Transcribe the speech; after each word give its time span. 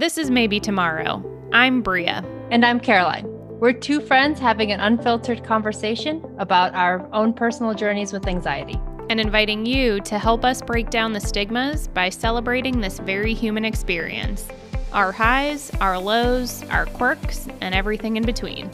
This 0.00 0.16
is 0.16 0.30
Maybe 0.30 0.58
Tomorrow. 0.60 1.22
I'm 1.52 1.82
Bria. 1.82 2.24
And 2.50 2.64
I'm 2.64 2.80
Caroline. 2.80 3.26
We're 3.60 3.74
two 3.74 4.00
friends 4.00 4.40
having 4.40 4.72
an 4.72 4.80
unfiltered 4.80 5.44
conversation 5.44 6.24
about 6.38 6.74
our 6.74 7.06
own 7.12 7.34
personal 7.34 7.74
journeys 7.74 8.10
with 8.10 8.26
anxiety. 8.26 8.80
And 9.10 9.20
inviting 9.20 9.66
you 9.66 10.00
to 10.00 10.18
help 10.18 10.42
us 10.42 10.62
break 10.62 10.88
down 10.88 11.12
the 11.12 11.20
stigmas 11.20 11.86
by 11.88 12.08
celebrating 12.08 12.80
this 12.80 12.98
very 13.00 13.34
human 13.34 13.66
experience 13.66 14.48
our 14.94 15.12
highs, 15.12 15.70
our 15.82 15.98
lows, 15.98 16.62
our 16.70 16.86
quirks, 16.86 17.46
and 17.60 17.74
everything 17.74 18.16
in 18.16 18.24
between. 18.24 18.70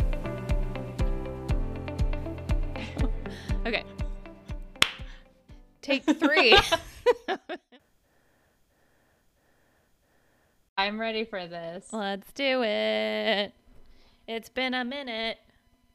okay. 3.67 3.83
Take 5.83 6.05
three. 6.05 6.57
I'm 10.79 11.01
ready 11.01 11.25
for 11.25 11.47
this. 11.47 11.87
Let's 11.93 12.31
do 12.33 12.63
it. 12.63 13.53
It's 14.29 14.49
been 14.51 14.75
a 14.75 14.85
minute. 14.85 15.39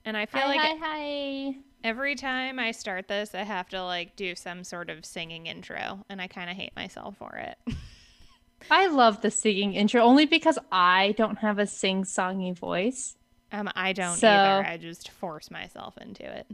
And 0.05 0.17
I 0.17 0.25
feel 0.25 0.41
hi, 0.41 0.47
like 0.47 0.59
hi, 0.59 0.75
hi. 0.79 1.55
every 1.83 2.15
time 2.15 2.57
I 2.57 2.71
start 2.71 3.07
this, 3.07 3.35
I 3.35 3.43
have 3.43 3.69
to 3.69 3.83
like 3.83 4.15
do 4.15 4.35
some 4.35 4.63
sort 4.63 4.89
of 4.89 5.05
singing 5.05 5.45
intro. 5.45 6.03
And 6.09 6.19
I 6.19 6.27
kind 6.27 6.49
of 6.49 6.55
hate 6.55 6.75
myself 6.75 7.15
for 7.17 7.35
it. 7.35 7.57
I 8.71 8.87
love 8.87 9.21
the 9.21 9.29
singing 9.31 9.73
intro 9.73 10.01
only 10.01 10.25
because 10.25 10.57
I 10.71 11.13
don't 11.17 11.37
have 11.37 11.59
a 11.59 11.67
sing 11.67 12.03
songy 12.03 12.55
voice. 12.57 13.15
Um, 13.51 13.69
I 13.75 13.93
don't 13.93 14.17
So- 14.17 14.27
either. 14.29 14.65
I 14.67 14.77
just 14.77 15.09
force 15.11 15.51
myself 15.51 15.97
into 15.99 16.23
it. 16.23 16.47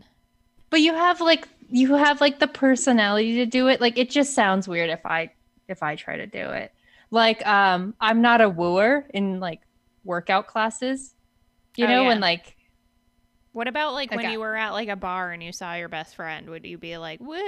But 0.69 0.81
you 0.81 0.93
have 0.93 1.21
like 1.21 1.47
you 1.69 1.95
have 1.95 2.19
like 2.19 2.39
the 2.39 2.47
personality 2.47 3.35
to 3.35 3.45
do 3.45 3.69
it. 3.69 3.79
Like 3.79 3.97
it 3.97 4.09
just 4.09 4.33
sounds 4.33 4.67
weird 4.67 4.89
if 4.89 5.05
I 5.05 5.31
if 5.69 5.81
I 5.81 5.95
try 5.95 6.17
to 6.17 6.27
do 6.27 6.39
it. 6.39 6.73
Like 7.11 7.45
um 7.47 7.95
I'm 7.99 8.21
not 8.21 8.41
a 8.41 8.49
wooer 8.49 9.07
in 9.13 9.39
like 9.39 9.61
workout 10.03 10.47
classes. 10.47 11.13
You 11.75 11.85
Oh, 11.85 11.87
know, 11.87 12.03
yeah. 12.03 12.07
when 12.07 12.19
like 12.19 12.55
What 13.51 13.67
about 13.67 13.93
like 13.93 14.11
when 14.13 14.19
Okay. 14.19 14.31
you 14.31 14.39
were 14.39 14.55
at 14.55 14.71
like 14.71 14.89
a 14.89 14.95
bar 14.95 15.31
and 15.31 15.43
you 15.43 15.51
saw 15.51 15.73
your 15.73 15.89
best 15.89 16.15
friend? 16.15 16.49
Would 16.49 16.65
you 16.65 16.77
be 16.77 16.97
like, 16.97 17.19
woo, 17.19 17.41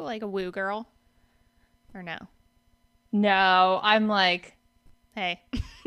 like 0.00 0.22
a 0.22 0.26
woo 0.28 0.50
girl? 0.50 0.88
Or 1.94 2.02
no? 2.02 2.28
no, 3.12 3.80
I'm 3.82 4.08
like 4.08 4.56
Hey. 5.14 5.40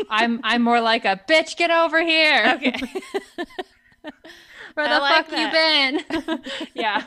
I'm 0.10 0.40
I'm 0.44 0.62
more 0.64 0.82
like 0.82 1.06
a 1.06 1.20
bitch 1.30 1.56
get 1.58 1.72
over 1.72 2.02
here. 2.04 2.54
Okay. 2.56 2.76
Where 4.74 4.88
the 4.88 5.00
like 5.00 5.28
fuck 5.28 5.32
you 5.38 5.50
been? 5.50 6.02
yeah. 6.76 7.04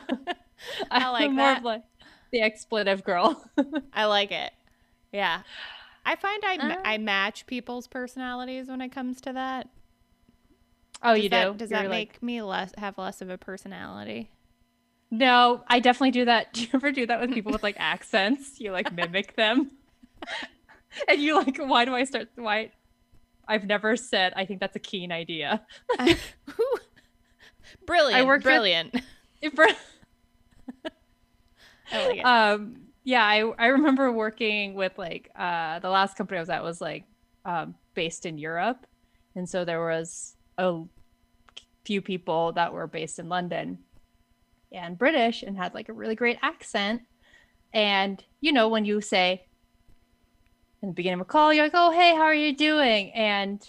I 0.91 1.09
like 1.09 1.25
I'm 1.25 1.35
more 1.35 1.51
that. 1.51 1.57
of 1.57 1.63
like 1.63 1.83
the 2.31 2.41
expletive 2.41 3.03
girl. 3.03 3.43
I 3.93 4.05
like 4.05 4.31
it. 4.31 4.51
Yeah. 5.11 5.43
I 6.05 6.15
find 6.15 6.43
I, 6.45 6.57
Uh. 6.57 6.81
I 6.83 6.97
match 6.97 7.45
people's 7.47 7.87
personalities 7.87 8.67
when 8.67 8.81
it 8.81 8.89
comes 8.89 9.21
to 9.21 9.33
that. 9.33 9.69
oh, 11.01 11.13
Does 11.15 11.23
you 11.23 11.29
that, 11.29 11.51
do? 11.51 11.57
Does 11.57 11.71
You're 11.71 11.79
that 11.81 11.89
like- 11.89 12.13
make 12.13 12.23
me 12.23 12.41
less 12.41 12.71
have 12.77 12.97
less 12.97 13.21
of 13.21 13.29
a 13.29 13.37
personality? 13.37 14.29
No, 15.11 15.63
I 15.67 15.79
definitely 15.79 16.11
do 16.11 16.25
that. 16.25 16.53
Do 16.53 16.61
you 16.61 16.67
ever 16.73 16.91
do 16.91 17.05
that 17.05 17.21
with 17.21 17.31
people 17.33 17.51
with 17.51 17.63
like 17.63 17.75
accents? 17.79 18.59
You 18.59 18.71
like 18.71 18.91
mimic 18.93 19.35
them. 19.35 19.71
and 21.07 21.21
you 21.21 21.35
like, 21.37 21.57
why 21.57 21.85
do 21.85 21.93
I 21.95 22.03
start 22.03 22.29
why 22.35 22.71
I've 23.47 23.65
never 23.65 23.95
said 23.95 24.33
I 24.35 24.45
think 24.45 24.59
that's 24.59 24.75
a 24.75 24.79
keen 24.79 25.11
idea. 25.11 25.65
brilliant. 27.85 28.25
worked 28.27 28.43
with- 28.45 28.51
brilliant. 28.51 28.95
If- 29.41 29.53
I 31.91 32.07
like 32.07 32.17
it. 32.19 32.21
um 32.25 32.77
yeah, 33.03 33.25
I 33.25 33.51
I 33.57 33.67
remember 33.67 34.11
working 34.11 34.73
with 34.75 34.97
like 34.97 35.29
uh 35.35 35.79
the 35.79 35.89
last 35.89 36.15
company 36.15 36.37
I 36.37 36.41
was 36.41 36.49
at 36.49 36.63
was 36.63 36.81
like 36.81 37.05
um 37.45 37.75
based 37.93 38.25
in 38.25 38.37
Europe. 38.37 38.85
And 39.35 39.49
so 39.49 39.65
there 39.65 39.83
was 39.83 40.35
a 40.57 40.83
few 41.85 42.01
people 42.01 42.53
that 42.53 42.71
were 42.71 42.87
based 42.87 43.19
in 43.19 43.29
London 43.29 43.79
and 44.71 44.97
British 44.97 45.43
and 45.43 45.57
had 45.57 45.73
like 45.73 45.89
a 45.89 45.93
really 45.93 46.15
great 46.15 46.37
accent. 46.41 47.01
And 47.73 48.23
you 48.41 48.51
know, 48.51 48.69
when 48.69 48.85
you 48.85 49.01
say 49.01 49.45
in 50.81 50.89
the 50.89 50.93
beginning 50.93 51.19
of 51.19 51.21
a 51.21 51.25
call, 51.25 51.53
you're 51.53 51.65
like, 51.65 51.71
"Oh, 51.75 51.91
hey, 51.91 52.13
how 52.15 52.23
are 52.23 52.33
you 52.33 52.55
doing?" 52.55 53.11
And 53.13 53.65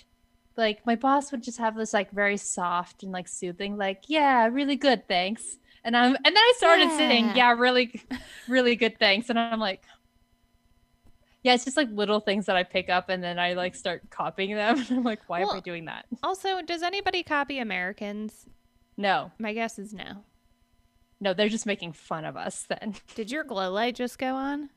like 0.57 0.85
my 0.87 0.97
boss 0.97 1.33
would 1.33 1.43
just 1.43 1.59
have 1.59 1.77
this 1.77 1.93
like 1.95 2.11
very 2.11 2.37
soft 2.37 3.03
and 3.03 3.13
like 3.13 3.29
soothing, 3.29 3.77
like, 3.77 4.05
"Yeah, 4.09 4.47
really 4.49 4.77
good, 4.77 5.09
thanks." 5.09 5.59
And 5.85 5.97
I'm 5.97 6.15
and 6.17 6.25
then 6.25 6.37
I 6.37 6.53
started 6.57 6.91
saying, 6.93 7.27
Yeah. 7.27 7.35
"Yeah, 7.37 7.53
really, 7.53 8.03
really 8.49 8.75
good, 8.77 8.99
thanks." 8.99 9.29
And 9.31 9.39
I'm 9.39 9.61
like, 9.61 9.83
yeah, 11.43 11.53
it's 11.55 11.65
just 11.65 11.77
like 11.77 11.89
little 11.93 12.21
things 12.21 12.47
that 12.47 12.57
I 12.57 12.63
pick 12.63 12.89
up 12.89 13.11
and 13.11 13.23
then 13.23 13.39
I 13.39 13.53
like 13.53 13.75
start 13.75 14.09
copying 14.11 14.55
them. 14.55 14.79
And 14.89 14.91
I'm 14.99 15.05
like, 15.05 15.21
why 15.27 15.41
am 15.43 15.51
I 15.51 15.61
doing 15.61 15.85
that? 15.85 16.07
also, 16.23 16.63
does 16.63 16.83
anybody 16.83 17.23
copy 17.23 17.59
Americans? 17.59 18.47
No, 18.97 19.31
My 19.39 19.53
guess 19.53 19.79
is 19.79 19.93
no. 19.93 20.25
no, 21.21 21.35
they're 21.35 21.49
just 21.51 21.67
making 21.67 21.93
fun 21.93 22.25
of 22.25 22.37
us 22.37 22.65
then. 22.69 22.95
Did 23.15 23.31
your 23.31 23.45
glow 23.45 23.71
light 23.71 23.95
just 23.97 24.19
go 24.19 24.35
on? 24.37 24.71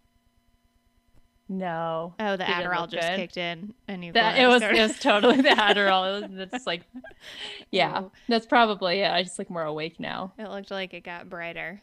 No. 1.50 2.14
Oh, 2.20 2.36
the 2.36 2.44
Adderall 2.44 2.90
just 2.90 3.08
good? 3.08 3.16
kicked 3.16 3.38
in, 3.38 3.74
and 3.88 4.04
you. 4.04 4.12
That 4.12 4.38
it 4.38 4.48
was 4.48 4.58
started- 4.62 4.80
it 4.80 4.82
was 4.84 5.00
totally 5.00 5.38
the 5.42 5.50
Adderall. 5.50 6.22
It 6.24 6.30
was- 6.32 6.50
That's 6.52 6.68
like 6.68 6.84
yeah. 7.72 8.04
That's 8.28 8.46
probably 8.46 9.00
it. 9.02 9.10
I 9.12 9.24
just 9.24 9.40
like 9.40 9.50
more 9.50 9.64
awake 9.64 10.00
now. 10.00 10.34
It 10.38 10.50
looked 10.50 10.72
like 10.72 10.94
it 10.94 11.04
got 11.04 11.30
brighter. 11.30 11.82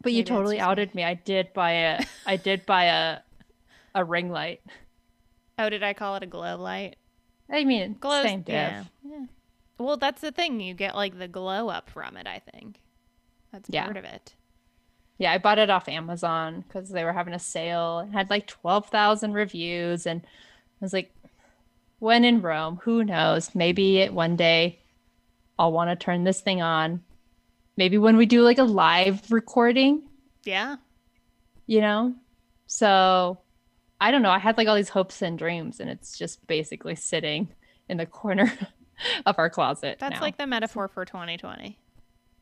But 0.00 0.12
you 0.12 0.18
Maybe 0.18 0.22
that's 0.22 0.36
totally 0.36 0.60
outed 0.60 0.94
me. 0.94 1.02
I 1.02 1.14
did 1.14 1.52
buy 1.52 1.72
a 1.72 2.04
I 2.24 2.36
did 2.48 2.64
buy 2.66 2.84
a 2.84 3.18
a 3.94 4.04
ring 4.04 4.30
light. 4.30 4.60
Oh, 5.58 5.68
did 5.68 5.82
I 5.82 5.92
call 5.92 6.14
it 6.14 6.22
a 6.22 6.26
glow 6.26 6.56
light? 6.56 6.94
I 7.50 7.64
mean, 7.64 7.96
Glow. 7.98 8.22
same 8.22 8.42
diff. 8.42 8.54
Yeah. 8.54 8.84
yeah. 9.04 9.24
Well, 9.78 9.96
that's 9.96 10.20
the 10.20 10.30
thing. 10.30 10.60
You 10.60 10.74
get 10.74 10.94
like 10.94 11.18
the 11.18 11.26
glow 11.26 11.68
up 11.68 11.90
from 11.90 12.16
it. 12.16 12.26
I 12.28 12.40
think 12.52 12.80
that's 13.52 13.68
Yeah. 13.72 13.84
part 13.86 13.96
of 13.96 14.04
it. 14.04 14.34
Yeah, 15.18 15.32
I 15.32 15.38
bought 15.38 15.58
it 15.58 15.68
off 15.70 15.88
Amazon 15.88 16.64
because 16.66 16.90
they 16.90 17.02
were 17.04 17.12
having 17.12 17.34
a 17.34 17.38
sale 17.40 17.98
and 17.98 18.12
had 18.12 18.30
like 18.30 18.46
12,000 18.46 19.32
reviews. 19.32 20.06
And 20.06 20.20
I 20.24 20.84
was 20.84 20.92
like, 20.92 21.12
when 21.98 22.24
in 22.24 22.40
Rome, 22.40 22.78
who 22.84 23.02
knows? 23.04 23.52
Maybe 23.54 23.98
it, 23.98 24.14
one 24.14 24.36
day 24.36 24.78
I'll 25.58 25.72
want 25.72 25.90
to 25.90 25.96
turn 25.96 26.22
this 26.22 26.40
thing 26.40 26.62
on. 26.62 27.02
Maybe 27.76 27.98
when 27.98 28.16
we 28.16 28.26
do 28.26 28.42
like 28.42 28.58
a 28.58 28.64
live 28.64 29.30
recording, 29.32 30.02
Yeah. 30.44 30.76
you 31.66 31.80
know? 31.80 32.14
So 32.68 33.38
I 34.00 34.12
don't 34.12 34.22
know. 34.22 34.30
I 34.30 34.38
had 34.38 34.56
like 34.56 34.68
all 34.68 34.76
these 34.76 34.90
hopes 34.90 35.20
and 35.22 35.36
dreams, 35.36 35.80
and 35.80 35.90
it's 35.90 36.16
just 36.16 36.46
basically 36.46 36.94
sitting 36.94 37.48
in 37.88 37.96
the 37.96 38.06
corner 38.06 38.52
of 39.26 39.36
our 39.38 39.50
closet. 39.50 39.96
That's 39.98 40.16
now. 40.16 40.20
like 40.20 40.36
the 40.36 40.46
metaphor 40.46 40.86
for 40.86 41.04
2020. 41.04 41.76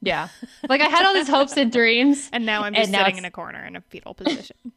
Yeah. 0.06 0.28
Like 0.68 0.80
I 0.80 0.86
had 0.86 1.04
all 1.04 1.14
these 1.14 1.28
hopes 1.28 1.56
and 1.56 1.70
dreams. 1.70 2.28
And 2.32 2.46
now 2.46 2.62
I'm 2.62 2.74
just 2.74 2.90
now 2.90 2.98
sitting 3.00 3.16
it's- 3.16 3.18
in 3.20 3.24
a 3.26 3.30
corner 3.30 3.64
in 3.66 3.76
a 3.76 3.80
fetal 3.82 4.14
position. 4.14 4.56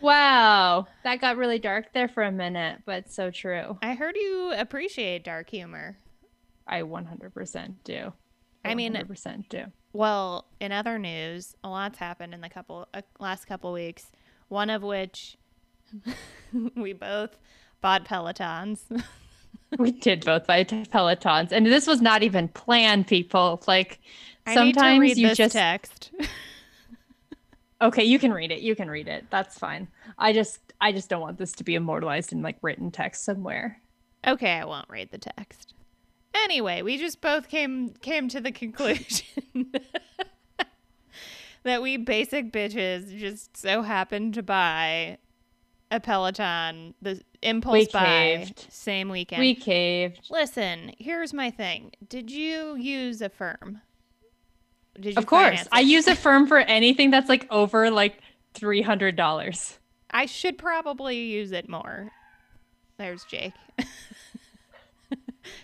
Wow. 0.00 0.88
That 1.04 1.20
got 1.20 1.36
really 1.36 1.60
dark 1.60 1.92
there 1.92 2.08
for 2.08 2.24
a 2.24 2.32
minute, 2.32 2.80
but 2.84 3.08
so 3.10 3.30
true. 3.30 3.78
I 3.82 3.94
heard 3.94 4.16
you 4.16 4.52
appreciate 4.56 5.22
dark 5.22 5.48
humor. 5.48 5.96
I 6.66 6.82
100% 6.82 7.74
do. 7.84 8.12
I 8.64 8.74
mean- 8.74 8.94
100% 8.94 9.48
do. 9.48 9.66
Well, 9.92 10.46
in 10.58 10.72
other 10.72 10.98
news, 10.98 11.54
a 11.62 11.68
lot's 11.68 11.98
happened 11.98 12.34
in 12.34 12.40
the 12.40 12.48
couple 12.48 12.88
uh, 12.94 13.02
last 13.20 13.44
couple 13.44 13.72
weeks. 13.72 14.10
One 14.48 14.70
of 14.70 14.82
which 14.82 15.36
we 16.74 16.94
both 16.94 17.36
bought 17.80 18.04
Pelotons. 18.06 18.80
We 19.78 19.92
did 19.92 20.24
both 20.24 20.46
buy 20.46 20.64
Pelotons, 20.64 21.52
and 21.52 21.66
this 21.66 21.86
was 21.86 22.00
not 22.00 22.22
even 22.22 22.48
planned, 22.48 23.06
people. 23.06 23.62
Like 23.66 24.00
I 24.46 24.54
sometimes 24.54 25.00
read 25.00 25.16
you 25.16 25.34
just 25.34 25.54
text. 25.54 26.10
okay. 27.82 28.04
You 28.04 28.18
can 28.18 28.32
read 28.32 28.50
it. 28.52 28.60
You 28.60 28.76
can 28.76 28.90
read 28.90 29.08
it. 29.08 29.26
That's 29.30 29.58
fine. 29.58 29.88
I 30.18 30.32
just, 30.32 30.58
I 30.80 30.92
just 30.92 31.08
don't 31.08 31.20
want 31.20 31.38
this 31.38 31.52
to 31.52 31.64
be 31.64 31.74
immortalized 31.74 32.32
in 32.32 32.42
like 32.42 32.56
written 32.62 32.90
text 32.90 33.24
somewhere. 33.24 33.80
Okay, 34.26 34.52
I 34.52 34.64
won't 34.64 34.88
read 34.88 35.10
the 35.10 35.18
text. 35.18 35.74
Anyway, 36.34 36.82
we 36.82 36.98
just 36.98 37.20
both 37.20 37.48
came 37.48 37.90
came 38.00 38.28
to 38.28 38.40
the 38.40 38.52
conclusion 38.52 39.72
that 41.62 41.82
we 41.82 41.96
basic 41.96 42.52
bitches 42.52 43.16
just 43.18 43.56
so 43.56 43.82
happened 43.82 44.34
to 44.34 44.42
buy 44.42 45.18
a 45.90 46.00
Peloton, 46.00 46.94
the 47.02 47.20
impulse 47.42 47.74
We 47.74 47.86
buy, 47.92 48.04
caved. 48.44 48.66
same 48.70 49.08
weekend. 49.08 49.40
We 49.40 49.54
caved. 49.54 50.28
Listen, 50.30 50.92
here's 50.98 51.32
my 51.34 51.50
thing. 51.50 51.92
Did 52.08 52.30
you 52.30 52.76
use 52.76 53.20
Affirm? 53.22 53.80
Did 55.00 55.14
you 55.14 55.18
Of 55.18 55.26
course, 55.26 55.66
I 55.72 55.80
use 55.80 56.06
a 56.06 56.14
firm 56.24 56.46
for 56.46 56.58
anything 56.58 57.10
that's 57.10 57.28
like 57.28 57.46
over 57.50 57.90
like 57.90 58.18
three 58.54 58.82
hundred 58.82 59.16
dollars. 59.16 59.78
I 60.10 60.26
should 60.26 60.58
probably 60.58 61.16
use 61.22 61.52
it 61.52 61.68
more. 61.68 62.10
There's 62.98 63.24
Jake. 63.24 63.54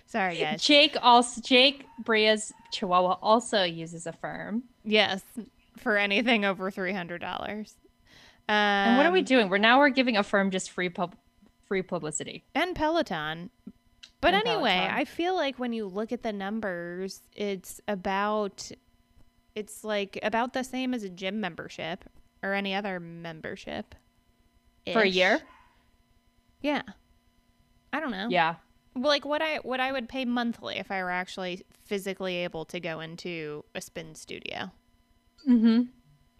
Sorry, 0.06 0.38
guys. 0.38 0.62
Jake 0.62 0.96
also 1.02 1.40
Jake 1.42 1.84
Bria's 2.02 2.52
Chihuahua 2.72 3.18
also 3.22 3.62
uses 3.62 4.06
Affirm. 4.06 4.64
Yes, 4.84 5.22
for 5.76 5.96
anything 5.98 6.44
over 6.44 6.70
three 6.70 6.92
hundred 6.92 7.20
dollars. 7.20 7.74
And 8.48 8.96
what 8.96 9.04
are 9.04 9.12
we 9.12 9.18
Um, 9.20 9.24
doing? 9.26 9.48
We're 9.50 9.58
now 9.58 9.78
we're 9.78 9.90
giving 9.90 10.16
Affirm 10.16 10.50
just 10.50 10.70
free 10.70 10.88
pub 10.88 11.14
free 11.68 11.82
publicity. 11.82 12.44
and 12.54 12.74
Peloton. 12.74 13.50
But 14.20 14.34
And 14.34 14.46
anyway, 14.46 14.74
Peloton. 14.78 14.96
I 14.96 15.04
feel 15.04 15.34
like 15.36 15.58
when 15.58 15.72
you 15.72 15.86
look 15.86 16.10
at 16.10 16.22
the 16.22 16.32
numbers, 16.32 17.22
it's 17.36 17.80
about 17.86 18.70
it's 19.54 19.84
like 19.84 20.18
about 20.22 20.52
the 20.52 20.64
same 20.64 20.94
as 20.94 21.02
a 21.02 21.08
gym 21.08 21.40
membership 21.40 22.04
or 22.42 22.54
any 22.54 22.74
other 22.74 22.98
membership. 22.98 23.94
For 24.92 25.02
a 25.02 25.06
year? 25.06 25.40
Yeah. 26.62 26.82
I 27.92 28.00
don't 28.00 28.10
know. 28.10 28.28
Yeah. 28.30 28.56
Like 28.94 29.24
what 29.24 29.42
I 29.42 29.58
what 29.58 29.80
I 29.80 29.92
would 29.92 30.08
pay 30.08 30.24
monthly 30.24 30.78
if 30.78 30.90
I 30.90 31.02
were 31.02 31.10
actually 31.10 31.64
physically 31.84 32.36
able 32.36 32.64
to 32.66 32.80
go 32.80 33.00
into 33.00 33.64
a 33.74 33.80
spin 33.80 34.14
studio. 34.14 34.70
Mm-hmm. 35.48 35.82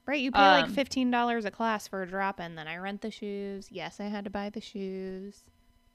Right, 0.08 0.22
you 0.22 0.32
pay 0.32 0.40
like 0.40 0.64
Um, 0.64 0.72
fifteen 0.72 1.10
dollars 1.10 1.44
a 1.44 1.50
class 1.50 1.86
for 1.86 2.02
a 2.02 2.08
drop 2.08 2.40
in, 2.40 2.54
then 2.54 2.66
I 2.66 2.78
rent 2.78 3.02
the 3.02 3.10
shoes. 3.10 3.68
Yes, 3.70 4.00
I 4.00 4.04
had 4.04 4.24
to 4.24 4.30
buy 4.30 4.48
the 4.48 4.60
shoes. 4.60 5.44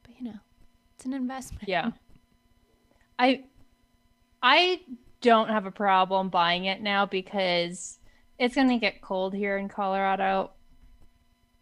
But 0.03 0.13
you 0.19 0.25
know, 0.25 0.39
it's 0.95 1.03
an 1.03 1.13
investment. 1.13 1.67
Yeah. 1.67 1.89
I 3.17 3.45
I 4.43 4.81
don't 5.21 5.49
have 5.49 5.65
a 5.65 5.71
problem 5.71 6.29
buying 6.29 6.65
it 6.65 6.79
now 6.79 7.07
because 7.07 7.97
it's 8.37 8.53
going 8.53 8.69
to 8.69 8.77
get 8.77 9.01
cold 9.01 9.33
here 9.33 9.57
in 9.57 9.67
Colorado. 9.67 10.51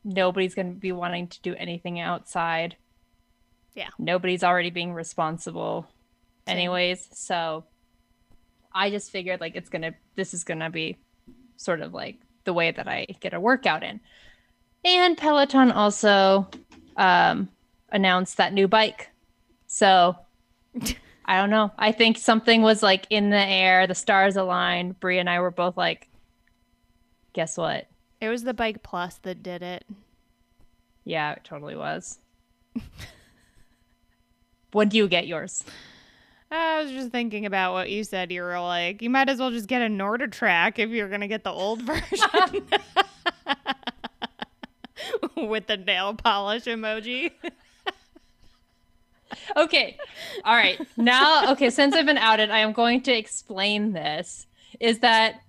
Nobody's 0.03 0.53
going 0.53 0.73
to 0.73 0.79
be 0.79 0.91
wanting 0.91 1.27
to 1.29 1.41
do 1.41 1.55
anything 1.55 2.01
outside. 2.01 2.75
Yeah. 3.75 3.89
Nobody's 3.97 4.43
already 4.43 4.71
being 4.71 4.91
responsible 4.91 5.87
Same. 6.45 6.57
anyways, 6.57 7.07
so 7.13 7.63
I 8.73 8.89
just 8.89 9.09
figured 9.09 9.39
like 9.39 9.55
it's 9.55 9.69
going 9.69 9.83
to 9.83 9.93
this 10.15 10.33
is 10.33 10.43
going 10.43 10.59
to 10.59 10.69
be 10.69 10.97
sort 11.55 11.79
of 11.79 11.93
like 11.93 12.17
the 12.43 12.53
way 12.53 12.71
that 12.71 12.87
I 12.87 13.07
get 13.19 13.33
a 13.33 13.39
workout 13.39 13.83
in. 13.83 13.99
And 14.83 15.17
Peloton 15.17 15.71
also 15.71 16.49
um 16.97 17.49
announced 17.91 18.37
that 18.37 18.53
new 18.53 18.67
bike. 18.67 19.09
So 19.67 20.15
I 21.25 21.39
don't 21.39 21.49
know. 21.49 21.71
I 21.77 21.91
think 21.91 22.17
something 22.17 22.61
was 22.61 22.81
like 22.83 23.07
in 23.09 23.29
the 23.29 23.37
air, 23.37 23.87
the 23.87 23.95
stars 23.95 24.35
aligned. 24.35 24.99
Brie 24.99 25.19
and 25.19 25.29
I 25.29 25.39
were 25.39 25.51
both 25.51 25.77
like, 25.77 26.09
guess 27.33 27.57
what? 27.57 27.87
It 28.19 28.29
was 28.29 28.43
the 28.43 28.53
Bike 28.53 28.83
Plus 28.83 29.17
that 29.19 29.41
did 29.41 29.61
it. 29.61 29.85
Yeah, 31.03 31.31
it 31.33 31.43
totally 31.43 31.75
was. 31.75 32.19
when 34.71 34.89
do 34.89 34.97
you 34.97 35.07
get 35.07 35.27
yours? 35.27 35.63
I 36.51 36.83
was 36.83 36.91
just 36.91 37.11
thinking 37.11 37.45
about 37.45 37.73
what 37.73 37.89
you 37.89 38.03
said. 38.03 38.31
You 38.31 38.41
were 38.43 38.59
like, 38.59 39.01
you 39.01 39.09
might 39.09 39.29
as 39.29 39.39
well 39.39 39.51
just 39.51 39.67
get 39.67 39.81
a 39.81 39.85
NordicTrack 39.85 40.79
if 40.79 40.89
you're 40.89 41.07
gonna 41.09 41.29
get 41.29 41.43
the 41.43 41.51
old 41.51 41.81
version. 41.83 42.67
With 45.49 45.67
the 45.67 45.77
nail 45.77 46.13
polish 46.13 46.65
emoji. 46.65 47.31
Okay. 49.55 49.97
All 50.43 50.55
right. 50.55 50.79
Now, 50.97 51.51
okay, 51.53 51.69
since 51.69 51.95
I've 51.95 52.05
been 52.05 52.17
outed, 52.17 52.51
I 52.51 52.59
am 52.59 52.73
going 52.73 53.01
to 53.03 53.11
explain 53.13 53.93
this. 53.93 54.45
Is 54.79 54.99
that 54.99 55.41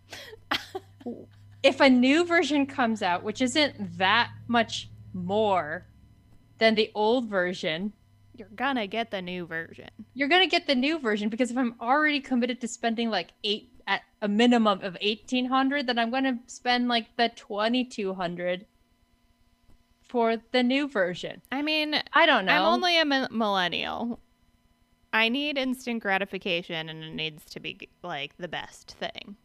if 1.62 1.80
a 1.80 1.88
new 1.88 2.24
version 2.24 2.66
comes 2.66 3.02
out, 3.02 3.22
which 3.22 3.40
isn't 3.42 3.98
that 3.98 4.30
much 4.48 4.88
more 5.12 5.86
than 6.58 6.74
the 6.74 6.90
old 6.94 7.28
version, 7.28 7.92
You're 8.36 8.48
gonna 8.54 8.86
get 8.86 9.10
the 9.10 9.20
new 9.22 9.46
version. 9.46 9.88
you're 10.14 10.28
gonna 10.28 10.46
get 10.46 10.66
the 10.66 10.74
new 10.74 10.98
version 10.98 11.28
because 11.28 11.50
if 11.50 11.56
I'm 11.56 11.74
already 11.80 12.20
committed 12.20 12.60
to 12.62 12.68
spending 12.68 13.10
like 13.10 13.32
eight 13.44 13.68
at 13.86 14.02
a 14.20 14.28
minimum 14.28 14.80
of 14.82 14.96
eighteen 15.00 15.46
hundred, 15.46 15.86
then 15.86 15.98
I'm 15.98 16.10
gonna 16.10 16.38
spend 16.46 16.88
like 16.88 17.16
the 17.16 17.30
twenty 17.34 17.84
two 17.84 18.14
hundred 18.14 18.66
for 20.08 20.36
the 20.52 20.62
new 20.62 20.88
version. 20.88 21.42
I 21.50 21.62
mean, 21.62 22.00
I 22.12 22.26
don't 22.26 22.44
know. 22.44 22.52
I'm 22.52 22.74
only 22.74 22.98
a 22.98 23.04
mi- 23.04 23.28
millennial. 23.30 24.20
I 25.12 25.28
need 25.28 25.58
instant 25.58 26.02
gratification, 26.02 26.88
and 26.88 27.04
it 27.04 27.14
needs 27.14 27.44
to 27.46 27.60
be 27.60 27.88
like 28.02 28.36
the 28.38 28.48
best 28.48 28.92
thing. 28.98 29.36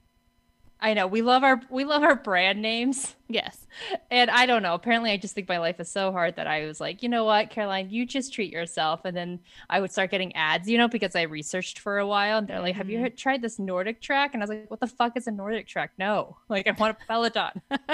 I 0.79 0.94
know 0.94 1.07
we 1.07 1.24
love 1.24 1.44
our 1.44 1.59
we 1.71 1.85
love 1.85 2.03
our 2.03 2.15
brand 2.15 2.62
names, 2.62 3.15
Yes. 3.27 3.65
and 4.12 4.29
I 4.29 4.45
don't 4.45 4.62
know. 4.62 4.75
Apparently, 4.75 5.09
I 5.12 5.18
just 5.18 5.33
think 5.33 5.50
my 5.50 5.57
life 5.57 5.79
is 5.79 5.89
so 5.89 6.12
hard 6.12 6.35
that 6.35 6.45
I 6.45 6.65
was 6.68 6.79
like, 6.79 7.01
you 7.01 7.09
know 7.09 7.24
what, 7.25 7.50
Caroline, 7.50 7.89
you 7.89 8.06
just 8.06 8.31
treat 8.31 8.51
yourself, 8.53 9.01
and 9.03 9.18
then 9.18 9.39
I 9.71 9.79
would 9.79 9.91
start 9.91 10.12
getting 10.12 10.35
ads, 10.35 10.69
you 10.69 10.77
know, 10.77 10.88
because 10.88 11.15
I 11.15 11.24
researched 11.24 11.79
for 11.79 11.97
a 11.97 12.06
while, 12.06 12.38
and 12.38 12.47
they're 12.47 12.59
like, 12.62 12.75
have 12.75 12.89
you 12.91 13.00
Mhm. 13.00 13.01
heard- 13.01 13.18
tried 13.18 13.41
this 13.41 13.57
NordicTrack? 13.57 14.29
And 14.33 14.44
I 14.44 14.44
was 14.44 14.50
like, 14.51 14.69
what 14.69 14.79
the 14.79 14.85
fuck 14.88 15.18
is 15.18 15.27
a 15.27 15.31
NordicTrack? 15.31 15.89
No, 15.97 16.38
like 16.50 16.68
I 16.68 16.71
want 16.71 16.95
a 17.01 17.06
Peloton. 17.07 17.62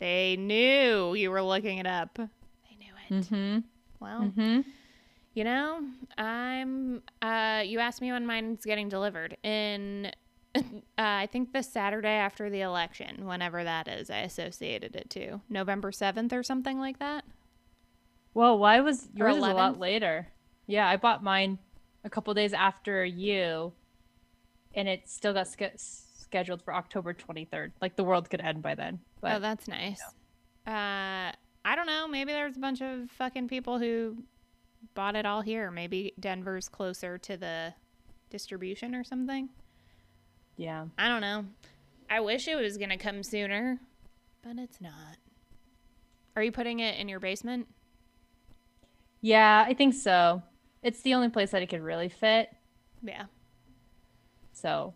They 0.00 0.36
knew 0.36 1.14
you 1.14 1.30
were 1.30 1.42
looking 1.42 1.78
it 1.78 1.86
up. 1.86 2.14
They 2.16 2.76
knew 2.78 2.92
it. 3.08 3.24
mm-hmm. 3.24 3.58
Well, 4.00 4.20
Mm-hmm. 4.22 4.60
you 5.34 5.44
know, 5.44 5.80
I'm. 6.18 7.02
Uh, 7.22 7.62
you 7.64 7.78
asked 7.78 8.00
me 8.00 8.12
when 8.12 8.26
mine's 8.26 8.64
getting 8.64 8.88
delivered 8.88 9.36
in. 9.42 10.10
Uh, 10.96 11.26
I 11.26 11.26
think 11.26 11.52
the 11.52 11.64
Saturday 11.64 12.06
after 12.06 12.48
the 12.48 12.60
election, 12.60 13.26
whenever 13.26 13.64
that 13.64 13.88
is, 13.88 14.10
I 14.10 14.18
associated 14.18 14.94
it 14.94 15.10
to 15.10 15.40
November 15.48 15.90
seventh 15.90 16.32
or 16.32 16.44
something 16.44 16.78
like 16.78 17.00
that. 17.00 17.24
Well, 18.32 18.58
why 18.58 18.78
was 18.78 19.08
yours 19.12 19.36
a 19.36 19.40
lot 19.40 19.80
later? 19.80 20.28
Yeah, 20.68 20.88
I 20.88 20.96
bought 20.96 21.24
mine 21.24 21.58
a 22.04 22.10
couple 22.10 22.32
days 22.34 22.52
after 22.52 23.04
you, 23.04 23.72
and 24.72 24.86
it 24.86 25.08
still 25.08 25.32
got 25.32 25.48
sch- 25.48 25.80
scheduled 26.16 26.62
for 26.62 26.72
October 26.72 27.12
23rd. 27.12 27.72
Like 27.82 27.96
the 27.96 28.04
world 28.04 28.30
could 28.30 28.40
end 28.40 28.62
by 28.62 28.76
then. 28.76 29.00
But 29.20 29.32
oh, 29.32 29.40
that's 29.40 29.66
nice. 29.66 30.00
Uh, 30.64 31.32
I 31.64 31.74
don't 31.74 31.86
know. 31.86 32.06
Maybe 32.06 32.32
there's 32.32 32.56
a 32.56 32.60
bunch 32.60 32.80
of 32.82 33.10
fucking 33.10 33.48
people 33.48 33.80
who 33.80 34.18
bought 34.94 35.16
it 35.16 35.26
all 35.26 35.40
here. 35.42 35.72
Maybe 35.72 36.12
Denver's 36.20 36.68
closer 36.68 37.18
to 37.18 37.36
the 37.36 37.74
distribution 38.30 38.94
or 38.94 39.02
something. 39.02 39.48
Yeah, 40.56 40.86
I 40.98 41.08
don't 41.08 41.20
know. 41.20 41.44
I 42.10 42.20
wish 42.20 42.46
it 42.48 42.56
was 42.56 42.76
gonna 42.78 42.98
come 42.98 43.22
sooner, 43.22 43.80
but 44.42 44.56
it's 44.58 44.80
not. 44.80 45.16
Are 46.36 46.42
you 46.42 46.52
putting 46.52 46.80
it 46.80 46.98
in 46.98 47.08
your 47.08 47.20
basement? 47.20 47.68
yeah, 49.20 49.64
I 49.66 49.72
think 49.74 49.94
so. 49.94 50.42
It's 50.82 51.00
the 51.00 51.14
only 51.14 51.30
place 51.30 51.50
that 51.52 51.62
it 51.62 51.68
could 51.68 51.80
really 51.80 52.08
fit. 52.10 52.50
Yeah. 53.02 53.24
So 54.52 54.94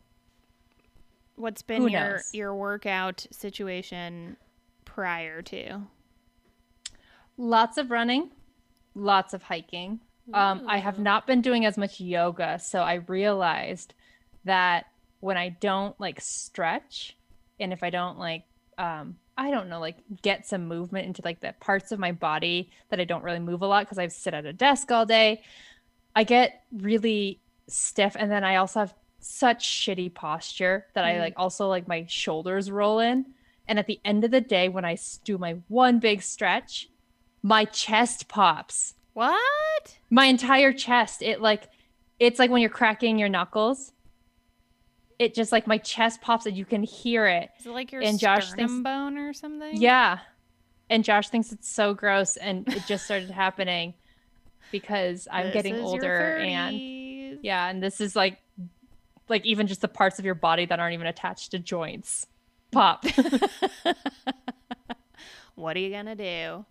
What's 1.37 1.62
been 1.62 1.82
Who 1.82 1.88
your 1.88 2.00
knows? 2.14 2.31
your 2.34 2.54
workout 2.54 3.26
situation 3.31 4.37
prior 4.84 5.40
to? 5.43 5.81
lots 7.37 7.78
of 7.78 7.90
running, 7.93 8.31
lots 8.97 9.33
of 9.33 9.44
hiking. 9.44 10.00
Um, 10.35 10.64
I 10.68 10.78
have 10.78 10.99
not 10.99 11.26
been 11.26 11.40
doing 11.40 11.64
as 11.64 11.78
much 11.78 12.00
yoga, 12.00 12.59
so 12.59 12.80
I 12.80 12.94
realized 12.94 13.94
that 14.44 14.87
when 15.20 15.37
I 15.37 15.48
don't 15.48 15.98
like 16.00 16.20
stretch, 16.20 17.16
and 17.60 17.72
if 17.72 17.82
I 17.82 17.90
don't 17.90 18.18
like, 18.18 18.44
um, 18.76 19.16
I 19.37 19.50
don't 19.50 19.68
know, 19.68 19.80
like 19.80 19.96
get 20.22 20.46
some 20.46 20.66
movement 20.66 21.06
into 21.06 21.22
like 21.25 21.40
the 21.40 21.54
parts 21.60 21.92
of 21.92 21.98
my 21.98 22.12
body 22.12 22.70
that 22.90 23.00
I 23.00 23.04
don't 23.04 23.25
really 23.25 23.38
move 23.38 23.62
a 23.62 23.66
lot 23.66 23.84
because 23.84 23.98
I 23.98 24.06
sit 24.08 24.34
at 24.34 24.46
a 24.46 24.52
desk 24.52 24.90
all 24.90 25.06
day, 25.06 25.42
I 26.14 26.25
get 26.25 26.62
really 26.72 27.40
stiff, 27.68 28.16
and 28.18 28.30
then 28.30 28.44
I 28.44 28.56
also 28.56 28.80
have 28.80 28.94
such 29.20 29.66
shitty 29.68 30.14
posture 30.14 30.87
that 30.94 31.04
I 31.04 31.14
Mm. 31.14 31.20
like 31.20 31.34
also 31.37 31.68
like 31.68 31.88
my 31.88 32.06
shoulders 32.08 32.70
roll 32.70 33.00
in. 33.00 33.26
And 33.66 33.78
at 33.78 33.87
the 33.87 34.00
end 34.04 34.25
of 34.25 34.30
the 34.30 34.40
day, 34.40 34.68
when 34.68 34.84
I 34.84 34.96
do 35.25 35.37
my 35.37 35.56
one 35.68 35.98
big 35.98 36.22
stretch, 36.22 36.88
my 37.42 37.66
chest 37.66 38.28
pops. 38.28 38.94
What? 39.12 39.98
My 40.08 40.26
entire 40.26 40.72
chest. 40.72 41.20
It 41.22 41.40
like 41.42 41.68
it's 42.18 42.38
like 42.38 42.50
when 42.50 42.62
you're 42.62 42.70
cracking 42.70 43.18
your 43.18 43.28
knuckles. 43.28 43.92
It 45.18 45.34
just 45.34 45.50
like 45.50 45.66
my 45.66 45.78
chest 45.78 46.20
pops 46.20 46.46
and 46.46 46.56
you 46.56 46.64
can 46.64 46.82
hear 46.82 47.26
it. 47.26 47.50
Is 47.58 47.66
it 47.66 47.70
like 47.70 47.92
your 47.92 48.02
And 48.02 48.18
Josh 48.18 48.48
sternum 48.48 48.68
thinks- 48.68 48.84
bone 48.84 49.18
or 49.18 49.32
something? 49.32 49.80
Yeah. 49.80 50.18
And 50.90 51.04
Josh 51.04 51.28
thinks 51.28 51.52
it's 51.52 51.68
so 51.68 51.92
gross 51.92 52.37
and 52.37 52.66
it 52.68 52.84
just 52.87 53.04
started 53.04 53.30
happening 53.30 53.94
because 54.70 55.26
I'm 55.30 55.46
This 55.46 55.54
getting 55.54 55.80
older 55.80 56.37
and 56.37 57.38
yeah, 57.42 57.68
and 57.68 57.82
this 57.82 58.00
is 58.00 58.16
like 58.16 58.38
like 59.28 59.44
even 59.44 59.66
just 59.66 59.82
the 59.82 59.88
parts 59.88 60.18
of 60.18 60.25
your 60.25 60.34
body 60.34 60.64
that 60.66 60.80
aren't 60.80 60.94
even 60.94 61.06
attached 61.06 61.50
to 61.50 61.58
joints 61.58 62.26
pop. 62.70 63.04
what 65.54 65.76
are 65.76 65.80
you 65.80 65.90
gonna 65.90 66.16
do? 66.16 66.64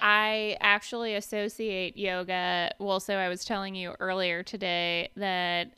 I 0.00 0.56
actually 0.60 1.14
associate 1.14 1.96
yoga. 1.96 2.72
Well, 2.78 3.00
so 3.00 3.16
I 3.16 3.28
was 3.28 3.44
telling 3.44 3.74
you 3.74 3.94
earlier 4.00 4.42
today 4.42 5.10
that 5.16 5.70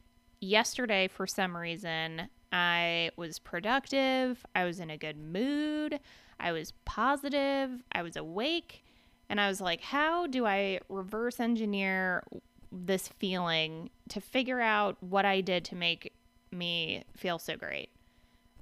yesterday, 0.44 1.08
for 1.08 1.26
some 1.26 1.56
reason, 1.56 2.28
I 2.52 3.10
was 3.16 3.38
productive. 3.38 4.44
I 4.54 4.64
was 4.64 4.78
in 4.78 4.90
a 4.90 4.96
good 4.96 5.16
mood. 5.16 5.98
I 6.38 6.52
was 6.52 6.72
positive. 6.84 7.70
I 7.92 8.02
was 8.02 8.16
awake. 8.16 8.84
And 9.28 9.40
I 9.40 9.48
was 9.48 9.60
like, 9.60 9.80
how 9.80 10.26
do 10.26 10.46
I 10.46 10.80
reverse 10.88 11.40
engineer 11.40 12.22
this 12.70 13.08
feeling 13.08 13.90
to 14.10 14.20
figure 14.20 14.60
out 14.60 14.96
what 15.00 15.24
I 15.24 15.40
did 15.40 15.64
to 15.66 15.74
make 15.74 16.12
me 16.52 17.04
feel 17.16 17.38
so 17.38 17.56
great? 17.56 17.88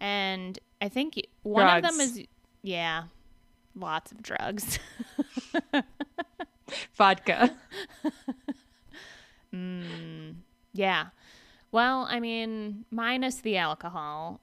And 0.00 0.58
I 0.80 0.88
think 0.88 1.20
one 1.42 1.66
of 1.66 1.82
them 1.82 2.00
is, 2.00 2.22
yeah, 2.62 3.04
lots 3.74 4.12
of 4.12 4.22
drugs. 4.22 4.78
Vodka. 6.94 7.54
mm, 9.54 10.34
yeah. 10.72 11.06
Well, 11.72 12.06
I 12.08 12.20
mean, 12.20 12.84
minus 12.90 13.36
the 13.36 13.56
alcohol, 13.56 14.40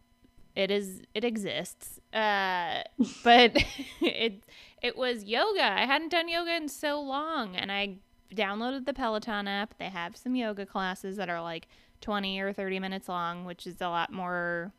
it 0.55 0.71
is 0.71 1.01
it 1.13 1.23
exists. 1.23 1.99
Uh, 2.11 2.81
but 3.23 3.55
it 4.01 4.43
it 4.81 4.97
was 4.97 5.23
yoga. 5.23 5.63
I 5.63 5.85
hadn't 5.85 6.09
done 6.09 6.27
yoga 6.27 6.55
in 6.55 6.67
so 6.67 6.99
long, 6.99 7.55
and 7.55 7.71
I 7.71 7.97
downloaded 8.35 8.85
the 8.85 8.93
Peloton 8.93 9.47
app. 9.47 9.75
They 9.77 9.89
have 9.89 10.17
some 10.17 10.35
yoga 10.35 10.65
classes 10.65 11.17
that 11.17 11.29
are 11.29 11.41
like 11.41 11.67
20 12.01 12.39
or 12.39 12.53
30 12.53 12.79
minutes 12.79 13.07
long, 13.07 13.45
which 13.45 13.65
is 13.65 13.81
a 13.81 13.89
lot 13.89 14.11
more 14.11 14.73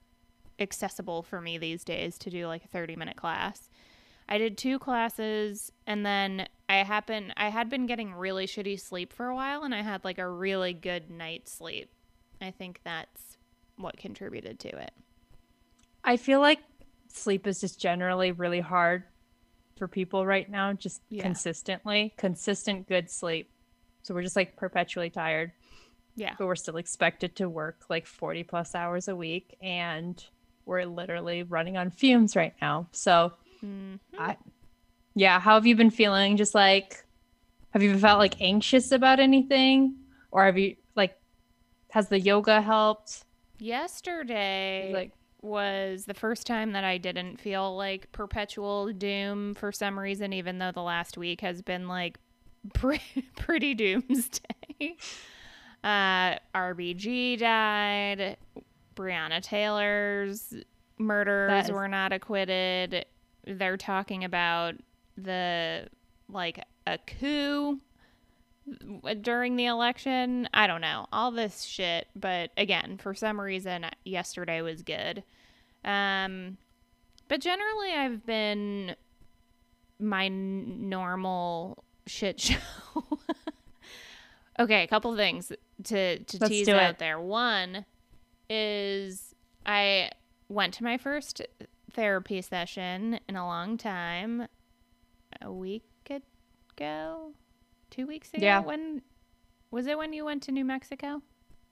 accessible 0.59 1.23
for 1.23 1.41
me 1.41 1.59
these 1.59 1.85
days 1.85 2.19
to 2.19 2.31
do 2.31 2.47
like 2.47 2.65
a 2.65 2.69
30 2.69 2.97
minute 2.97 3.17
class. 3.17 3.71
I 4.29 4.39
did 4.39 4.57
two 4.57 4.79
classes 4.79 5.73
and 5.87 6.07
then 6.07 6.47
I 6.69 6.77
happened 6.77 7.33
I 7.37 7.49
had 7.49 7.69
been 7.69 7.87
getting 7.87 8.13
really 8.13 8.47
shitty 8.47 8.79
sleep 8.79 9.13
for 9.13 9.27
a 9.27 9.35
while 9.35 9.65
and 9.65 9.75
I 9.75 9.83
had 9.83 10.05
like 10.05 10.19
a 10.19 10.29
really 10.29 10.73
good 10.73 11.11
night's 11.11 11.51
sleep. 11.51 11.91
I 12.41 12.51
think 12.51 12.81
that's 12.85 13.37
what 13.77 13.97
contributed 13.97 14.59
to 14.61 14.69
it. 14.69 14.93
I 16.05 16.17
feel 16.17 16.41
like 16.41 16.61
sleep 17.09 17.47
is 17.47 17.61
just 17.61 17.81
generally 17.81 18.33
really 18.33 18.61
hard 18.61 19.05
for 19.77 19.89
people 19.89 20.27
right 20.27 20.49
now, 20.49 20.73
just 20.73 21.01
yeah. 21.09 21.23
consistently, 21.23 22.15
consistent 22.17 22.89
good 22.89 23.11
sleep. 23.11 23.51
So 24.03 24.15
we're 24.15 24.23
just 24.23 24.37
like 24.37 24.57
perpetually 24.57 25.11
tired. 25.11 25.53
Yeah. 26.17 26.35
But 26.39 26.47
we're 26.47 26.57
still 26.57 26.77
expected 26.77 27.37
to 27.37 27.49
work 27.49 27.85
like 27.89 28.07
40 28.07 28.45
plus 28.45 28.75
hours 28.75 29.09
a 29.09 29.17
week 29.17 29.57
and 29.63 30.23
we're 30.67 30.85
literally 30.85 31.43
running 31.43 31.77
on 31.77 31.91
fumes 31.91 32.37
right 32.37 32.55
now. 32.61 32.89
So 32.93 33.33
mm-hmm. 33.65 33.97
I 34.19 34.37
yeah, 35.15 35.41
how 35.41 35.55
have 35.55 35.67
you 35.67 35.77
been 35.77 35.91
feeling? 35.91 36.37
Just 36.37 36.55
like 36.55 37.05
have 37.71 37.83
you 37.83 37.97
felt 37.99 38.19
like 38.19 38.41
anxious 38.41 38.93
about 38.93 39.21
anything? 39.21 39.97
Or 40.31 40.45
have 40.45 40.59
you 40.59 40.77
has 41.91 42.09
the 42.09 42.21
yoga 42.21 42.61
helped? 42.61 43.25
Yesterday 43.59 44.91
like 44.93 45.13
was 45.43 46.05
the 46.05 46.15
first 46.15 46.47
time 46.47 46.73
that 46.73 46.85
I 46.85 46.99
didn't 46.99 47.41
feel 47.41 47.77
like 47.77 48.11
perpetual 48.13 48.93
doom 48.93 49.55
for 49.55 49.73
some 49.73 49.99
reason, 49.99 50.33
even 50.33 50.59
though 50.59 50.73
the 50.73 50.83
last 50.83 51.17
week 51.17 51.41
has 51.41 51.63
been 51.63 51.89
like 51.89 52.19
pre- 52.75 53.01
pretty 53.37 53.75
doomsday. 53.75 54.47
Uh, 55.83 56.37
RBG 56.55 57.39
died. 57.39 58.37
Breonna 58.95 59.41
Taylor's 59.41 60.53
murders 60.99 61.65
is- 61.65 61.71
were 61.71 61.89
not 61.89 62.13
acquitted. 62.13 63.07
They're 63.47 63.79
talking 63.79 64.23
about 64.25 64.75
the 65.17 65.89
like 66.29 66.63
a 66.87 66.99
coup 66.99 67.81
during 69.23 69.57
the 69.57 69.67
election. 69.67 70.49
I 70.53 70.67
don't 70.67 70.81
know. 70.81 71.07
All 71.13 71.31
this 71.31 71.63
shit, 71.63 72.09
but 72.15 72.51
again, 72.57 72.99
for 72.99 73.15
some 73.15 73.41
reason 73.41 73.87
yesterday 74.05 74.63
was 74.63 74.83
good. 74.83 75.23
Um 75.85 76.59
but 77.29 77.41
generally 77.41 77.93
I've 77.93 78.27
been 78.27 78.97
my 79.99 80.29
normal 80.29 81.85
shit 82.07 82.41
show. 82.41 82.59
okay, 84.59 84.83
a 84.83 84.89
couple 84.89 85.15
things 85.17 85.53
to 85.85 86.19
to 86.19 86.39
Let's 86.41 86.51
tease 86.51 86.69
out 86.69 86.99
there. 86.99 87.21
One 87.21 87.85
is 88.49 89.35
I 89.65 90.11
went 90.49 90.75
to 90.75 90.85
my 90.85 90.99
first 90.99 91.43
therapy 91.93 92.43
session 92.43 93.21
in 93.29 93.37
a 93.37 93.47
long 93.47 93.77
time 93.77 94.47
a 95.41 95.53
week 95.53 95.85
ago 96.81 97.33
two 97.91 98.07
weeks 98.07 98.33
ago. 98.33 98.45
Yeah. 98.45 98.61
When 98.61 99.03
was 99.71 99.87
it? 99.87 99.99
When 99.99 100.13
you 100.13 100.25
went 100.25 100.43
to 100.45 100.53
New 100.53 100.65
Mexico? 100.65 101.23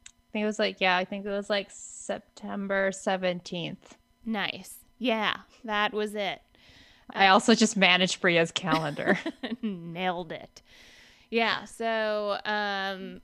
I 0.07 0.31
think 0.33 0.43
it 0.43 0.47
was 0.47 0.59
like 0.59 0.77
yeah. 0.81 0.97
I 0.97 1.05
think 1.05 1.25
it 1.25 1.31
was 1.31 1.51
like 1.51 1.69
September 1.71 2.93
seventeenth. 2.93 3.97
Nice. 4.25 4.77
Yeah, 4.99 5.37
that 5.65 5.93
was 5.93 6.15
it. 6.15 6.41
I 7.11 7.29
also 7.29 7.55
just 7.55 7.77
managed 7.77 8.21
Bria's 8.21 8.51
calendar. 8.51 9.19
Nailed 9.63 10.33
it. 10.33 10.63
Yeah. 11.31 11.65
So 11.65 12.39
um, 12.45 13.23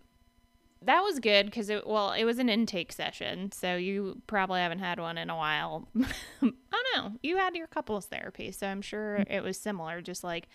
that 0.85 1.03
was 1.03 1.19
good 1.19 1.47
because 1.47 1.69
it 1.69 1.87
well 1.87 2.13
it 2.13 2.25
was 2.25 2.39
an 2.39 2.49
intake 2.49 2.93
session 2.93 3.51
so 3.53 3.77
you 3.77 4.21
probably 4.27 4.61
haven't 4.61 4.79
had 4.79 4.99
one 4.99 5.19
in 5.19 5.31
a 5.31 5.37
while 5.37 5.89
oh 6.43 6.83
no 6.95 7.13
you 7.23 7.37
had 7.37 7.55
your 7.57 7.67
couples 7.67 8.07
therapy 8.07 8.51
so 8.51 8.67
i'm 8.67 8.83
sure 8.83 9.19
mm. 9.21 9.31
it 9.31 9.43
was 9.43 9.59
similar 9.59 10.01
just 10.01 10.23
like 10.23 10.49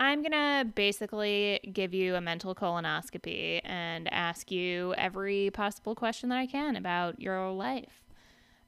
I'm 0.00 0.22
going 0.22 0.32
to 0.32 0.64
basically 0.74 1.60
give 1.70 1.92
you 1.92 2.14
a 2.14 2.22
mental 2.22 2.54
colonoscopy 2.54 3.60
and 3.64 4.10
ask 4.10 4.50
you 4.50 4.94
every 4.96 5.50
possible 5.50 5.94
question 5.94 6.30
that 6.30 6.38
I 6.38 6.46
can 6.46 6.74
about 6.74 7.20
your 7.20 7.52
life. 7.52 8.02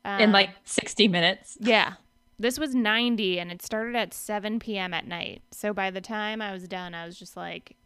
Um, 0.05 0.21
In 0.21 0.33
like 0.33 0.51
60 0.65 1.09
minutes. 1.09 1.57
Yeah. 1.59 1.95
This 2.39 2.59
was 2.59 2.75
90 2.75 3.41
and 3.41 3.51
it 3.51 3.63
started 3.63 3.97
at 3.97 4.13
7 4.13 4.59
p.m. 4.59 4.93
at 4.93 5.07
night. 5.07 5.43
So 5.53 5.73
by 5.73 5.91
the 5.91 6.03
time 6.03 6.43
I 6.43 6.53
was 6.53 6.69
done, 6.69 6.95
I 6.95 7.07
was 7.07 7.19
just 7.19 7.35
like, 7.37 7.77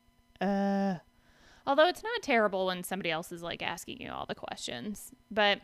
uh. 0.40 0.96
Although 1.68 1.86
it's 1.88 2.02
not 2.02 2.22
terrible 2.22 2.66
when 2.66 2.82
somebody 2.82 3.10
else 3.10 3.30
is 3.30 3.42
like 3.42 3.62
asking 3.62 4.00
you 4.00 4.10
all 4.10 4.26
the 4.26 4.34
questions. 4.34 5.12
But, 5.30 5.60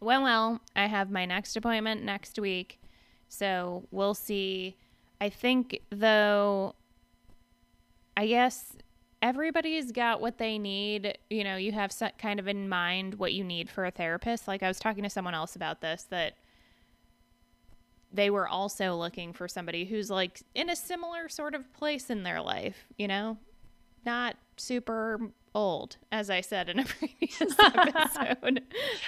well, 0.00 0.22
well, 0.22 0.60
I 0.74 0.86
have 0.86 1.10
my 1.10 1.24
next 1.24 1.56
appointment 1.56 2.02
next 2.02 2.38
week. 2.38 2.80
So 3.28 3.86
we'll 3.92 4.14
see. 4.14 4.76
I 5.20 5.28
think, 5.28 5.80
though, 5.90 6.74
I 8.20 8.26
guess 8.26 8.76
everybody's 9.22 9.92
got 9.92 10.20
what 10.20 10.36
they 10.36 10.58
need. 10.58 11.16
You 11.30 11.42
know, 11.42 11.56
you 11.56 11.72
have 11.72 11.90
set 11.90 12.18
kind 12.18 12.38
of 12.38 12.48
in 12.48 12.68
mind 12.68 13.14
what 13.14 13.32
you 13.32 13.42
need 13.42 13.70
for 13.70 13.86
a 13.86 13.90
therapist. 13.90 14.46
Like 14.46 14.62
I 14.62 14.68
was 14.68 14.78
talking 14.78 15.04
to 15.04 15.08
someone 15.08 15.32
else 15.32 15.56
about 15.56 15.80
this 15.80 16.02
that 16.10 16.34
they 18.12 18.28
were 18.28 18.46
also 18.46 18.94
looking 18.94 19.32
for 19.32 19.48
somebody 19.48 19.86
who's 19.86 20.10
like 20.10 20.42
in 20.54 20.68
a 20.68 20.76
similar 20.76 21.30
sort 21.30 21.54
of 21.54 21.72
place 21.72 22.10
in 22.10 22.22
their 22.22 22.42
life, 22.42 22.84
you 22.98 23.08
know? 23.08 23.38
Not 24.04 24.36
super 24.58 25.18
old, 25.54 25.96
as 26.12 26.28
I 26.28 26.42
said 26.42 26.68
in 26.68 26.80
a 26.80 26.84
previous 26.98 27.40
episode. 27.58 28.64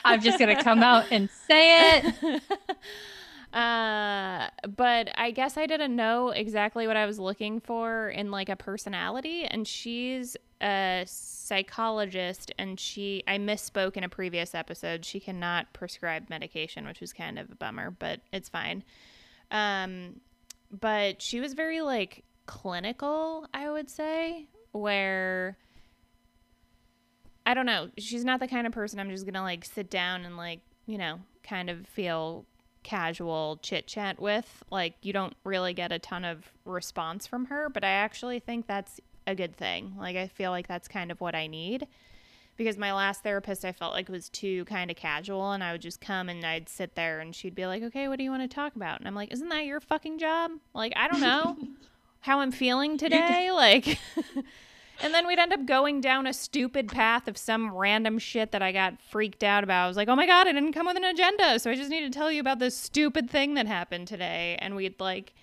I'm 0.07 0.23
just 0.23 0.39
going 0.39 0.57
to 0.57 0.65
come 0.65 0.83
out 0.83 1.05
and 1.11 1.29
say 1.47 1.99
it. 1.99 2.43
Uh, 3.53 4.49
but 4.77 5.11
I 5.15 5.31
guess 5.31 5.59
I 5.59 5.67
didn't 5.67 5.95
know 5.95 6.31
exactly 6.31 6.87
what 6.87 6.97
I 6.97 7.05
was 7.05 7.19
looking 7.19 7.61
for 7.61 8.09
in 8.09 8.31
like 8.31 8.49
a 8.49 8.57
personality. 8.57 9.45
And 9.45 9.69
she's 9.69 10.37
a 10.63 11.05
psychologist, 11.07 12.53
and 12.59 12.81
she 12.81 13.23
I 13.27 13.37
misspoke 13.39 13.97
in 13.97 14.05
a 14.05 14.09
previous 14.09 14.55
episode. 14.55 15.05
She 15.05 15.21
cannot 15.21 15.73
prescribe 15.73 16.31
medication, 16.31 16.87
which 16.87 17.01
was 17.01 17.13
kind 17.13 17.39
of 17.39 17.51
a 17.51 17.55
bummer, 17.55 17.91
but 17.91 18.21
it's 18.33 18.49
fine. 18.49 18.85
Um, 19.51 20.21
but 20.71 21.21
she 21.21 21.41
was 21.41 21.53
very 21.53 21.83
like 21.83 22.25
clinical, 22.47 23.47
I 23.53 23.71
would 23.71 23.91
say, 23.91 24.47
where. 24.73 25.59
I 27.45 27.55
don't 27.55 27.67
know. 27.67 27.91
She's 27.99 28.25
not 28.25 28.39
the 28.39 28.47
kind 28.47 28.69
of 28.69 28.73
person 28.73 29.01
I'm 29.01 29.11
just 29.11 29.25
going 29.25 29.35
to 29.35 29.43
like 29.43 29.65
sit 29.65 29.91
down 29.91 30.25
and 30.25 30.37
like, 30.37 30.61
you 30.87 30.97
know, 30.97 31.19
kind 31.43 31.71
of 31.71 31.89
feel 31.89 32.47
casual 32.83 33.59
chit 33.63 33.87
chat 33.87 34.21
with. 34.21 34.65
Like, 34.71 34.95
you 35.03 35.13
don't 35.13 35.35
really 35.45 35.75
get 35.75 35.93
a 35.93 35.99
ton 35.99 36.25
of 36.25 36.53
response 36.65 37.27
from 37.27 37.47
her, 37.47 37.69
but 37.69 37.85
I 37.85 37.91
actually 37.91 38.41
think 38.41 38.67
that's 38.67 39.01
a 39.27 39.35
good 39.35 39.57
thing. 39.57 39.95
Like, 39.99 40.17
I 40.17 40.27
feel 40.29 40.51
like 40.51 40.69
that's 40.69 40.89
kind 40.89 41.11
of 41.11 41.21
what 41.21 41.35
I 41.35 41.47
need 41.47 41.87
because 42.57 42.77
my 42.77 42.93
last 42.93 43.23
therapist 43.23 43.65
I 43.65 43.73
felt 43.73 43.93
like 43.93 44.09
was 44.09 44.29
too 44.29 44.65
kind 44.67 44.91
of 44.91 44.97
casual 44.97 45.53
and 45.53 45.65
I 45.65 45.73
would 45.73 45.81
just 45.81 46.01
come 46.01 46.29
and 46.29 46.45
I'd 46.45 46.69
sit 46.69 46.95
there 46.95 47.21
and 47.21 47.35
she'd 47.35 47.55
be 47.55 47.67
like, 47.67 47.83
"Okay, 47.83 48.09
what 48.09 48.19
do 48.19 48.25
you 48.25 48.31
want 48.31 48.43
to 48.43 48.55
talk 48.55 48.77
about?" 48.77 48.99
And 48.99 49.09
I'm 49.09 49.15
like, 49.15 49.33
"Isn't 49.33 49.49
that 49.49 49.65
your 49.65 49.81
fucking 49.81 50.19
job?" 50.19 50.53
Like, 50.75 50.93
I 50.97 51.09
don't 51.09 51.21
know 51.21 51.57
how 52.21 52.41
I'm 52.41 52.53
feeling 52.53 52.99
today, 52.99 53.51
like 53.51 53.99
And 55.01 55.13
then 55.13 55.27
we'd 55.27 55.39
end 55.39 55.53
up 55.53 55.67
going 55.67 56.01
down 56.01 56.27
a 56.27 56.33
stupid 56.33 56.89
path 56.89 57.27
of 57.27 57.37
some 57.37 57.73
random 57.73 58.19
shit 58.19 58.53
that 58.53 58.63
I 58.63 58.73
got 58.73 59.01
freaked 59.01 59.43
out 59.43 59.65
about. 59.65 59.85
I 59.85 59.89
was 59.89 59.97
like, 59.97 60.09
oh 60.09 60.17
my 60.17 60.27
God, 60.27 60.47
I 60.47 60.53
didn't 60.53 60.73
come 60.73 60.87
with 60.87 60.97
an 60.97 61.05
agenda. 61.05 61.59
So 61.59 61.71
I 61.71 61.75
just 61.75 61.91
need 61.91 62.03
to 62.03 62.11
tell 62.11 62.31
you 62.31 62.41
about 62.41 62.59
this 62.59 62.77
stupid 62.77 63.31
thing 63.31 63.55
that 63.55 63.67
happened 63.67 64.07
today. 64.09 64.57
And 64.61 64.77
we'd 64.77 65.01
like 65.01 65.35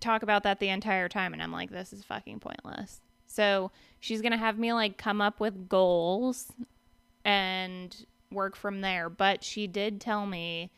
talk 0.00 0.22
about 0.22 0.42
that 0.42 0.60
the 0.60 0.68
entire 0.68 1.08
time. 1.08 1.32
And 1.32 1.42
I'm 1.42 1.52
like, 1.52 1.70
this 1.70 1.92
is 1.92 2.04
fucking 2.04 2.40
pointless. 2.40 3.00
So 3.26 3.70
she's 4.00 4.22
going 4.22 4.32
to 4.32 4.38
have 4.38 4.58
me 4.58 4.72
like 4.72 4.98
come 4.98 5.20
up 5.20 5.40
with 5.40 5.68
goals 5.68 6.52
and 7.24 8.06
work 8.30 8.56
from 8.56 8.80
there. 8.80 9.08
But 9.08 9.44
she 9.44 9.66
did 9.66 10.00
tell 10.00 10.26
me 10.26 10.70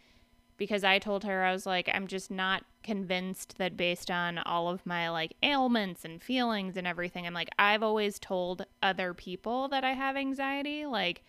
because 0.58 0.84
I 0.84 0.98
told 0.98 1.24
her 1.24 1.44
I 1.44 1.52
was 1.52 1.64
like 1.64 1.88
I'm 1.92 2.06
just 2.06 2.30
not 2.30 2.64
convinced 2.88 3.58
that 3.58 3.76
based 3.76 4.10
on 4.10 4.38
all 4.38 4.70
of 4.70 4.86
my 4.86 5.10
like 5.10 5.34
ailments 5.42 6.06
and 6.06 6.22
feelings 6.22 6.74
and 6.74 6.86
everything 6.86 7.26
I'm 7.26 7.34
like 7.34 7.50
I've 7.58 7.82
always 7.82 8.18
told 8.18 8.64
other 8.82 9.12
people 9.12 9.68
that 9.68 9.84
I 9.84 9.92
have 9.92 10.16
anxiety 10.16 10.86
like 10.86 11.22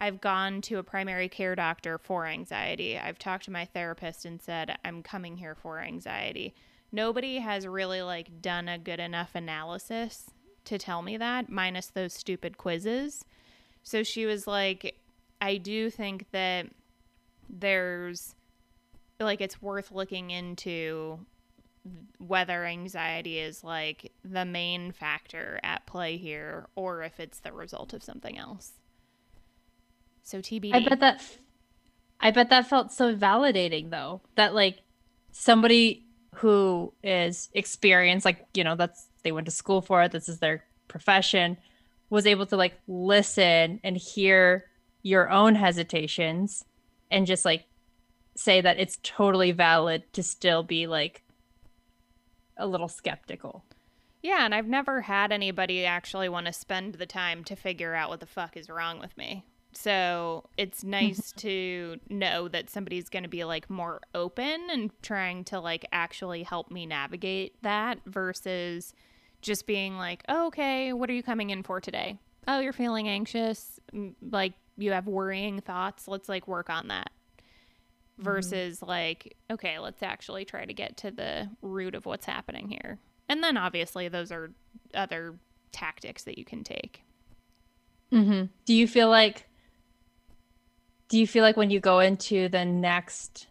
I've 0.00 0.20
gone 0.20 0.62
to 0.62 0.78
a 0.78 0.82
primary 0.82 1.28
care 1.28 1.54
doctor 1.54 1.96
for 1.96 2.26
anxiety. 2.26 2.98
I've 2.98 3.20
talked 3.20 3.44
to 3.44 3.52
my 3.52 3.66
therapist 3.66 4.24
and 4.24 4.42
said 4.42 4.76
I'm 4.84 5.04
coming 5.04 5.36
here 5.36 5.54
for 5.54 5.78
anxiety. 5.80 6.54
nobody 6.90 7.38
has 7.38 7.68
really 7.68 8.02
like 8.02 8.42
done 8.42 8.68
a 8.68 8.78
good 8.78 8.98
enough 8.98 9.36
analysis 9.36 10.30
to 10.64 10.76
tell 10.76 11.02
me 11.02 11.16
that, 11.16 11.48
minus 11.48 11.86
those 11.86 12.14
stupid 12.14 12.58
quizzes. 12.58 13.24
So 13.84 14.02
she 14.02 14.26
was 14.26 14.48
like, 14.48 14.96
I 15.40 15.58
do 15.58 15.88
think 15.88 16.26
that 16.32 16.66
there's 17.48 18.35
like 19.20 19.40
it's 19.40 19.60
worth 19.62 19.90
looking 19.92 20.30
into 20.30 21.18
whether 22.18 22.64
anxiety 22.64 23.38
is 23.38 23.62
like 23.62 24.12
the 24.24 24.44
main 24.44 24.92
factor 24.92 25.60
at 25.62 25.86
play 25.86 26.16
here 26.16 26.66
or 26.74 27.02
if 27.02 27.20
it's 27.20 27.40
the 27.40 27.52
result 27.52 27.92
of 27.92 28.02
something 28.02 28.36
else. 28.36 28.72
So 30.22 30.38
TBD. 30.38 30.74
I 30.74 30.80
bet 30.80 31.00
that 31.00 31.22
I 32.20 32.30
bet 32.30 32.50
that 32.50 32.68
felt 32.68 32.92
so 32.92 33.14
validating 33.14 33.90
though. 33.90 34.20
That 34.34 34.54
like 34.54 34.80
somebody 35.30 36.04
who 36.36 36.92
is 37.02 37.48
experienced 37.54 38.24
like, 38.24 38.46
you 38.54 38.64
know, 38.64 38.74
that's 38.74 39.06
they 39.22 39.32
went 39.32 39.46
to 39.46 39.50
school 39.50 39.80
for 39.80 40.02
it, 40.02 40.12
this 40.12 40.28
is 40.28 40.38
their 40.38 40.64
profession, 40.88 41.56
was 42.10 42.26
able 42.26 42.46
to 42.46 42.56
like 42.56 42.74
listen 42.86 43.80
and 43.82 43.96
hear 43.96 44.64
your 45.02 45.30
own 45.30 45.54
hesitations 45.54 46.64
and 47.10 47.26
just 47.26 47.44
like 47.44 47.64
say 48.36 48.60
that 48.60 48.78
it's 48.78 48.98
totally 49.02 49.52
valid 49.52 50.04
to 50.12 50.22
still 50.22 50.62
be 50.62 50.86
like 50.86 51.22
a 52.56 52.66
little 52.66 52.88
skeptical. 52.88 53.64
Yeah, 54.22 54.44
and 54.44 54.54
I've 54.54 54.66
never 54.66 55.02
had 55.02 55.32
anybody 55.32 55.84
actually 55.84 56.28
want 56.28 56.46
to 56.46 56.52
spend 56.52 56.94
the 56.94 57.06
time 57.06 57.44
to 57.44 57.56
figure 57.56 57.94
out 57.94 58.10
what 58.10 58.20
the 58.20 58.26
fuck 58.26 58.56
is 58.56 58.68
wrong 58.68 58.98
with 58.98 59.16
me. 59.16 59.44
So 59.72 60.48
it's 60.56 60.82
nice 60.84 61.32
to 61.32 61.98
know 62.08 62.48
that 62.48 62.70
somebody's 62.70 63.08
going 63.08 63.22
to 63.22 63.28
be 63.28 63.44
like 63.44 63.70
more 63.70 64.00
open 64.14 64.68
and 64.70 64.90
trying 65.02 65.44
to 65.44 65.60
like 65.60 65.86
actually 65.92 66.42
help 66.42 66.70
me 66.70 66.86
navigate 66.86 67.62
that 67.62 68.00
versus 68.06 68.94
just 69.42 69.66
being 69.66 69.96
like, 69.96 70.24
oh, 70.28 70.46
okay, 70.48 70.92
what 70.92 71.08
are 71.10 71.12
you 71.14 71.22
coming 71.22 71.50
in 71.50 71.62
for 71.62 71.80
today? 71.80 72.18
Oh, 72.48 72.60
you're 72.60 72.72
feeling 72.72 73.08
anxious. 73.08 73.78
Like 74.20 74.54
you 74.76 74.92
have 74.92 75.06
worrying 75.06 75.60
thoughts. 75.60 76.08
Let's 76.08 76.28
like 76.28 76.48
work 76.48 76.70
on 76.70 76.88
that. 76.88 77.10
Mm-hmm. 78.18 78.24
Versus 78.24 78.76
mm-hmm. 78.78 78.88
like, 78.88 79.36
okay, 79.50 79.78
let's 79.78 80.02
actually 80.02 80.44
try 80.44 80.64
to 80.64 80.72
get 80.72 80.96
to 80.98 81.10
the 81.10 81.50
root 81.60 81.94
of 81.94 82.06
what's 82.06 82.24
happening 82.24 82.68
here. 82.68 82.98
And 83.28 83.42
then 83.42 83.56
obviously 83.56 84.08
those 84.08 84.32
are 84.32 84.52
other 84.94 85.38
tactics 85.72 86.24
that 86.24 86.38
you 86.38 86.44
can 86.44 86.64
take. 86.64 87.02
Mm-hmm. 88.12 88.46
Do 88.64 88.74
you 88.74 88.86
feel 88.88 89.10
like 89.10 89.46
do 91.08 91.18
you 91.18 91.26
feel 91.26 91.42
like 91.42 91.56
when 91.56 91.70
you 91.70 91.78
go 91.78 92.00
into 92.00 92.48
the 92.48 92.64
next 92.64 93.46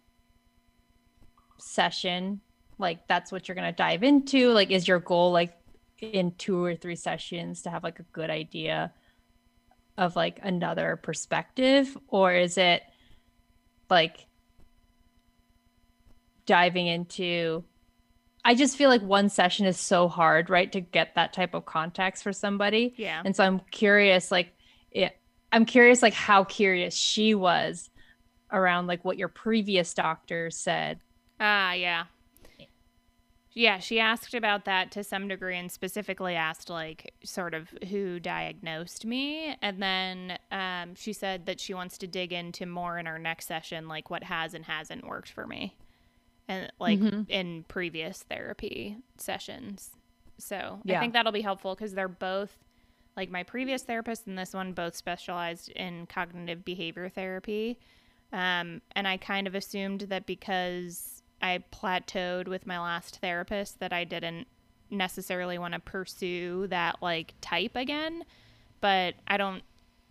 session 1.57 2.41
like 2.77 3.07
that's 3.07 3.31
what 3.31 3.47
you're 3.47 3.55
going 3.55 3.67
to 3.67 3.75
dive 3.75 4.03
into 4.03 4.51
like 4.51 4.71
is 4.71 4.87
your 4.87 4.99
goal 4.99 5.31
like 5.31 5.53
in 5.99 6.31
two 6.37 6.63
or 6.63 6.75
three 6.75 6.95
sessions 6.95 7.61
to 7.61 7.69
have 7.69 7.83
like 7.83 7.99
a 7.99 8.05
good 8.11 8.29
idea 8.29 8.93
of 9.97 10.15
like 10.15 10.39
another 10.43 10.99
perspective 11.01 11.97
or 12.07 12.33
is 12.33 12.57
it 12.57 12.83
like 13.89 14.25
diving 16.45 16.87
into 16.87 17.63
I 18.47 18.53
just 18.53 18.77
feel 18.77 18.89
like 18.89 19.01
one 19.01 19.29
session 19.29 19.65
is 19.65 19.79
so 19.79 20.07
hard, 20.07 20.51
right, 20.51 20.71
to 20.71 20.79
get 20.79 21.15
that 21.15 21.33
type 21.33 21.55
of 21.55 21.65
context 21.65 22.21
for 22.21 22.31
somebody. 22.31 22.93
Yeah. 22.95 23.23
And 23.25 23.35
so 23.35 23.43
I'm 23.43 23.59
curious, 23.71 24.31
like, 24.31 24.53
it, 24.91 25.17
I'm 25.51 25.65
curious, 25.65 26.03
like, 26.03 26.13
how 26.13 26.43
curious 26.43 26.93
she 26.93 27.33
was 27.33 27.89
around 28.51 28.85
like 28.85 29.03
what 29.03 29.17
your 29.17 29.29
previous 29.29 29.95
doctor 29.95 30.51
said. 30.51 30.99
Ah, 31.39 31.71
uh, 31.71 31.73
yeah. 31.73 32.03
Yeah, 33.57 33.79
she 33.79 33.99
asked 33.99 34.35
about 34.35 34.65
that 34.65 34.91
to 34.91 35.03
some 35.03 35.27
degree 35.27 35.57
and 35.57 35.71
specifically 35.71 36.35
asked, 36.35 36.69
like, 36.69 37.13
sort 37.23 37.53
of 37.53 37.69
who 37.89 38.19
diagnosed 38.19 39.05
me. 39.05 39.55
And 39.61 39.81
then 39.81 40.37
um, 40.51 40.93
she 40.93 41.13
said 41.13 41.45
that 41.47 41.59
she 41.59 41.73
wants 41.73 41.97
to 41.99 42.07
dig 42.07 42.31
into 42.31 42.65
more 42.65 42.99
in 42.99 43.07
our 43.07 43.17
next 43.17 43.47
session, 43.47 43.87
like 43.87 44.09
what 44.09 44.23
has 44.25 44.53
and 44.53 44.65
hasn't 44.65 45.07
worked 45.07 45.31
for 45.31 45.47
me, 45.47 45.77
and 46.47 46.71
like 46.79 46.99
mm-hmm. 46.99 47.23
in 47.29 47.65
previous 47.67 48.23
therapy 48.23 48.97
sessions. 49.17 49.91
So 50.37 50.79
yeah. 50.83 50.97
I 50.97 50.99
think 50.99 51.13
that'll 51.13 51.31
be 51.31 51.41
helpful 51.41 51.75
because 51.75 51.93
they're 51.93 52.07
both, 52.07 52.57
like, 53.15 53.31
my 53.31 53.43
previous 53.43 53.83
therapist 53.83 54.27
and 54.27 54.37
this 54.37 54.53
one 54.53 54.73
both 54.73 54.95
specialized 54.95 55.69
in 55.69 56.07
cognitive 56.07 56.65
behavior 56.65 57.07
therapy. 57.09 57.79
Um, 58.33 58.81
and 58.95 59.07
I 59.07 59.17
kind 59.17 59.47
of 59.47 59.55
assumed 59.55 60.01
that 60.01 60.25
because 60.25 61.23
I 61.41 61.63
plateaued 61.71 62.47
with 62.47 62.67
my 62.67 62.79
last 62.79 63.19
therapist 63.19 63.79
that 63.79 63.93
I 63.93 64.03
didn't 64.03 64.47
necessarily 64.89 65.57
want 65.57 65.73
to 65.73 65.79
pursue 65.79 66.67
that 66.67 67.01
like 67.01 67.33
type 67.41 67.75
again, 67.75 68.23
but 68.81 69.15
I 69.27 69.37
don't 69.37 69.63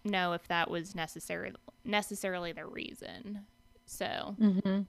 know 0.05 0.33
if 0.33 0.47
that 0.49 0.71
was 0.71 0.95
necessary 0.95 1.53
necessarily 1.85 2.53
the 2.53 2.67
reason. 2.67 3.41
So, 3.87 4.35
mm-hmm. 4.41 4.83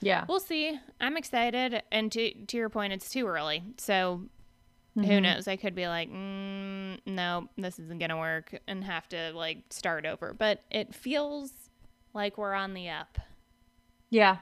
Yeah, 0.00 0.24
we'll 0.28 0.40
see. 0.40 0.78
I'm 1.00 1.16
excited, 1.16 1.82
and 1.90 2.10
to 2.12 2.32
to 2.46 2.56
your 2.56 2.68
point, 2.68 2.92
it's 2.92 3.10
too 3.10 3.26
early. 3.26 3.62
So, 3.78 4.22
mm-hmm. 4.96 5.08
who 5.08 5.20
knows? 5.20 5.48
I 5.48 5.56
could 5.56 5.74
be 5.74 5.88
like, 5.88 6.10
mm, 6.10 6.98
no, 7.06 7.48
this 7.56 7.78
isn't 7.78 7.98
gonna 7.98 8.18
work, 8.18 8.58
and 8.66 8.84
have 8.84 9.08
to 9.10 9.32
like 9.32 9.64
start 9.70 10.06
over. 10.06 10.34
But 10.36 10.60
it 10.70 10.94
feels 10.94 11.52
like 12.14 12.38
we're 12.38 12.54
on 12.54 12.74
the 12.74 12.88
up. 12.88 13.18
Yeah, 14.10 14.38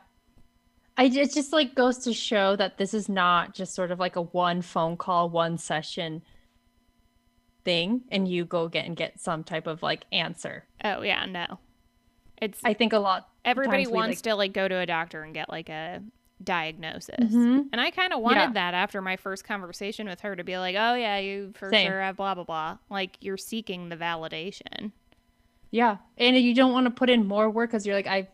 I 0.97 1.05
it 1.05 1.33
just 1.33 1.53
like 1.53 1.75
goes 1.75 1.99
to 1.99 2.13
show 2.13 2.57
that 2.57 2.79
this 2.79 2.95
is 2.95 3.09
not 3.09 3.55
just 3.55 3.75
sort 3.75 3.91
of 3.91 3.99
like 3.99 4.17
a 4.17 4.23
one 4.23 4.63
phone 4.63 4.97
call, 4.97 5.29
one 5.29 5.59
session 5.59 6.23
thing, 7.65 8.03
and 8.11 8.29
you 8.29 8.45
go 8.45 8.69
get 8.69 8.87
and 8.87 8.97
get 8.97 9.21
some 9.21 9.43
type 9.43 9.67
of 9.67 9.83
like 9.83 10.05
answer. 10.13 10.65
Oh 10.85 11.03
yeah, 11.03 11.25
no. 11.27 11.59
It's 12.45 12.61
I 12.65 12.75
think 12.75 12.93
a 12.93 12.99
lot. 12.99 13.29
Everybody 13.45 13.87
wants 13.87 14.19
like, 14.19 14.23
to 14.23 14.35
like 14.35 14.53
go 14.53 14.69
to 14.69 14.77
a 14.77 14.87
doctor 14.87 15.23
and 15.23 15.33
get 15.33 15.49
like 15.49 15.69
a 15.69 16.03
diagnosis, 16.43 17.17
mm-hmm. 17.19 17.63
and 17.73 17.81
I 17.81 17.91
kind 17.91 18.13
of 18.13 18.21
wanted 18.21 18.41
yeah. 18.41 18.53
that 18.53 18.75
after 18.75 19.01
my 19.01 19.17
first 19.17 19.45
conversation 19.45 20.09
with 20.09 20.21
her 20.21 20.37
to 20.37 20.45
be 20.45 20.59
like, 20.59 20.77
oh 20.79 20.95
yeah, 20.95 21.19
you 21.19 21.53
for 21.55 21.71
Same. 21.71 21.89
sure 21.89 22.01
have 22.01 22.17
blah 22.17 22.35
blah 22.35 22.45
blah. 22.45 22.79
Like 22.91 23.17
you're 23.21 23.37
seeking 23.37 23.89
the 23.89 23.97
validation. 23.97 24.93
Yeah, 25.71 25.97
and 26.19 26.37
you 26.37 26.55
don't 26.55 26.73
want 26.73 26.87
to 26.87 26.91
put 26.91 27.11
in 27.11 27.27
more 27.27 27.49
work 27.51 27.71
because 27.71 27.87
you're 27.87 27.97
like 27.97 28.07
I've 28.07 28.29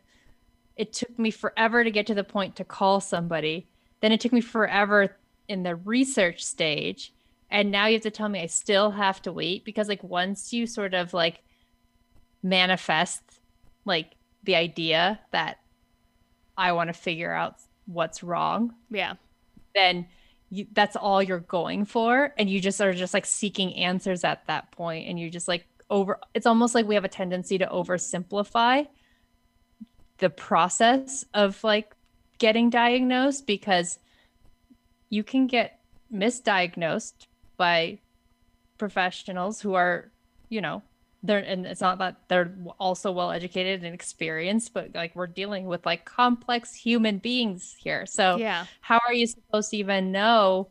it 0.77 0.93
took 0.93 1.19
me 1.19 1.31
forever 1.31 1.85
to 1.85 1.91
get 1.91 2.07
to 2.07 2.15
the 2.15 2.25
point 2.25 2.57
to 2.57 2.65
call 2.65 3.01
somebody. 3.01 3.69
Then 4.01 4.13
it 4.13 4.21
took 4.21 4.33
me 4.33 4.41
forever 4.41 5.17
in 5.47 5.63
the 5.63 5.77
research 5.77 6.45
stage. 6.45 7.13
And 7.51 7.71
now 7.71 7.87
you 7.87 7.95
have 7.95 8.03
to 8.05 8.11
tell 8.11 8.29
me 8.29 8.41
I 8.41 8.47
still 8.47 8.93
have 8.93 9.21
to 9.23 9.33
wait 9.33 9.65
because 9.65 9.89
like 9.89 10.03
once 10.03 10.53
you 10.53 10.67
sort 10.67 10.95
of 10.95 11.13
like 11.13 11.43
manifest 12.43 13.40
like 13.85 14.15
the 14.45 14.57
idea 14.57 15.21
that 15.33 15.59
I 16.57 16.73
want 16.73 16.89
to 16.89 16.95
figure 16.95 17.33
out 17.33 17.57
what's 17.87 18.23
wrong. 18.23 18.75
Yeah. 18.91 19.15
Then 19.75 20.07
you, 20.51 20.67
that's 20.73 20.97
all 20.97 21.23
you're 21.23 21.39
going 21.39 21.85
for 21.85 22.35
and 22.37 22.51
you 22.51 22.61
just 22.61 22.81
are 22.81 22.93
just 22.93 23.15
like 23.15 23.27
seeking 23.27 23.75
answers 23.75 24.25
at 24.25 24.47
that 24.47 24.71
point 24.73 25.09
and 25.09 25.19
you're 25.19 25.31
just 25.31 25.49
like 25.49 25.67
over 25.89 26.19
it's 26.35 26.47
almost 26.47 26.75
like 26.75 26.87
we 26.87 26.97
have 26.97 27.05
a 27.05 27.09
tendency 27.09 27.57
to 27.59 27.67
oversimplify 27.67 28.87
the 30.19 30.31
process 30.31 31.25
of 31.35 31.63
like 31.65 31.95
getting 32.39 32.69
diagnosed 32.69 33.47
because 33.47 33.99
you 35.09 35.23
can 35.23 35.47
get 35.47 35.81
misdiagnosed 36.13 37.27
by 37.57 37.99
professionals 38.79 39.61
who 39.61 39.75
are, 39.75 40.11
you 40.49 40.61
know, 40.61 40.83
they're 41.23 41.39
and 41.39 41.67
it's 41.67 41.81
not 41.81 41.99
that 41.99 42.17
they're 42.29 42.55
also 42.79 43.13
well 43.13 43.31
educated 43.31 43.85
and 43.85 43.95
experienced, 43.95 44.73
but 44.73 44.95
like 44.95 45.15
we're 45.15 45.27
dealing 45.27 45.67
with 45.67 45.85
like 45.85 46.05
complex 46.05 46.75
human 46.75 47.19
beings 47.19 47.77
here. 47.79 48.07
So 48.07 48.37
yeah, 48.37 48.67
how 48.81 48.99
are 49.07 49.13
you 49.13 49.27
supposed 49.27 49.71
to 49.71 49.77
even 49.77 50.13
know? 50.13 50.69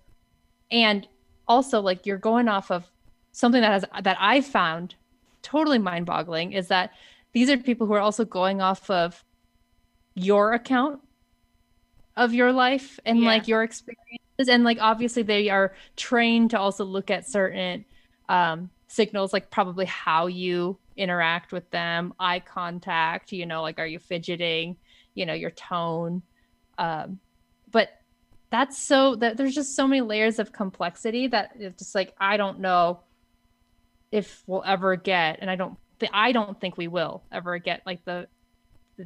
And 0.72 1.08
also 1.48 1.82
like 1.82 2.06
you're 2.06 2.18
going 2.18 2.48
off 2.48 2.72
of 2.72 2.86
something 3.32 3.62
that 3.62 3.72
has 3.72 3.86
that 4.04 4.18
I 4.20 4.42
found 4.42 4.96
totally 5.42 5.78
mind-boggling 5.78 6.54
is 6.54 6.68
that 6.68 6.92
these 7.34 7.50
are 7.50 7.58
people 7.58 7.88
who 7.88 7.94
are 7.94 8.00
also 8.00 8.26
going 8.26 8.62
off 8.62 8.90
of 8.90 9.24
your 10.16 10.54
account 10.54 11.00
of 12.18 12.34
your 12.34 12.52
life 12.52 13.00
and 13.06 13.20
yeah. 13.20 13.28
like 13.28 13.48
your 13.48 13.64
experiences 13.64 14.50
and 14.50 14.64
like 14.64 14.78
obviously 14.82 15.24
they 15.24 15.50
are 15.50 15.74
trained 15.96 16.50
to 16.50 16.60
also 16.60 16.84
look 16.84 17.10
at 17.10 17.28
certain 17.28 17.86
um, 18.28 18.70
signals 18.90 19.32
like 19.32 19.50
probably 19.50 19.86
how 19.86 20.28
you 20.28 20.78
interact 20.98 21.52
with 21.52 21.70
them 21.72 22.14
eye 22.20 22.40
contact 22.40 23.32
you 23.32 23.46
know 23.46 23.62
like 23.62 23.80
are 23.80 23.88
you 23.88 24.00
fidgeting 24.00 24.76
you 25.14 25.26
know 25.26 25.34
your 25.34 25.52
tone 25.52 26.22
um, 26.78 27.20
but 27.72 27.90
that's 28.50 28.78
so 28.78 29.16
that 29.16 29.38
there's 29.38 29.56
just 29.56 29.76
so 29.76 29.88
many 29.88 30.02
layers 30.02 30.40
of 30.40 30.52
complexity 30.52 31.28
that 31.28 31.52
it's 31.60 31.80
just 31.80 31.96
like 31.96 32.14
i 32.20 32.36
don't 32.36 32.60
know 32.60 33.00
if 34.12 34.44
we'll 34.48 34.64
ever 34.66 34.96
get 34.96 35.38
and 35.40 35.50
i 35.50 35.56
don't 35.56 35.78
i 36.12 36.32
don't 36.32 36.60
think 36.60 36.78
we 36.78 36.88
will 36.88 37.24
ever 37.32 37.58
get 37.58 37.82
like 37.86 38.04
the 38.06 38.28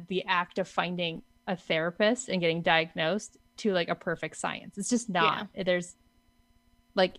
the 0.08 0.24
act 0.26 0.58
of 0.58 0.66
finding 0.66 1.22
a 1.46 1.56
therapist 1.56 2.28
and 2.28 2.40
getting 2.40 2.62
diagnosed 2.62 3.36
to 3.58 3.72
like 3.72 3.88
a 3.88 3.94
perfect 3.94 4.36
science. 4.36 4.78
It's 4.78 4.88
just 4.88 5.08
not. 5.08 5.48
There's 5.64 5.94
like 6.94 7.16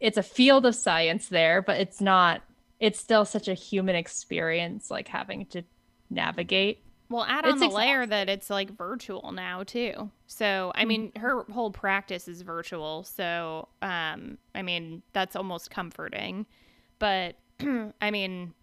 it's 0.00 0.18
a 0.18 0.22
field 0.22 0.66
of 0.66 0.74
science 0.74 1.28
there, 1.28 1.62
but 1.62 1.80
it's 1.80 2.00
not 2.00 2.42
it's 2.78 3.00
still 3.00 3.24
such 3.24 3.48
a 3.48 3.54
human 3.54 3.96
experience 3.96 4.90
like 4.90 5.08
having 5.08 5.46
to 5.46 5.62
navigate. 6.10 6.82
Well, 7.08 7.24
add 7.24 7.46
on 7.46 7.58
the 7.60 7.68
layer 7.68 8.04
that 8.04 8.28
it's 8.28 8.50
like 8.50 8.76
virtual 8.76 9.30
now 9.32 9.62
too. 9.62 10.10
So, 10.26 10.72
I 10.74 10.84
mean, 10.84 11.08
mm-hmm. 11.08 11.20
her 11.20 11.44
whole 11.52 11.70
practice 11.70 12.26
is 12.26 12.42
virtual. 12.42 13.04
So, 13.04 13.68
um, 13.80 14.38
I 14.54 14.62
mean, 14.62 15.02
that's 15.12 15.36
almost 15.36 15.70
comforting. 15.70 16.46
But 16.98 17.36
I 18.00 18.10
mean, 18.10 18.54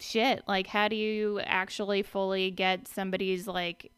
shit, 0.00 0.42
like 0.48 0.66
how 0.66 0.88
do 0.88 0.96
you 0.96 1.40
actually 1.40 2.02
fully 2.02 2.50
get 2.50 2.88
somebody's 2.88 3.46
like 3.46 3.92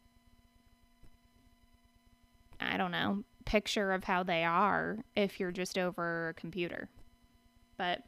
I 2.59 2.77
don't 2.77 2.91
know, 2.91 3.23
picture 3.51 3.91
of 3.91 4.05
how 4.05 4.23
they 4.23 4.45
are 4.45 4.99
if 5.13 5.37
you're 5.37 5.51
just 5.51 5.77
over 5.77 6.29
a 6.29 6.33
computer. 6.33 6.87
But 7.77 8.01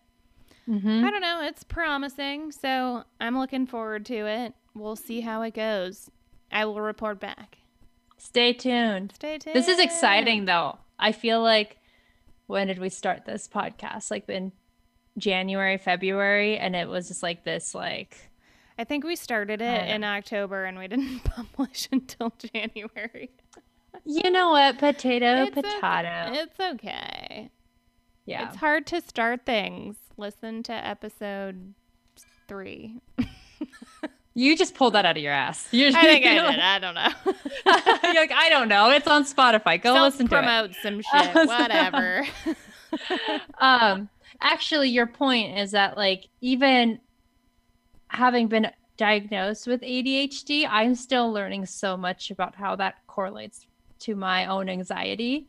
mm-hmm. 0.69 1.03
I 1.03 1.11
don't 1.11 1.21
know, 1.21 1.41
it's 1.43 1.65
promising. 1.65 2.53
So 2.53 3.03
I'm 3.19 3.37
looking 3.37 3.67
forward 3.67 4.05
to 4.05 4.25
it. 4.25 4.53
We'll 4.73 4.95
see 4.95 5.19
how 5.19 5.41
it 5.41 5.53
goes. 5.53 6.09
I 6.49 6.63
will 6.63 6.79
report 6.79 7.19
back. 7.19 7.57
Stay 8.17 8.53
tuned. 8.53 9.11
Stay 9.15 9.37
tuned. 9.37 9.53
This 9.53 9.67
is 9.67 9.79
exciting 9.79 10.45
though. 10.45 10.77
I 10.97 11.11
feel 11.11 11.41
like 11.41 11.77
when 12.47 12.67
did 12.67 12.79
we 12.79 12.87
start 12.87 13.25
this 13.25 13.49
podcast? 13.53 14.11
Like 14.11 14.29
in 14.29 14.53
January, 15.17 15.77
February, 15.77 16.57
and 16.57 16.73
it 16.73 16.87
was 16.87 17.09
just 17.09 17.21
like 17.21 17.43
this 17.43 17.75
like 17.75 18.31
I 18.79 18.85
think 18.85 19.03
we 19.03 19.17
started 19.17 19.61
it 19.61 19.89
in 19.89 20.05
October 20.05 20.63
and 20.63 20.77
we 20.77 20.87
didn't 20.87 21.19
publish 21.25 21.89
until 21.91 22.33
January. 22.53 23.31
You 24.05 24.29
know 24.29 24.49
what? 24.49 24.77
Potato, 24.79 25.43
it's 25.43 25.55
potato. 25.55 26.27
Okay. 26.27 26.37
It's 26.39 26.59
okay. 26.59 27.49
Yeah. 28.25 28.47
It's 28.47 28.57
hard 28.57 28.85
to 28.87 29.01
start 29.01 29.45
things. 29.45 29.95
Listen 30.17 30.63
to 30.63 30.73
episode 30.73 31.73
three. 32.47 32.99
you 34.33 34.57
just 34.57 34.75
pulled 34.75 34.93
that 34.93 35.05
out 35.05 35.17
of 35.17 35.23
your 35.23 35.33
ass. 35.33 35.67
You're, 35.71 35.89
I 35.95 36.01
think 36.01 36.25
I 36.25 36.51
did. 36.51 36.59
I 36.59 36.79
don't 36.79 36.95
know. 36.95 37.09
You're 38.13 38.21
like, 38.21 38.31
I 38.31 38.49
don't 38.49 38.67
know. 38.67 38.89
It's 38.89 39.07
on 39.07 39.25
Spotify. 39.25 39.81
Go 39.81 39.93
Self 39.93 40.13
listen 40.13 40.27
to 40.27 40.35
it. 40.35 40.39
Promote 40.39 40.71
some 40.81 41.01
shit. 41.13 41.47
Whatever. 41.47 42.25
um, 43.59 44.09
actually, 44.41 44.89
your 44.89 45.07
point 45.07 45.57
is 45.57 45.71
that 45.71 45.97
like 45.97 46.27
even 46.41 46.99
having 48.07 48.47
been 48.47 48.69
diagnosed 48.97 49.67
with 49.67 49.81
ADHD, 49.81 50.67
I'm 50.69 50.95
still 50.95 51.31
learning 51.31 51.65
so 51.65 51.97
much 51.97 52.31
about 52.31 52.55
how 52.55 52.75
that 52.75 52.95
correlates 53.07 53.65
to 54.03 54.15
my 54.15 54.45
own 54.45 54.69
anxiety 54.69 55.47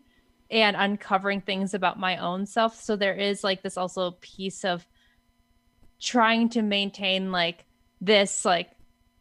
and 0.50 0.76
uncovering 0.76 1.40
things 1.40 1.74
about 1.74 1.98
my 1.98 2.16
own 2.18 2.46
self. 2.46 2.80
So 2.80 2.96
there 2.96 3.14
is 3.14 3.42
like 3.42 3.62
this 3.62 3.76
also 3.76 4.12
piece 4.20 4.64
of 4.64 4.86
trying 6.00 6.48
to 6.50 6.62
maintain 6.62 7.32
like 7.32 7.64
this 8.00 8.44
like 8.44 8.70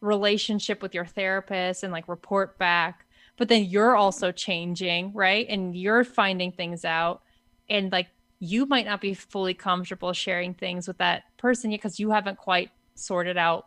relationship 0.00 0.82
with 0.82 0.94
your 0.94 1.06
therapist 1.06 1.82
and 1.82 1.92
like 1.92 2.08
report 2.08 2.58
back. 2.58 3.06
But 3.36 3.48
then 3.48 3.64
you're 3.64 3.96
also 3.96 4.30
changing, 4.30 5.12
right? 5.12 5.46
And 5.48 5.74
you're 5.74 6.04
finding 6.04 6.52
things 6.52 6.84
out. 6.84 7.22
And 7.68 7.90
like 7.90 8.08
you 8.38 8.66
might 8.66 8.86
not 8.86 9.00
be 9.00 9.14
fully 9.14 9.54
comfortable 9.54 10.12
sharing 10.12 10.54
things 10.54 10.86
with 10.86 10.98
that 10.98 11.24
person 11.38 11.70
yet 11.70 11.78
because 11.78 11.98
you 11.98 12.10
haven't 12.10 12.36
quite 12.36 12.70
sorted 12.94 13.36
out 13.36 13.66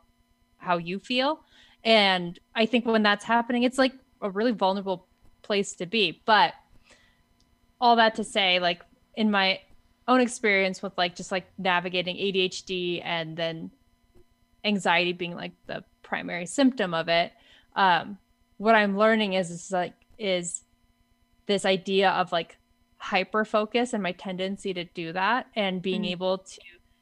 how 0.57 0.77
you 0.77 0.99
feel. 0.99 1.39
And 1.83 2.39
I 2.55 2.65
think 2.65 2.85
when 2.85 3.03
that's 3.03 3.25
happening, 3.25 3.63
it's 3.63 3.77
like 3.77 3.93
a 4.21 4.29
really 4.29 4.51
vulnerable 4.51 5.07
place 5.47 5.73
to 5.75 5.85
be. 5.85 6.21
But 6.25 6.53
all 7.81 7.95
that 7.95 8.15
to 8.15 8.23
say, 8.23 8.59
like 8.59 8.81
in 9.15 9.31
my 9.31 9.61
own 10.07 10.21
experience 10.21 10.83
with 10.83 10.95
like 10.97 11.15
just 11.15 11.31
like 11.31 11.47
navigating 11.57 12.17
ADHD 12.17 13.01
and 13.03 13.35
then 13.35 13.71
anxiety 14.63 15.13
being 15.13 15.35
like 15.35 15.53
the 15.65 15.83
primary 16.03 16.45
symptom 16.45 16.93
of 16.93 17.07
it, 17.07 17.31
um, 17.75 18.17
what 18.57 18.75
I'm 18.75 18.97
learning 18.97 19.33
is 19.33 19.49
is 19.49 19.71
like 19.71 19.93
is 20.17 20.63
this 21.45 21.65
idea 21.65 22.09
of 22.11 22.31
like 22.31 22.57
hyper 22.97 23.45
focus 23.45 23.93
and 23.93 24.03
my 24.03 24.11
tendency 24.11 24.73
to 24.73 24.83
do 24.83 25.13
that 25.13 25.47
and 25.55 25.81
being 25.81 26.01
mm. 26.01 26.11
able 26.11 26.39
to 26.39 26.59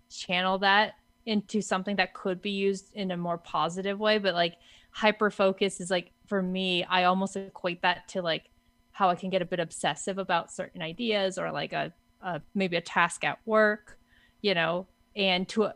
channel 0.10 0.60
that 0.60 0.96
into 1.26 1.62
something 1.62 1.96
that 1.96 2.14
could 2.14 2.42
be 2.42 2.52
used 2.52 2.94
in 2.94 3.12
a 3.12 3.18
more 3.18 3.38
positive 3.38 3.98
way 4.00 4.18
but 4.18 4.34
like 4.34 4.56
hyper 4.92 5.32
focus 5.32 5.80
is 5.80 5.90
like 5.90 6.12
for 6.28 6.42
me, 6.42 6.84
I 6.84 7.06
almost 7.06 7.36
equate 7.36 7.82
that 7.82 8.08
to 8.10 8.22
like 8.22 8.50
how 8.92 9.10
I 9.10 9.16
can 9.16 9.30
get 9.30 9.42
a 9.42 9.46
bit 9.46 9.60
obsessive 9.60 10.18
about 10.18 10.52
certain 10.52 10.82
ideas 10.82 11.38
or 11.38 11.52
like 11.52 11.74
a, 11.74 11.94
a 12.22 12.42
maybe 12.54 12.78
a 12.78 12.82
task 12.82 13.24
at 13.24 13.40
work, 13.46 14.00
you 14.42 14.54
know, 14.54 14.88
and 15.16 15.48
to 15.50 15.72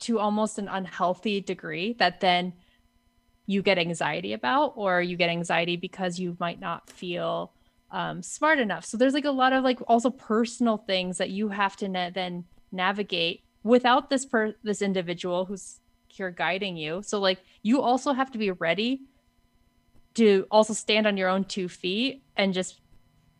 to 0.00 0.18
almost 0.18 0.58
an 0.58 0.68
unhealthy 0.68 1.40
degree 1.40 1.92
that 1.98 2.20
then 2.20 2.54
you 3.46 3.62
get 3.62 3.78
anxiety 3.78 4.32
about 4.32 4.72
or 4.76 5.00
you 5.00 5.16
get 5.16 5.30
anxiety 5.30 5.76
because 5.76 6.18
you 6.18 6.36
might 6.40 6.60
not 6.60 6.88
feel 6.90 7.52
um, 7.90 8.22
smart 8.22 8.58
enough. 8.58 8.84
So 8.84 8.96
there's 8.96 9.14
like 9.14 9.24
a 9.24 9.30
lot 9.30 9.52
of 9.52 9.62
like 9.62 9.78
also 9.86 10.10
personal 10.10 10.78
things 10.78 11.18
that 11.18 11.30
you 11.30 11.50
have 11.50 11.76
to 11.76 11.88
na- 11.88 12.10
then 12.10 12.44
navigate 12.72 13.42
without 13.62 14.10
this 14.10 14.24
per 14.24 14.54
this 14.62 14.82
individual 14.82 15.44
who's 15.44 15.80
here 16.08 16.30
guiding 16.30 16.76
you. 16.76 17.02
So 17.04 17.20
like 17.20 17.40
you 17.62 17.80
also 17.80 18.12
have 18.12 18.30
to 18.32 18.38
be 18.38 18.50
ready 18.50 19.02
to 20.14 20.46
also 20.50 20.72
stand 20.72 21.06
on 21.06 21.16
your 21.16 21.28
own 21.28 21.44
two 21.44 21.68
feet 21.68 22.22
and 22.36 22.52
just 22.54 22.80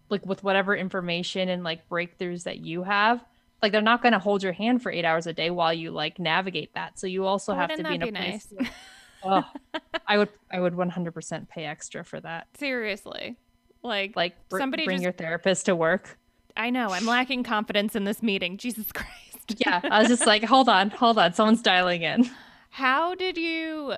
like 0.09 0.25
with 0.27 0.43
whatever 0.45 0.77
information 0.77 1.49
and 1.49 1.65
like 1.65 1.89
breakthroughs 1.89 2.45
that 2.45 2.59
you 2.59 2.83
have 2.83 3.25
like 3.63 3.71
they're 3.71 3.81
not 3.81 4.03
going 4.03 4.13
to 4.13 4.19
hold 4.19 4.43
your 4.43 4.53
hand 4.53 4.83
for 4.83 4.91
eight 4.91 5.05
hours 5.05 5.27
a 5.27 5.33
day 5.33 5.49
while 5.51 5.73
you 5.73 5.93
like 5.93 6.19
navigate 6.19 6.75
that. 6.75 6.99
So 6.99 7.07
you 7.07 7.25
also 7.25 7.55
have 7.55 7.75
to 7.77 7.85
be 7.85 7.95
in 7.95 8.03
a 8.03 8.13
place 8.13 8.49
nice? 8.53 8.71
oh, 9.23 9.45
i 10.09 10.19
would 10.19 10.29
i 10.51 10.59
would 10.59 10.75
100% 10.75 11.49
pay 11.49 11.65
extra 11.65 12.05
for 12.05 12.21
that. 12.21 12.49
Seriously. 12.59 13.37
Like 13.83 14.17
like 14.17 14.35
br- 14.49 14.59
somebody 14.59 14.85
bring 14.85 14.99
just... 14.99 15.05
your 15.05 15.13
therapist 15.13 15.67
to 15.67 15.77
work. 15.77 16.19
I 16.57 16.71
know 16.71 16.89
i'm 16.91 17.07
lacking 17.07 17.45
confidence 17.45 17.95
in 17.95 18.05
this 18.05 18.23
meeting. 18.23 18.59
Jesus 18.59 18.91
christ. 18.93 19.11
Yeah 19.59 19.81
i 19.85 20.01
was 20.01 20.09
just 20.09 20.27
like 20.27 20.45
hold 20.45 20.69
on 20.69 20.91
hold 20.91 21.19
on 21.19 21.33
someone's 21.33 21.63
dialing 21.63 22.03
in. 22.03 22.29
How 22.71 23.15
did 23.15 23.37
you 23.37 23.95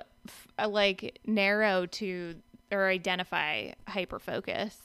uh, 0.59 0.67
like 0.67 1.19
narrow 1.25 1.85
to 1.87 2.35
or 2.75 2.87
identify 2.89 3.71
hyper 3.87 4.19
focus? 4.19 4.77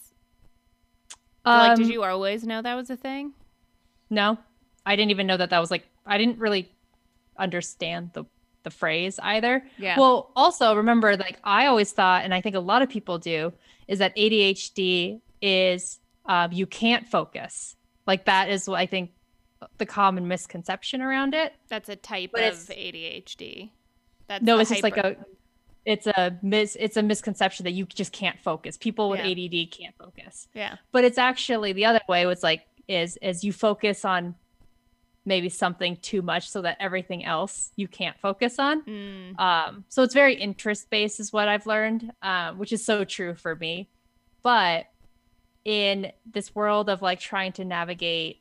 Um, 1.45 1.59
like, 1.59 1.77
did 1.77 1.87
um, 1.87 1.93
you 1.93 2.05
always 2.05 2.45
know 2.45 2.63
that 2.63 2.75
was 2.75 2.91
a 2.91 2.97
thing? 2.97 3.33
No, 4.09 4.39
I 4.85 4.97
didn't 4.97 5.11
even 5.11 5.27
know 5.27 5.37
that 5.37 5.51
that 5.51 5.59
was 5.59 5.71
like. 5.71 5.87
I 6.07 6.19
didn't 6.19 6.39
really 6.39 6.71
understand 7.39 8.11
the 8.13 8.25
the 8.63 8.71
phrase 8.71 9.19
either. 9.23 9.65
Yeah. 9.79 9.99
Well, 9.99 10.31
also 10.37 10.75
remember, 10.75 11.17
like 11.17 11.39
I 11.45 11.67
always 11.67 11.93
thought, 11.93 12.25
and 12.25 12.35
I 12.35 12.41
think 12.41 12.57
a 12.57 12.61
lot 12.61 12.83
of 12.83 12.89
people 12.89 13.19
do, 13.19 13.53
is 13.89 13.99
that 14.01 14.15
ADHD 14.17 15.21
is 15.41 15.99
um, 16.27 16.53
you 16.53 16.67
can't 16.67 17.07
focus. 17.09 17.77
Like 18.07 18.27
that 18.27 18.51
is 18.51 18.69
what 18.69 18.79
I 18.79 18.87
think 18.87 19.11
the 19.79 19.87
common 19.87 20.29
misconception 20.29 21.03
around 21.03 21.35
it. 21.35 21.53
That's 21.69 21.89
a 21.89 21.97
type 21.97 22.31
but 22.33 22.45
of 22.45 22.55
ADHD. 22.55 23.71
That's 24.27 24.45
no, 24.45 24.59
it's 24.59 24.71
hyper- 24.71 24.75
just 24.75 24.83
like 24.83 24.97
a 24.97 25.17
it's 25.91 26.07
a 26.07 26.39
mis 26.43 26.77
it's 26.79 26.97
a 26.97 27.03
misconception 27.03 27.65
that 27.65 27.73
you 27.73 27.85
just 27.87 28.13
can't 28.13 28.39
focus. 28.39 28.77
People 28.77 29.11
with 29.11 29.21
yeah. 29.21 29.31
ADD 29.31 29.71
can't 29.71 29.95
focus. 29.97 30.49
Yeah. 30.55 30.77
But 30.93 31.05
it's 31.05 31.19
actually 31.19 31.73
the 31.73 31.85
other 31.85 32.01
way. 32.09 32.25
It's 32.27 32.43
like 32.43 32.67
is 32.87 33.19
is 33.21 33.43
you 33.43 33.53
focus 33.53 34.05
on 34.05 34.37
maybe 35.25 35.49
something 35.49 35.97
too 35.97 36.23
much 36.23 36.49
so 36.49 36.63
that 36.63 36.77
everything 36.81 37.25
else 37.25 37.73
you 37.77 37.89
can't 37.89 38.19
focus 38.19 38.59
on. 38.59 38.83
Mm. 38.83 39.39
Um, 39.39 39.85
so 39.89 40.03
it's 40.03 40.15
very 40.15 40.35
interest 40.35 40.89
based, 40.91 41.21
is 41.21 41.33
what 41.33 41.49
I've 41.49 41.67
learned, 41.67 42.13
um, 42.23 42.59
which 42.59 42.73
is 42.73 42.85
so 42.85 43.05
true 43.05 43.35
for 43.35 43.55
me. 43.57 43.89
But 44.43 44.87
in 45.65 46.13
this 46.25 46.55
world 46.55 46.89
of 46.89 47.03
like 47.03 47.21
trying 47.21 47.53
to 47.53 47.65
navigate 47.65 48.41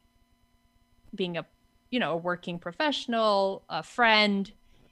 being 1.14 1.38
a 1.38 1.46
you 1.90 2.00
know 2.00 2.14
a 2.14 2.18
working 2.18 2.60
professional, 2.60 3.64
a 3.70 3.82
friend, 3.82 4.52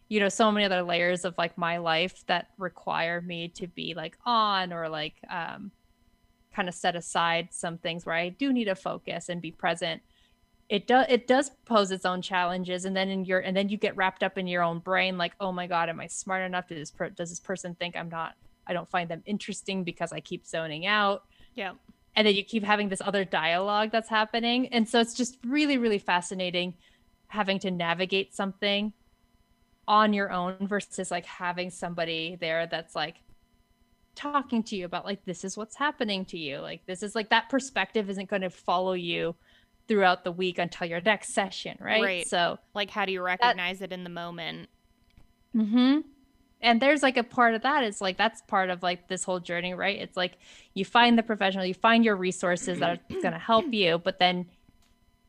you 0.10 0.20
know 0.20 0.30
so 0.30 0.52
many 0.52 0.66
other 0.66 0.84
layers 0.84 1.26
of 1.26 1.38
like 1.38 1.58
my 1.58 1.78
life 1.78 2.24
that 2.28 2.50
require 2.58 3.22
me 3.22 3.50
to 3.50 3.68
be 3.68 3.94
like 3.94 4.18
on 4.26 4.72
or 4.72 4.90
like 4.90 5.16
um 5.30 5.72
kind 6.58 6.68
of 6.68 6.74
set 6.74 6.96
aside 6.96 7.50
some 7.52 7.78
things 7.78 8.04
where 8.04 8.16
I 8.16 8.30
do 8.30 8.52
need 8.52 8.66
to 8.66 8.74
focus 8.74 9.30
and 9.30 9.40
be 9.40 9.52
present. 9.52 10.02
It 10.70 10.88
does 10.88 11.06
it 11.08 11.28
does 11.28 11.52
pose 11.66 11.92
its 11.92 12.06
own 12.06 12.22
challenges 12.22 12.86
and 12.86 12.96
then 12.96 13.10
in 13.10 13.26
your 13.26 13.40
and 13.40 13.56
then 13.56 13.70
you 13.70 13.78
get 13.78 13.96
wrapped 13.96 14.24
up 14.24 14.38
in 14.38 14.48
your 14.48 14.64
own 14.64 14.80
brain 14.80 15.18
like 15.18 15.34
oh 15.40 15.52
my 15.52 15.68
god 15.68 15.88
am 15.90 16.00
I 16.00 16.08
smart 16.08 16.44
enough? 16.44 16.68
Does 16.68 16.80
this 16.80 16.92
per- 16.92 17.10
does 17.10 17.30
this 17.30 17.40
person 17.40 17.76
think 17.76 17.96
I'm 17.96 18.10
not 18.10 18.36
I 18.66 18.74
don't 18.74 18.90
find 18.90 19.10
them 19.10 19.24
interesting 19.26 19.84
because 19.84 20.12
I 20.12 20.20
keep 20.20 20.46
zoning 20.46 20.86
out? 20.86 21.24
Yeah. 21.56 21.74
And 22.16 22.26
then 22.26 22.36
you 22.36 22.44
keep 22.44 22.64
having 22.64 22.90
this 22.90 23.02
other 23.06 23.24
dialogue 23.24 23.92
that's 23.92 24.10
happening. 24.10 24.68
And 24.70 24.90
so 24.90 25.00
it's 25.00 25.14
just 25.14 25.38
really 25.46 25.78
really 25.78 26.00
fascinating 26.00 26.74
having 27.28 27.60
to 27.60 27.72
navigate 27.72 28.34
something 28.34 28.94
on 29.88 30.14
your 30.14 30.32
own 30.32 30.58
versus 30.62 31.12
like 31.12 31.26
having 31.26 31.70
somebody 31.70 32.38
there 32.40 32.68
that's 32.68 32.96
like 32.96 33.22
talking 34.16 34.64
to 34.64 34.76
you 34.76 34.86
about 34.86 35.06
like 35.06 35.24
this 35.26 35.44
is 35.44 35.56
what's 35.58 35.76
happening 35.76 36.26
to 36.26 36.38
you. 36.38 36.60
Like 36.60 36.86
this 36.86 37.04
is 37.04 37.16
like 37.16 37.30
that 37.30 37.50
perspective 37.50 38.10
isn't 38.10 38.30
going 38.30 38.42
to 38.42 38.50
follow 38.50 38.94
you 38.94 39.36
throughout 39.88 40.24
the 40.24 40.32
week 40.32 40.58
until 40.58 40.88
your 40.88 41.02
next 41.02 41.34
session, 41.34 41.78
right? 41.80 42.04
Right. 42.04 42.28
So, 42.28 42.60
Like, 42.74 42.90
how 42.90 43.06
do 43.06 43.12
you 43.12 43.22
recognize 43.22 43.82
it 43.82 43.92
in 43.92 44.04
the 44.04 44.10
moment? 44.10 44.70
mm-hmm 45.56 46.00
and 46.62 46.82
there's 46.82 47.04
like 47.04 47.18
a 47.18 47.24
part 47.24 47.54
of 47.54 47.62
that 47.62 47.84
is 47.84 48.02
like 48.02 48.18
that's 48.18 48.42
part 48.42 48.70
of 48.70 48.82
like 48.82 49.08
this 49.08 49.24
whole 49.24 49.40
journey, 49.40 49.74
right? 49.74 50.00
It's 50.00 50.18
like 50.18 50.38
you 50.74 50.86
find 50.86 51.18
the 51.18 51.24
professional, 51.24 51.66
you 51.66 51.74
find 51.74 52.04
your 52.04 52.16
resources 52.16 52.80
that 52.80 52.98
are 52.98 53.22
going 53.22 53.34
to 53.34 53.40
help 53.40 53.72
you, 53.74 54.00
but 54.00 54.20
then 54.20 54.48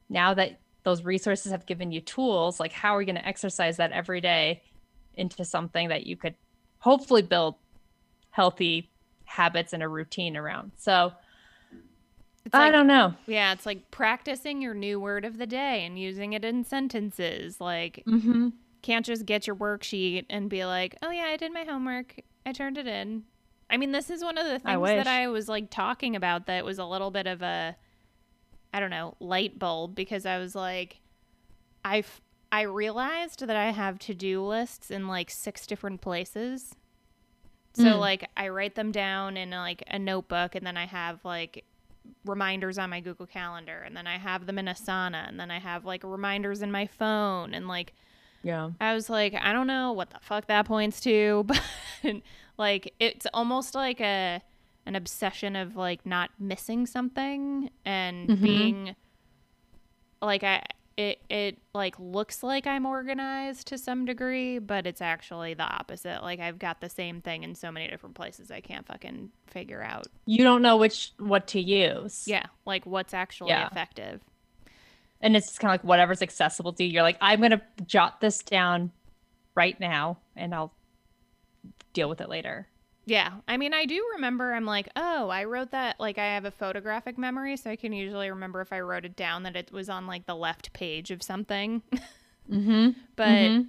now 0.09 0.35
that 0.35 0.59
those 0.89 1.05
resources 1.05 1.53
have 1.53 1.67
given 1.67 1.93
you 1.93 2.01
tools, 2.01 2.59
like 2.59 2.73
how 2.73 2.97
are 2.97 3.03
you 3.03 3.07
going 3.07 3.17
to 3.23 3.27
exercise 3.29 3.77
that 3.77 3.93
every 3.93 4.21
day 4.21 4.63
into 5.15 5.45
something 5.45 5.89
that 5.89 6.07
you 6.07 6.17
could 6.17 6.35
hopefully 6.79 7.23
build 7.23 7.57
healthy 8.31 8.91
habits 9.25 9.73
and 9.75 9.83
a 9.83 9.89
routine 9.89 10.37
around? 10.37 10.73
So, 10.79 11.13
It's 12.47 12.55
I 12.55 12.61
like, 12.65 12.73
don't 12.73 12.87
know. 12.87 13.15
Yeah, 13.27 13.53
it's 13.53 13.67
like 13.67 13.91
practicing 13.91 14.63
your 14.63 14.73
new 14.75 14.99
word 14.99 15.25
of 15.27 15.37
the 15.37 15.47
day 15.47 15.85
and 15.85 15.99
using 15.99 16.33
it 16.33 16.45
in 16.45 16.65
sentences. 16.65 17.61
Like, 17.61 18.05
Mm-hmm. 18.07 18.49
can't 18.81 19.05
just 19.05 19.27
get 19.27 19.47
your 19.47 19.57
worksheet 19.57 20.25
and 20.31 20.49
be 20.49 20.65
like, 20.65 20.97
"Oh 21.03 21.11
yeah, 21.11 21.25
I 21.25 21.37
did 21.37 21.53
my 21.53 21.65
homework. 21.65 22.21
I 22.47 22.53
turned 22.53 22.79
it 22.79 22.87
in." 22.87 23.25
I 23.69 23.77
mean, 23.77 23.93
this 23.93 24.09
is 24.09 24.23
one 24.25 24.39
of 24.39 24.47
the 24.47 24.59
things 24.59 24.81
wish. 24.81 24.97
that 24.97 25.07
I 25.07 25.29
was 25.29 25.47
like 25.49 25.69
talking 25.69 26.17
about 26.17 26.47
that 26.47 26.65
was 26.65 26.79
a 26.79 26.87
little 26.87 27.11
bit 27.11 27.27
of 27.27 27.43
a 27.43 27.77
I 28.73 28.81
don't 28.81 28.91
know, 28.91 29.15
light 29.21 29.59
bulb 29.59 29.95
because 29.95 30.27
I 30.27 30.39
was 30.39 30.55
like 30.55 31.01
I 31.85 32.03
I 32.51 32.63
realized 32.63 33.47
that 33.47 33.57
I 33.57 33.71
have 33.71 33.99
to-do 34.01 34.43
lists 34.43 34.91
in 34.91 35.07
like 35.09 35.31
six 35.31 35.67
different 35.67 36.01
places. 36.01 36.75
So 37.75 37.85
Mm. 37.85 37.99
like 38.01 38.29
I 38.37 38.49
write 38.49 38.75
them 38.75 38.91
down 38.91 39.37
in 39.37 39.51
like 39.51 39.83
a 39.87 39.99
notebook 39.99 40.55
and 40.55 40.67
then 40.67 40.77
I 40.77 40.87
have 40.87 41.25
like 41.25 41.65
reminders 42.25 42.79
on 42.79 42.91
my 42.91 43.01
Google 43.01 43.27
Calendar 43.27 43.83
and 43.85 43.97
then 43.97 44.07
I 44.07 44.17
have 44.19 44.47
them 44.47 44.59
in 44.59 44.67
Asana 44.67 45.29
and 45.29 45.39
then 45.39 45.51
I 45.51 45.59
have 45.59 45.85
like 45.85 46.03
reminders 46.05 46.63
in 46.63 46.73
my 46.73 46.87
phone 46.87 47.55
and 47.55 47.69
like 47.69 47.93
Yeah. 48.43 48.71
I 48.81 48.95
was 48.95 49.11
like, 49.11 49.35
I 49.35 49.53
don't 49.53 49.67
know 49.67 49.93
what 49.93 50.11
the 50.11 50.19
fuck 50.21 50.47
that 50.47 50.67
points 50.67 51.01
to, 51.03 51.45
but 51.47 51.63
like 52.57 52.95
it's 52.99 53.27
almost 53.33 53.75
like 53.75 54.01
a 54.01 54.41
an 54.89 54.97
obsession 54.97 55.55
of 55.55 55.77
like 55.77 56.05
not 56.07 56.31
missing 56.41 56.87
something 56.87 57.71
and 57.85 58.29
Mhm. 58.29 58.43
being 58.43 58.97
like 60.21 60.43
I 60.43 60.65
it 60.97 61.21
it 61.29 61.59
like 61.75 61.95
looks 62.01 62.43
like 62.43 62.67
I'm 62.67 62.85
organized 62.85 63.69
to 63.69 63.79
some 63.79 64.05
degree, 64.05 64.59
but 64.59 64.85
it's 64.87 65.01
actually 65.01 65.55
the 65.55 65.63
opposite. 65.63 66.23
Like 66.23 66.41
I've 66.41 66.59
got 66.59 66.81
the 66.81 66.89
same 66.89 67.21
thing 67.21 67.45
in 67.45 67.55
so 67.55 67.71
many 67.71 67.87
different 67.87 68.17
places 68.17 68.51
I 68.51 68.61
can't 68.61 68.85
fucking 68.87 69.31
figure 69.47 69.81
out. 69.83 70.09
You 70.27 70.43
don't 70.43 70.61
know 70.63 70.77
which 70.77 71.13
what 71.19 71.47
to 71.49 71.61
use. 71.61 72.27
Yeah, 72.27 72.47
like 72.67 72.85
what's 72.85 73.15
actually 73.15 73.51
Yeah. 73.51 73.69
effective. 73.69 74.23
and 75.21 75.37
it's 75.37 75.59
kind 75.59 75.71
of 75.71 75.81
like 75.81 75.85
whatever's 75.85 76.23
accessible 76.23 76.73
to 76.73 76.85
you. 76.85 76.91
You're 76.91 77.03
like, 77.03 77.19
I'm 77.21 77.41
gonna 77.41 77.61
jot 77.87 78.21
this 78.21 78.39
down 78.41 78.93
right 79.57 79.79
now, 79.81 80.19
and 80.37 80.55
I'll 80.55 80.73
deal 81.93 82.09
with 82.09 82.21
it 82.21 82.29
later. 82.29 82.69
Yeah. 83.09 83.33
I 83.49 83.57
mean, 83.57 83.73
I 83.73 83.87
do 83.87 84.07
remember 84.15 84.53
I'm 84.53 84.67
like, 84.67 84.91
oh, 84.95 85.31
I 85.31 85.45
wrote 85.45 85.71
that. 85.71 85.99
Like, 85.99 86.19
I 86.19 86.35
have 86.35 86.45
a 86.45 86.51
photographic 86.51 87.17
memory, 87.17 87.57
so 87.57 87.71
I 87.71 87.77
can 87.77 87.95
usually 87.95 88.29
remember 88.29 88.61
if 88.61 88.71
I 88.71 88.81
wrote 88.81 89.07
it 89.07 89.17
down 89.17 89.45
that 89.45 89.57
it 89.57 89.73
was 89.73 89.89
on 89.89 90.07
like 90.07 90.27
the 90.27 90.37
left 90.37 90.73
page 90.75 91.11
of 91.11 91.23
something. 91.23 91.83
Mm-hmm. 92.51 92.93
but, 93.15 93.67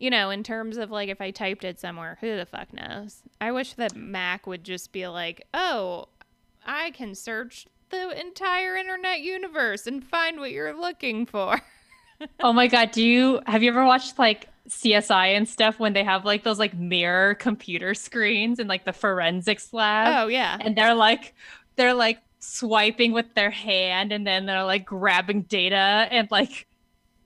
you 0.00 0.10
know, 0.10 0.30
in 0.30 0.42
terms 0.42 0.76
of 0.76 0.90
like 0.90 1.08
if 1.08 1.20
I 1.20 1.30
typed 1.30 1.62
it 1.62 1.78
somewhere, 1.78 2.18
who 2.20 2.36
the 2.36 2.46
fuck 2.46 2.72
knows? 2.72 3.22
I 3.40 3.52
wish 3.52 3.74
that 3.74 3.94
Mac 3.94 4.44
would 4.44 4.64
just 4.64 4.90
be 4.90 5.06
like, 5.06 5.46
oh, 5.54 6.06
I 6.66 6.90
can 6.90 7.14
search 7.14 7.68
the 7.90 8.20
entire 8.20 8.74
internet 8.74 9.20
universe 9.20 9.86
and 9.86 10.02
find 10.02 10.40
what 10.40 10.50
you're 10.50 10.76
looking 10.76 11.26
for. 11.26 11.60
oh 12.40 12.52
my 12.52 12.66
god, 12.66 12.90
do 12.90 13.04
you 13.04 13.40
have 13.46 13.62
you 13.62 13.70
ever 13.70 13.84
watched 13.84 14.18
like 14.18 14.48
CSI 14.68 15.36
and 15.36 15.48
stuff 15.48 15.78
when 15.80 15.92
they 15.92 16.04
have 16.04 16.24
like 16.24 16.44
those 16.44 16.58
like 16.58 16.74
mirror 16.74 17.34
computer 17.34 17.94
screens 17.94 18.58
and 18.58 18.68
like 18.68 18.84
the 18.84 18.92
forensics 18.92 19.72
lab? 19.72 20.24
oh, 20.24 20.28
yeah. 20.28 20.58
and 20.60 20.76
they're 20.76 20.94
like 20.94 21.34
they're 21.76 21.94
like 21.94 22.18
swiping 22.40 23.12
with 23.12 23.34
their 23.34 23.50
hand 23.50 24.12
and 24.12 24.26
then 24.26 24.46
they're 24.46 24.64
like 24.64 24.84
grabbing 24.84 25.42
data 25.42 26.08
and 26.10 26.30
like 26.30 26.66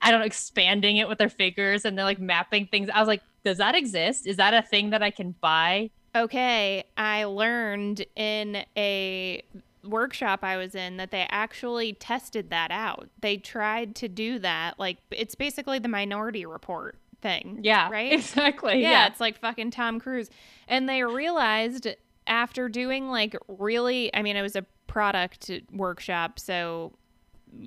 I 0.01 0.11
don't 0.11 0.21
know, 0.21 0.27
expanding 0.27 0.97
it 0.97 1.09
with 1.09 1.19
their 1.19 1.29
fingers 1.29 1.85
and 1.85 1.97
they're 1.97 2.05
like 2.05 2.21
mapping 2.21 2.67
things. 2.67 2.91
I 2.93 2.99
was 2.99 3.07
like, 3.07 3.23
does 3.45 3.59
that 3.59 3.77
exist? 3.77 4.27
Is 4.27 4.37
that 4.37 4.53
a 4.53 4.63
thing 4.63 4.91
that 4.91 5.03
I 5.03 5.11
can 5.11 5.35
buy? 5.41 5.91
Okay, 6.15 6.85
I 6.97 7.25
learned 7.25 8.05
in 8.17 8.65
a 8.77 9.43
workshop 9.85 10.41
I 10.43 10.57
was 10.57 10.75
in 10.75 10.97
that 10.99 11.11
they 11.11 11.27
actually 11.31 11.95
tested 11.95 12.51
that 12.51 12.71
out. 12.71 13.09
They 13.21 13.37
tried 13.37 13.95
to 13.97 14.09
do 14.09 14.39
that. 14.41 14.79
Like, 14.79 14.99
it's 15.11 15.35
basically 15.35 15.79
the 15.79 15.89
minority 15.89 16.45
report 16.45 16.99
thing. 17.23 17.61
Yeah. 17.63 17.89
Right? 17.91 18.13
Exactly. 18.13 18.83
Yeah, 18.83 18.91
Yeah. 18.91 19.07
it's 19.07 19.21
like 19.21 19.39
fucking 19.39 19.71
Tom 19.71 19.99
Cruise. 20.01 20.29
And 20.69 20.89
they 20.89 21.03
realized 21.03 21.89
after 22.27 22.69
doing 22.69 23.09
like 23.09 23.37
really, 23.49 24.15
I 24.15 24.23
mean, 24.23 24.37
it 24.37 24.43
was 24.43 24.57
a 24.57 24.67
product 24.87 25.51
workshop. 25.73 26.39
So 26.39 26.93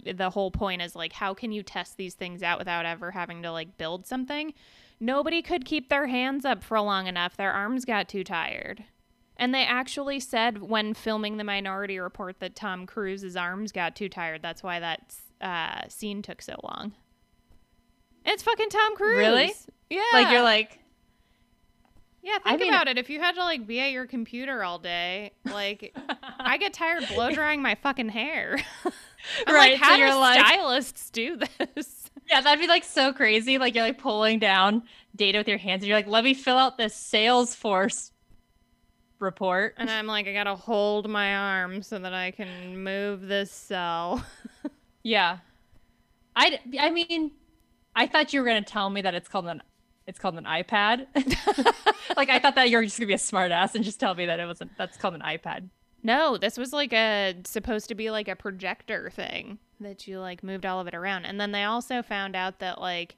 the 0.06 0.30
whole 0.30 0.52
point 0.52 0.82
is 0.82 0.96
like, 0.96 1.14
how 1.14 1.34
can 1.34 1.52
you 1.52 1.64
test 1.64 1.98
these 1.98 2.14
things 2.14 2.42
out 2.44 2.58
without 2.60 2.86
ever 2.86 3.12
having 3.12 3.42
to 3.44 3.52
like 3.52 3.78
build 3.78 4.06
something? 4.06 4.54
Nobody 5.00 5.42
could 5.42 5.66
keep 5.66 5.90
their 5.90 6.08
hands 6.08 6.46
up 6.46 6.64
for 6.64 6.80
long 6.80 7.08
enough. 7.08 7.36
Their 7.36 7.52
arms 7.52 7.84
got 7.86 8.08
too 8.08 8.24
tired. 8.24 8.84
And 9.38 9.54
they 9.54 9.66
actually 9.66 10.22
said 10.22 10.62
when 10.62 10.94
filming 10.94 11.36
the 11.36 11.44
Minority 11.44 12.00
Report 12.00 12.40
that 12.40 12.56
Tom 12.56 12.86
Cruise's 12.86 13.36
arms 13.36 13.74
got 13.74 13.94
too 13.96 14.08
tired. 14.08 14.42
That's 14.42 14.64
why 14.64 14.80
that 14.80 15.14
uh, 15.42 15.90
scene 15.90 16.22
took 16.22 16.42
so 16.42 16.56
long. 16.64 16.94
It's 18.26 18.44
fucking 18.44 18.70
Tom 18.70 18.96
Cruise. 18.96 19.18
Really? 19.18 19.54
Yeah. 19.90 20.02
Like 20.14 20.32
you're 20.32 20.42
like, 20.42 20.80
Yeah, 22.24 22.38
I 22.44 22.52
think 22.52 22.62
mean- 22.62 22.74
about 22.74 22.88
it. 22.88 22.98
If 22.98 23.10
you 23.10 23.20
had 23.20 23.36
to 23.36 23.42
like 23.44 23.68
be 23.68 23.80
at 23.80 23.92
your 23.92 24.08
computer 24.08 24.64
all 24.64 24.80
day, 24.80 25.32
like 25.46 25.96
I 26.40 26.58
get 26.58 26.74
tired 26.74 27.08
blow 27.14 27.32
drying 27.32 27.62
my 27.62 27.76
fucking 27.76 28.10
hair. 28.10 28.58
I'm 29.48 29.54
Right, 29.56 29.72
like, 29.74 29.80
so 29.80 29.86
how 29.86 29.96
you're 29.96 30.10
do 30.10 30.16
like- 30.16 30.40
stylists 30.46 31.10
do 31.12 31.38
this? 31.38 32.10
yeah, 32.30 32.42
that'd 32.42 32.60
be 32.60 32.68
like 32.68 32.84
so 32.84 33.14
crazy. 33.14 33.58
Like 33.58 33.76
you're 33.76 33.84
like 33.84 34.00
pulling 34.00 34.40
down 34.40 34.84
data 35.16 35.38
with 35.38 35.48
your 35.48 35.58
hands 35.58 35.82
and 35.84 35.88
you're 35.88 35.98
like, 35.98 36.08
let 36.08 36.24
me 36.24 36.34
fill 36.34 36.58
out 36.58 36.78
this 36.78 36.94
Salesforce 36.96 38.12
report. 39.20 39.76
And 39.78 39.90
I'm 39.90 40.08
like, 40.08 40.28
I 40.28 40.34
gotta 40.34 40.56
hold 40.56 41.10
my 41.10 41.36
arm 41.36 41.82
so 41.84 42.00
that 42.00 42.14
I 42.14 42.32
can 42.32 42.84
move 42.84 43.22
this 43.22 43.52
cell. 43.52 44.24
Yeah. 45.04 45.38
I 46.36 46.60
I 46.80 46.90
mean, 46.90 47.32
I 47.96 48.08
thought 48.08 48.34
you 48.34 48.42
were 48.42 48.46
going 48.46 48.64
to 48.64 48.70
tell 48.70 48.90
me 48.90 49.02
that 49.02 49.14
it's 49.14 49.28
called 49.28 49.48
an 49.48 49.62
it's 50.08 50.20
called 50.20 50.38
an 50.38 50.44
iPad. 50.44 51.08
like 52.18 52.30
I 52.30 52.40
thought 52.40 52.56
that 52.56 52.70
you 52.70 52.78
were 52.78 52.84
just 52.84 53.00
going 53.00 53.08
to 53.08 53.12
be 53.12 53.14
a 53.14 53.18
smartass 53.18 53.74
and 53.74 53.84
just 53.84 54.00
tell 54.00 54.14
me 54.14 54.26
that 54.28 54.40
it 54.40 54.46
wasn't 54.46 54.72
that's 54.78 54.98
called 54.98 55.16
an 55.16 55.22
iPad. 55.22 55.70
No, 56.04 56.38
this 56.38 56.58
was 56.58 56.72
like 56.72 56.94
a 56.94 57.36
supposed 57.46 57.88
to 57.90 57.96
be 57.96 58.12
like 58.12 58.28
a 58.28 58.36
projector 58.36 59.10
thing 59.10 59.58
that 59.80 60.08
you 60.08 60.20
like 60.20 60.44
moved 60.44 60.66
all 60.66 60.80
of 60.80 60.88
it 60.88 60.94
around. 60.94 61.26
And 61.26 61.40
then 61.42 61.52
they 61.52 61.64
also 61.64 62.04
found 62.04 62.36
out 62.36 62.60
that 62.60 62.80
like 62.80 63.16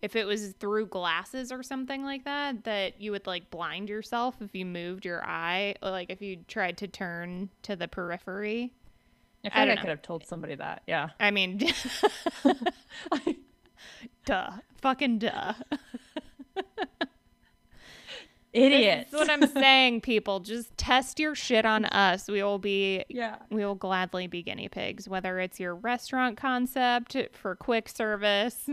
if 0.00 0.14
it 0.14 0.26
was 0.26 0.52
through 0.60 0.86
glasses 0.86 1.50
or 1.50 1.62
something 1.64 2.04
like 2.04 2.24
that, 2.24 2.62
that 2.64 3.00
you 3.00 3.10
would 3.10 3.26
like 3.26 3.50
blind 3.50 3.88
yourself 3.88 4.36
if 4.40 4.54
you 4.54 4.64
moved 4.64 5.04
your 5.04 5.24
eye, 5.24 5.74
like 5.82 6.10
if 6.10 6.22
you 6.22 6.36
tried 6.46 6.78
to 6.78 6.86
turn 6.86 7.50
to 7.62 7.74
the 7.74 7.88
periphery. 7.88 8.72
I 9.44 9.48
I 9.52 9.60
like 9.64 9.70
I, 9.70 9.74
know. 9.74 9.80
could 9.80 9.90
have 9.90 10.02
told 10.02 10.26
somebody 10.26 10.54
that. 10.54 10.82
Yeah. 10.86 11.10
I 11.18 11.30
mean, 11.32 11.60
duh, 14.24 14.50
fucking 14.80 15.18
duh. 15.18 15.54
Idiots. 18.52 19.10
That's 19.10 19.28
what 19.28 19.30
I'm 19.30 19.46
saying, 19.46 20.00
people. 20.00 20.40
Just 20.40 20.76
test 20.78 21.20
your 21.20 21.34
shit 21.34 21.66
on 21.66 21.84
us. 21.86 22.28
We 22.28 22.42
will 22.42 22.58
be 22.58 23.04
yeah. 23.08 23.36
we 23.50 23.64
will 23.64 23.74
gladly 23.74 24.26
be 24.26 24.42
guinea 24.42 24.68
pigs, 24.68 25.08
whether 25.08 25.38
it's 25.38 25.60
your 25.60 25.74
restaurant 25.74 26.36
concept 26.38 27.16
for 27.32 27.54
quick 27.54 27.88
service, 27.88 28.68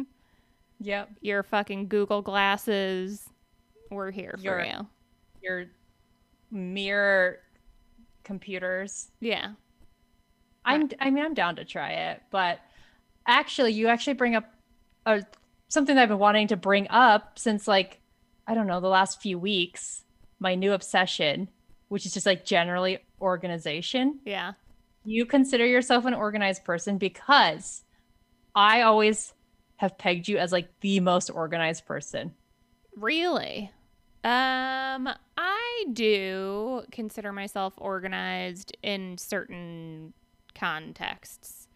Yep. 0.79 1.09
your 1.21 1.43
fucking 1.43 1.89
Google 1.89 2.21
glasses. 2.21 3.29
We're 3.91 4.11
here 4.11 4.37
for 4.41 4.63
you. 4.63 4.87
Your 5.43 5.65
mirror 6.51 7.39
computers. 8.23 9.11
Yeah. 9.19 9.51
I'm 10.63 10.89
I 10.99 11.09
mean 11.11 11.23
I'm 11.25 11.33
down 11.33 11.57
to 11.57 11.65
try 11.65 11.91
it, 11.91 12.23
but 12.31 12.59
actually 13.27 13.73
you 13.73 13.87
actually 13.87 14.13
bring 14.13 14.35
up 14.35 14.45
uh, 15.05 15.21
something 15.67 15.95
that 15.95 16.03
I've 16.03 16.09
been 16.09 16.19
wanting 16.19 16.47
to 16.47 16.57
bring 16.57 16.87
up 16.89 17.37
since 17.39 17.67
like 17.67 18.01
I 18.47 18.53
don't 18.53 18.67
know 18.67 18.79
the 18.79 18.87
last 18.87 19.21
few 19.21 19.39
weeks. 19.39 20.03
My 20.39 20.55
new 20.55 20.73
obsession, 20.73 21.49
which 21.87 22.05
is 22.05 22.13
just 22.13 22.25
like 22.25 22.45
generally 22.45 22.99
organization. 23.21 24.19
Yeah. 24.25 24.53
You 25.03 25.25
consider 25.25 25.65
yourself 25.65 26.05
an 26.05 26.13
organized 26.13 26.63
person 26.63 26.97
because 26.97 27.83
I 28.55 28.81
always 28.81 29.33
have 29.77 29.97
pegged 29.97 30.27
you 30.27 30.37
as 30.37 30.51
like 30.51 30.67
the 30.81 30.99
most 30.99 31.29
organized 31.29 31.85
person. 31.85 32.33
Really? 32.95 33.71
Um, 34.23 35.09
I 35.37 35.85
do 35.93 36.83
consider 36.91 37.31
myself 37.31 37.73
organized 37.77 38.75
in 38.81 39.17
certain 39.17 40.13
contexts. 40.55 41.67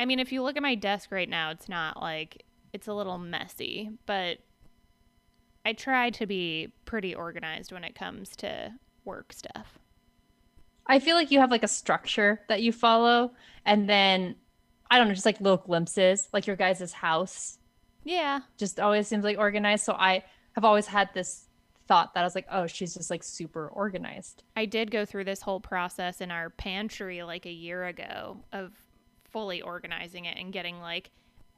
I 0.00 0.06
mean, 0.06 0.18
if 0.18 0.32
you 0.32 0.42
look 0.42 0.56
at 0.56 0.62
my 0.62 0.74
desk 0.74 1.12
right 1.12 1.28
now, 1.28 1.50
it's 1.50 1.68
not 1.68 2.00
like 2.00 2.44
it's 2.72 2.88
a 2.88 2.94
little 2.94 3.18
messy, 3.18 3.90
but 4.06 4.38
I 5.64 5.72
try 5.72 6.10
to 6.10 6.26
be 6.26 6.72
pretty 6.84 7.14
organized 7.14 7.72
when 7.72 7.84
it 7.84 7.94
comes 7.94 8.36
to 8.36 8.72
work 9.04 9.32
stuff. 9.32 9.78
I 10.86 10.98
feel 10.98 11.16
like 11.16 11.30
you 11.30 11.38
have 11.40 11.50
like 11.50 11.62
a 11.62 11.68
structure 11.68 12.40
that 12.48 12.62
you 12.62 12.72
follow, 12.72 13.32
and 13.64 13.88
then 13.88 14.36
I 14.90 14.98
don't 14.98 15.08
know, 15.08 15.14
just 15.14 15.26
like 15.26 15.40
little 15.40 15.58
glimpses, 15.58 16.28
like 16.32 16.46
your 16.46 16.56
guys' 16.56 16.92
house. 16.92 17.58
Yeah. 18.04 18.40
Just 18.58 18.80
always 18.80 19.06
seems 19.06 19.24
like 19.24 19.38
organized. 19.38 19.84
So 19.84 19.92
I 19.92 20.24
have 20.54 20.64
always 20.64 20.86
had 20.86 21.10
this 21.14 21.46
thought 21.86 22.14
that 22.14 22.20
I 22.20 22.24
was 22.24 22.34
like, 22.34 22.46
oh, 22.50 22.66
she's 22.66 22.94
just 22.94 23.10
like 23.10 23.22
super 23.22 23.68
organized. 23.68 24.42
I 24.56 24.66
did 24.66 24.90
go 24.90 25.04
through 25.04 25.24
this 25.24 25.40
whole 25.40 25.60
process 25.60 26.20
in 26.20 26.30
our 26.30 26.50
pantry 26.50 27.22
like 27.22 27.46
a 27.46 27.52
year 27.52 27.84
ago 27.84 28.38
of 28.52 28.72
fully 29.30 29.62
organizing 29.62 30.26
it 30.26 30.36
and 30.36 30.52
getting 30.52 30.80
like 30.80 31.10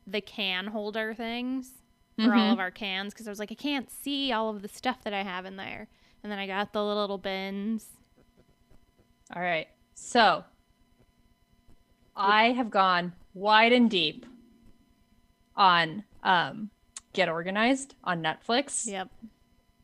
the 0.06 0.20
can 0.20 0.66
holder 0.68 1.14
things 1.14 1.70
for 2.16 2.34
all 2.34 2.50
Mhm. 2.50 2.52
of 2.52 2.58
our 2.60 2.70
cans 2.70 3.12
because 3.12 3.26
I 3.26 3.30
was 3.30 3.38
like, 3.38 3.50
I 3.50 3.56
can't 3.56 3.90
see 3.90 4.32
all 4.32 4.50
of 4.50 4.62
the 4.62 4.68
stuff 4.68 5.02
that 5.04 5.12
I 5.12 5.22
have 5.22 5.44
in 5.46 5.56
there. 5.56 5.88
And 6.22 6.30
then 6.30 6.38
I 6.38 6.46
got 6.46 6.72
the 6.72 6.84
little 6.84 7.18
bins. 7.18 7.86
All 9.34 9.42
right. 9.42 9.68
So 9.94 10.44
I 12.16 12.52
have 12.52 12.70
gone 12.70 13.12
wide 13.34 13.72
and 13.72 13.90
deep 13.90 14.26
on 15.56 16.04
um, 16.22 16.70
Get 17.12 17.28
Organized 17.28 17.94
on 18.04 18.22
Netflix. 18.22 18.86
Yep. 18.86 19.10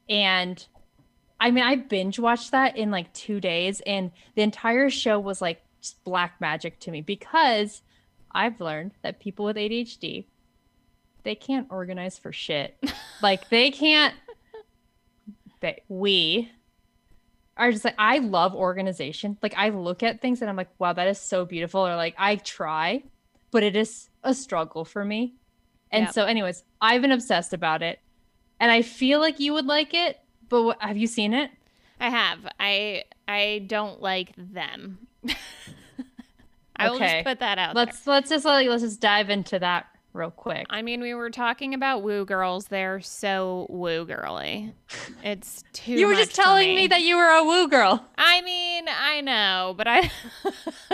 And 0.09 0.67
I 1.39 1.51
mean, 1.51 1.65
I 1.65 1.77
binge 1.77 2.19
watched 2.19 2.51
that 2.53 2.77
in 2.77 2.91
like 2.91 3.13
two 3.15 3.41
days, 3.41 3.81
and 3.87 4.11
the 4.35 4.43
entire 4.43 4.91
show 4.91 5.19
was 5.19 5.41
like 5.41 5.63
just 5.81 6.03
black 6.05 6.41
magic 6.41 6.79
to 6.81 6.91
me 6.91 7.01
because 7.01 7.83
I've 8.33 8.61
learned 8.61 8.93
that 9.03 9.21
people 9.21 9.45
with 9.45 9.57
ADHD 9.57 10.27
they 11.23 11.35
can't 11.35 11.67
organize 11.71 12.17
for 12.19 12.33
shit. 12.33 12.83
like 13.23 13.49
they 13.51 13.71
can't. 13.71 14.15
They, 15.61 15.83
we 15.89 16.51
are 17.57 17.71
just 17.71 17.85
like 17.85 17.95
I 17.99 18.19
love 18.19 18.55
organization. 18.55 19.37
Like 19.43 19.55
I 19.57 19.69
look 19.69 20.03
at 20.03 20.21
things 20.23 20.41
and 20.41 20.49
I'm 20.49 20.57
like, 20.57 20.71
wow, 20.79 20.93
that 20.95 21.09
is 21.09 21.21
so 21.21 21.45
beautiful. 21.45 21.87
Or 21.87 21.95
like 21.97 22.15
I 22.19 22.37
try, 22.37 23.03
but 23.51 23.63
it 23.63 23.77
is 23.77 24.09
a 24.25 24.33
struggle 24.33 24.85
for 24.85 25.05
me. 25.05 25.35
And 25.93 26.05
Yep. 26.05 26.15
so, 26.15 26.25
anyways, 26.25 26.65
I've 26.81 27.03
been 27.03 27.13
obsessed 27.13 27.53
about 27.53 27.83
it, 27.83 27.99
and 28.61 28.71
I 28.71 28.81
feel 28.83 29.19
like 29.19 29.41
you 29.41 29.53
would 29.53 29.67
like 29.67 29.93
it. 29.93 30.21
But 30.49 30.63
what, 30.63 30.81
have 30.81 30.97
you 30.97 31.07
seen 31.09 31.35
it? 31.35 31.51
I 31.99 32.09
have. 32.11 32.39
I 32.59 33.05
I 33.29 33.65
don't 33.67 34.01
like 34.01 34.33
them. 34.37 35.07
I 36.81 36.91
will 36.91 36.99
just 36.99 37.25
put 37.25 37.41
that 37.41 37.59
out. 37.59 37.77
Let's 37.77 38.07
let's 38.07 38.31
just 38.31 38.45
like 38.45 38.69
let's 38.69 38.83
just 38.83 39.01
dive 39.01 39.31
into 39.31 39.59
that 39.59 39.87
real 40.13 40.31
quick. 40.31 40.67
I 40.71 40.83
mean, 40.83 41.01
we 41.01 41.15
were 41.15 41.31
talking 41.31 41.75
about 41.75 42.03
woo 42.03 42.25
girls. 42.25 42.67
They're 42.67 43.01
so 43.01 43.67
woo 43.69 44.05
girly. 44.05 44.75
It's 45.23 45.63
too. 45.73 45.93
you 45.93 46.07
were 46.07 46.15
just 46.15 46.35
telling 46.35 46.75
me. 46.75 46.87
that 46.89 47.03
you 47.03 47.17
were 47.17 47.29
a 47.29 47.45
woo 47.45 47.69
girl. 47.69 48.05
I 48.17 48.43
mean, 48.43 48.87
I 48.89 49.21
know, 49.21 49.75
but 49.77 49.87
I 49.89 50.11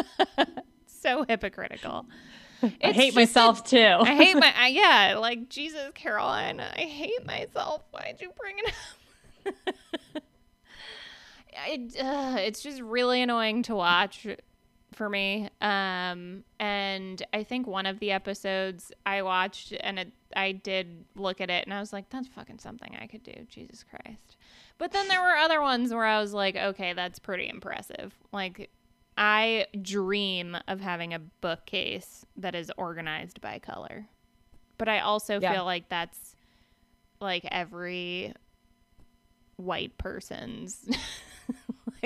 so 0.86 1.24
hypocritical. 1.28 2.06
I 2.62 2.92
hate 2.92 3.14
just 3.14 3.16
a- 3.16 3.20
myself 3.20 3.64
too. 3.64 3.96
I 4.00 4.14
hate 4.14 4.34
my 4.34 4.52
I, 4.56 4.68
yeah, 4.68 5.16
like 5.18 5.48
Jesus, 5.48 5.90
Caroline. 5.94 6.60
I 6.60 6.80
hate 6.80 7.24
myself. 7.26 7.82
Why'd 7.90 8.20
you 8.20 8.30
bring 8.38 8.56
it 8.58 8.72
up? 9.46 9.54
it, 11.68 11.96
uh, 12.02 12.36
it's 12.38 12.62
just 12.62 12.80
really 12.80 13.22
annoying 13.22 13.62
to 13.64 13.74
watch 13.74 14.26
for 14.96 15.08
me. 15.10 15.48
Um, 15.60 16.42
and 16.58 17.22
I 17.32 17.44
think 17.44 17.66
one 17.66 17.84
of 17.86 17.98
the 18.00 18.10
episodes 18.12 18.90
I 19.04 19.22
watched 19.22 19.74
and 19.80 19.98
it, 19.98 20.12
I 20.34 20.52
did 20.52 21.04
look 21.14 21.40
at 21.40 21.50
it 21.50 21.64
and 21.66 21.74
I 21.74 21.80
was 21.80 21.92
like, 21.92 22.08
that's 22.08 22.26
fucking 22.28 22.58
something 22.58 22.96
I 23.00 23.06
could 23.06 23.22
do. 23.22 23.34
Jesus 23.48 23.84
Christ. 23.88 24.36
But 24.78 24.92
then 24.92 25.06
there 25.08 25.20
were 25.22 25.36
other 25.36 25.60
ones 25.60 25.92
where 25.92 26.04
I 26.04 26.18
was 26.20 26.32
like, 26.32 26.56
okay, 26.56 26.94
that's 26.94 27.18
pretty 27.18 27.48
impressive. 27.48 28.14
Like, 28.32 28.70
I 29.18 29.66
dream 29.80 30.56
of 30.66 30.80
having 30.80 31.14
a 31.14 31.18
bookcase 31.18 32.24
that 32.36 32.54
is 32.54 32.70
organized 32.76 33.40
by 33.40 33.58
color. 33.58 34.06
But 34.78 34.88
I 34.88 35.00
also 35.00 35.40
Yeah. 35.40 35.52
feel 35.52 35.64
like 35.64 35.88
that's 35.88 36.34
like 37.20 37.46
every 37.50 38.32
white 39.56 39.96
person's. 39.98 40.86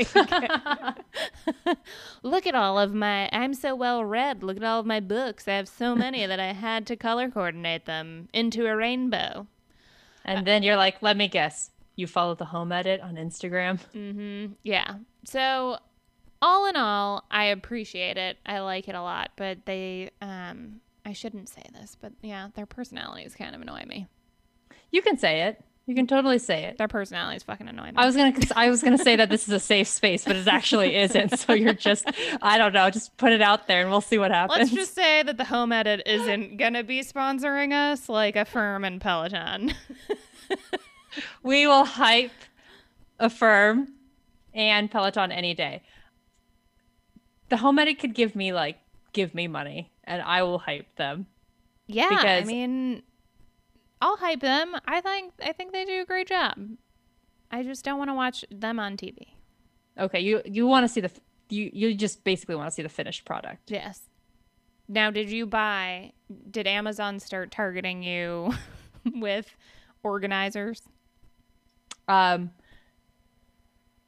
look 2.22 2.46
at 2.46 2.54
all 2.54 2.78
of 2.78 2.94
my. 2.94 3.28
I'm 3.32 3.54
so 3.54 3.74
well 3.74 4.04
read. 4.04 4.42
Look 4.42 4.56
at 4.56 4.64
all 4.64 4.80
of 4.80 4.86
my 4.86 5.00
books. 5.00 5.46
I 5.48 5.52
have 5.52 5.68
so 5.68 5.94
many 5.94 6.26
that 6.26 6.40
I 6.40 6.52
had 6.52 6.86
to 6.88 6.96
color 6.96 7.30
coordinate 7.30 7.86
them 7.86 8.28
into 8.32 8.66
a 8.66 8.76
rainbow. 8.76 9.46
and 10.24 10.46
then 10.46 10.62
you're 10.62 10.76
like, 10.76 11.02
let 11.02 11.16
me 11.16 11.28
guess. 11.28 11.70
You 11.96 12.06
follow 12.06 12.34
the 12.34 12.46
home 12.46 12.72
edit 12.72 13.00
on 13.00 13.16
Instagram. 13.16 13.78
Mm-hmm. 13.94 14.52
Yeah. 14.62 14.94
So, 15.24 15.78
all 16.40 16.66
in 16.66 16.76
all, 16.76 17.24
I 17.30 17.44
appreciate 17.46 18.16
it. 18.16 18.38
I 18.46 18.60
like 18.60 18.88
it 18.88 18.94
a 18.94 19.02
lot, 19.02 19.32
but 19.36 19.66
they, 19.66 20.10
um, 20.22 20.80
I 21.04 21.12
shouldn't 21.12 21.48
say 21.50 21.62
this, 21.74 21.96
but 22.00 22.12
yeah, 22.22 22.48
their 22.54 22.64
personalities 22.66 23.34
kind 23.34 23.54
of 23.54 23.60
annoy 23.60 23.84
me. 23.86 24.06
You 24.90 25.02
can 25.02 25.18
say 25.18 25.42
it. 25.42 25.62
You 25.86 25.94
can 25.94 26.06
totally 26.06 26.38
say 26.38 26.64
it. 26.64 26.78
Their 26.78 26.86
personality 26.86 27.36
is 27.36 27.42
fucking 27.42 27.66
annoying. 27.68 27.94
I 27.96 28.06
was 28.06 28.14
gonna 28.14 28.32
I 28.54 28.70
was 28.70 28.82
gonna 28.82 28.98
say 28.98 29.16
that 29.16 29.28
this 29.28 29.48
is 29.48 29.54
a 29.54 29.58
safe 29.58 29.88
space, 29.88 30.24
but 30.24 30.36
it 30.36 30.46
actually 30.46 30.94
isn't. 30.96 31.38
So 31.38 31.52
you're 31.52 31.74
just 31.74 32.04
I 32.42 32.58
don't 32.58 32.72
know, 32.72 32.90
just 32.90 33.16
put 33.16 33.32
it 33.32 33.42
out 33.42 33.66
there 33.66 33.80
and 33.80 33.90
we'll 33.90 34.00
see 34.00 34.18
what 34.18 34.30
happens. 34.30 34.58
Let's 34.58 34.72
just 34.72 34.94
say 34.94 35.22
that 35.22 35.36
the 35.36 35.44
home 35.44 35.72
edit 35.72 36.02
isn't 36.06 36.58
gonna 36.58 36.84
be 36.84 37.00
sponsoring 37.00 37.72
us 37.72 38.08
like 38.08 38.36
Affirm 38.36 38.84
and 38.84 39.00
Peloton. 39.00 39.74
we 41.42 41.66
will 41.66 41.84
hype 41.84 42.30
Affirm 43.18 43.88
and 44.54 44.90
Peloton 44.90 45.32
any 45.32 45.54
day. 45.54 45.82
The 47.48 47.56
home 47.56 47.78
edit 47.80 47.98
could 47.98 48.14
give 48.14 48.36
me 48.36 48.52
like 48.52 48.78
give 49.12 49.34
me 49.34 49.48
money 49.48 49.90
and 50.04 50.22
I 50.22 50.42
will 50.42 50.58
hype 50.58 50.94
them. 50.96 51.26
yeah, 51.88 52.08
because 52.10 52.44
I 52.44 52.46
mean, 52.46 53.02
I'll 54.00 54.16
hype 54.16 54.40
them. 54.40 54.76
I 54.86 55.00
think 55.00 55.32
I 55.42 55.52
think 55.52 55.72
they 55.72 55.84
do 55.84 56.00
a 56.00 56.04
great 56.04 56.28
job. 56.28 56.58
I 57.50 57.62
just 57.62 57.84
don't 57.84 57.98
want 57.98 58.10
to 58.10 58.14
watch 58.14 58.44
them 58.50 58.78
on 58.80 58.96
TV. 58.96 59.28
Okay, 59.98 60.20
you 60.20 60.40
you 60.44 60.66
want 60.66 60.84
to 60.84 60.88
see 60.88 61.00
the 61.00 61.10
you 61.48 61.70
you 61.72 61.94
just 61.94 62.24
basically 62.24 62.54
want 62.54 62.68
to 62.68 62.74
see 62.74 62.82
the 62.82 62.88
finished 62.88 63.24
product. 63.24 63.70
Yes. 63.70 64.02
Now, 64.88 65.10
did 65.10 65.30
you 65.30 65.46
buy? 65.46 66.12
Did 66.50 66.66
Amazon 66.66 67.20
start 67.20 67.50
targeting 67.50 68.02
you 68.02 68.52
with 69.14 69.54
organizers? 70.02 70.82
Um 72.08 72.50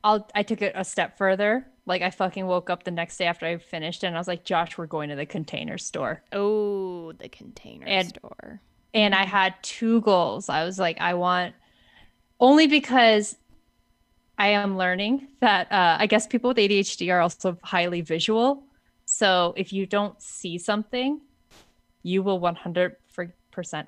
I'll 0.04 0.28
I 0.34 0.42
took 0.42 0.62
it 0.62 0.72
a 0.74 0.84
step 0.84 1.18
further. 1.18 1.66
Like 1.84 2.02
I 2.02 2.10
fucking 2.10 2.46
woke 2.46 2.70
up 2.70 2.84
the 2.84 2.90
next 2.90 3.16
day 3.16 3.26
after 3.26 3.44
I 3.46 3.58
finished 3.58 4.04
and 4.04 4.14
I 4.14 4.18
was 4.18 4.28
like, 4.28 4.44
Josh, 4.44 4.78
we're 4.78 4.86
going 4.86 5.08
to 5.10 5.16
the 5.16 5.26
container 5.26 5.78
store. 5.78 6.22
Oh, 6.32 7.12
the 7.12 7.28
container 7.28 7.86
And- 7.86 8.08
store. 8.08 8.60
And 8.94 9.14
I 9.14 9.24
had 9.24 9.54
two 9.62 10.00
goals. 10.02 10.48
I 10.48 10.64
was 10.64 10.78
like, 10.78 11.00
I 11.00 11.14
want 11.14 11.54
only 12.40 12.66
because 12.66 13.36
I 14.38 14.48
am 14.48 14.76
learning 14.76 15.28
that 15.40 15.70
uh, 15.70 15.96
I 15.98 16.06
guess 16.06 16.26
people 16.26 16.48
with 16.48 16.56
ADHD 16.56 17.12
are 17.12 17.20
also 17.20 17.58
highly 17.62 18.00
visual. 18.00 18.64
So 19.04 19.54
if 19.56 19.72
you 19.72 19.86
don't 19.86 20.20
see 20.20 20.58
something, 20.58 21.20
you 22.02 22.22
will 22.22 22.40
100% 22.40 22.94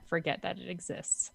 forget 0.06 0.42
that 0.42 0.58
it 0.58 0.68
exists. 0.68 1.30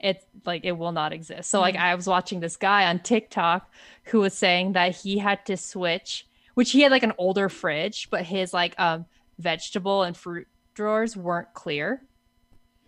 It's 0.00 0.24
like 0.46 0.64
it 0.64 0.72
will 0.72 0.92
not 0.92 1.12
exist. 1.12 1.50
So, 1.50 1.60
like, 1.60 1.74
I 1.74 1.94
was 1.96 2.06
watching 2.06 2.38
this 2.38 2.56
guy 2.56 2.86
on 2.86 3.00
TikTok 3.00 3.68
who 4.04 4.20
was 4.20 4.32
saying 4.32 4.72
that 4.72 4.94
he 4.94 5.18
had 5.18 5.44
to 5.46 5.56
switch, 5.56 6.26
which 6.54 6.70
he 6.70 6.82
had 6.82 6.92
like 6.92 7.02
an 7.02 7.14
older 7.18 7.48
fridge, 7.48 8.08
but 8.08 8.22
his 8.22 8.54
like 8.54 8.78
um, 8.78 9.06
vegetable 9.38 10.04
and 10.04 10.16
fruit 10.16 10.46
drawers 10.74 11.16
weren't 11.16 11.52
clear. 11.52 12.00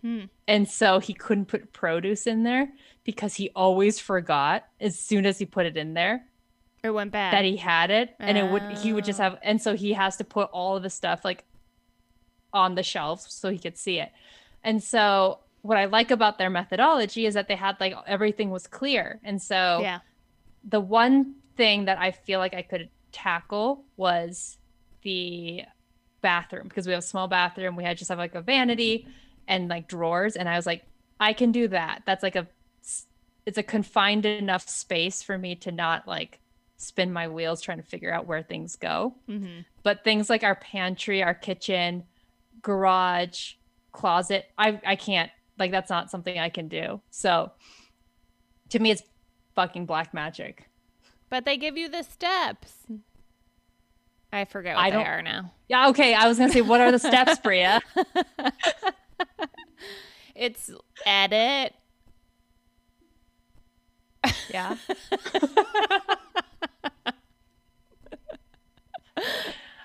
Hmm. 0.01 0.21
And 0.47 0.67
so 0.69 0.99
he 0.99 1.13
couldn't 1.13 1.45
put 1.45 1.73
produce 1.73 2.25
in 2.27 2.43
there 2.43 2.69
because 3.03 3.35
he 3.35 3.49
always 3.55 3.99
forgot 3.99 4.65
as 4.79 4.97
soon 4.97 5.25
as 5.25 5.37
he 5.39 5.45
put 5.45 5.65
it 5.65 5.77
in 5.77 5.93
there 5.93 6.25
It 6.83 6.89
went 6.91 7.11
bad. 7.11 7.33
that 7.33 7.45
he 7.45 7.57
had 7.57 7.91
it 7.91 8.15
and 8.19 8.37
it 8.37 8.51
would 8.51 8.63
he 8.79 8.93
would 8.93 9.05
just 9.05 9.19
Oh. 9.19 9.23
have 9.23 9.39
and 9.43 9.61
so 9.61 9.75
he 9.75 9.93
has 9.93 10.17
to 10.17 10.23
put 10.23 10.49
all 10.51 10.75
of 10.77 10.83
the 10.83 10.89
stuff 10.89 11.23
like 11.23 11.43
on 12.53 12.75
the 12.75 12.83
shelf 12.83 13.21
so 13.29 13.49
he 13.49 13.57
could 13.57 13.77
see 13.77 13.99
it. 13.99 14.11
And 14.63 14.83
so 14.83 15.39
what 15.61 15.77
I 15.77 15.85
like 15.85 16.11
about 16.11 16.37
their 16.37 16.49
methodology 16.49 17.25
is 17.25 17.33
that 17.35 17.47
they 17.47 17.55
had 17.55 17.79
like 17.79 17.93
everything 18.07 18.49
was 18.49 18.67
clear. 18.67 19.19
And 19.23 19.41
so 19.41 19.79
yeah. 19.81 19.99
the 20.63 20.79
one 20.81 21.35
thing 21.55 21.85
that 21.85 21.97
I 21.99 22.11
feel 22.11 22.39
like 22.39 22.53
I 22.53 22.61
could 22.63 22.89
tackle 23.11 23.83
was 23.97 24.57
the 25.03 25.63
bathroom 26.21 26.67
because 26.67 26.85
we 26.87 26.93
have 26.93 26.99
a 27.03 27.05
small 27.05 27.27
bathroom. 27.27 27.75
We 27.75 27.83
had 27.83 27.97
just 27.97 28.09
have 28.09 28.17
like 28.17 28.35
a 28.35 28.41
vanity 28.41 29.07
and 29.47 29.67
like 29.67 29.87
drawers. 29.87 30.35
And 30.35 30.47
I 30.47 30.55
was 30.55 30.65
like, 30.65 30.83
I 31.19 31.33
can 31.33 31.51
do 31.51 31.67
that. 31.69 32.03
That's 32.05 32.23
like 32.23 32.35
a 32.35 32.47
it's 33.45 33.57
a 33.57 33.63
confined 33.63 34.25
enough 34.25 34.67
space 34.69 35.23
for 35.23 35.37
me 35.37 35.55
to 35.55 35.71
not 35.71 36.07
like 36.07 36.39
spin 36.77 37.11
my 37.11 37.27
wheels 37.27 37.61
trying 37.61 37.77
to 37.77 37.83
figure 37.83 38.13
out 38.13 38.27
where 38.27 38.43
things 38.43 38.75
go. 38.75 39.15
Mm-hmm. 39.29 39.61
But 39.83 40.03
things 40.03 40.29
like 40.29 40.43
our 40.43 40.55
pantry, 40.55 41.23
our 41.23 41.33
kitchen, 41.33 42.03
garage, 42.61 43.53
closet, 43.91 44.45
I 44.57 44.79
I 44.85 44.95
can't 44.95 45.31
like 45.57 45.71
that's 45.71 45.89
not 45.89 46.09
something 46.09 46.37
I 46.37 46.49
can 46.49 46.67
do. 46.67 47.01
So 47.09 47.51
to 48.69 48.79
me 48.79 48.91
it's 48.91 49.03
fucking 49.55 49.85
black 49.85 50.13
magic. 50.13 50.69
But 51.29 51.45
they 51.45 51.57
give 51.57 51.77
you 51.77 51.87
the 51.87 52.03
steps. 52.03 52.73
I 54.33 54.45
forget 54.45 54.75
what 54.75 54.85
I 54.85 54.89
they 54.91 55.03
are 55.03 55.21
now. 55.21 55.53
Yeah, 55.67 55.89
okay. 55.89 56.13
I 56.13 56.27
was 56.27 56.37
gonna 56.37 56.51
say, 56.51 56.61
what 56.61 56.81
are 56.81 56.91
the 56.91 56.99
steps, 56.99 57.37
Bria? 57.39 57.81
It's 60.35 60.71
edit. 61.05 61.73
Yeah. 64.49 64.77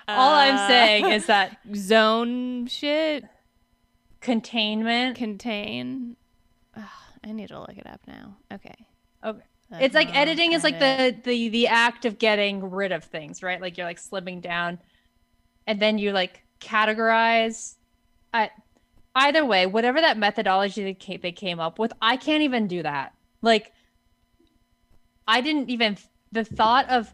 All 0.09 0.34
I'm 0.34 0.55
Uh, 0.55 0.68
saying 0.68 1.07
is 1.11 1.26
that 1.26 1.59
zone 1.74 2.66
shit 2.68 3.24
containment. 4.20 5.16
contain. 5.16 6.16
Ugh, 6.76 6.84
I 7.24 7.32
need 7.32 7.49
to 7.49 7.59
look 7.59 7.76
it 7.76 7.87
up 7.87 8.01
now. 8.07 8.37
Okay. 8.53 8.74
Okay. 9.24 9.41
It's 9.72 9.97
like 9.97 10.14
editing 10.14 10.53
is 10.53 10.62
like 10.62 10.78
the 10.78 11.16
the 11.24 11.49
the 11.49 11.66
act 11.66 12.05
of 12.05 12.18
getting 12.20 12.70
rid 12.70 12.93
of 12.93 13.03
things, 13.03 13.43
right? 13.43 13.61
Like 13.61 13.76
you're 13.76 13.87
like 13.87 14.01
slimming 14.01 14.41
down, 14.41 14.78
and 15.66 15.80
then 15.80 15.99
you 15.99 16.12
like 16.12 16.45
categorize. 16.61 17.74
I, 18.32 18.51
either 19.17 19.45
way, 19.45 19.67
whatever 19.67 20.01
that 20.01 20.19
methodology 20.19 20.85
they 20.85 20.95
came, 20.95 21.21
they 21.21 21.33
came 21.33 21.59
up 21.59 21.79
with, 21.79 21.93
I 22.01 22.17
can't 22.17 22.43
even 22.43 22.69
do 22.69 22.83
that. 22.83 23.14
Like, 23.43 23.73
I 25.27 25.41
didn't 25.41 25.71
even 25.71 25.97
the 26.31 26.45
thought 26.45 26.89
of 26.89 27.12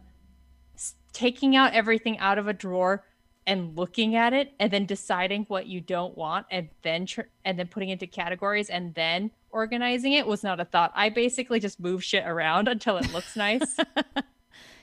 taking 1.12 1.57
out 1.57 1.72
everything 1.72 2.18
out 2.18 2.38
of 2.38 2.48
a 2.48 2.53
drawer 2.53 3.05
and 3.46 3.76
looking 3.76 4.16
at 4.16 4.32
it 4.32 4.53
and 4.59 4.70
then 4.70 4.84
deciding 4.84 5.44
what 5.44 5.66
you 5.66 5.80
don't 5.80 6.16
want 6.16 6.46
and 6.50 6.68
then 6.82 7.07
tr- 7.07 7.22
and 7.44 7.59
then 7.59 7.68
putting 7.68 7.88
into 7.88 8.07
categories 8.07 8.68
and 8.68 8.94
then 8.94 9.30
organizing 9.50 10.12
it 10.12 10.26
was 10.26 10.42
not 10.42 10.61
a 10.61 10.64
thought. 10.64 10.92
I 10.94 11.09
basically 11.09 11.61
just 11.61 11.80
move 11.80 12.03
shit 12.03 12.24
around 12.26 12.68
until 12.68 12.96
it 12.96 13.12
looks 13.12 13.36
nice. 13.36 13.76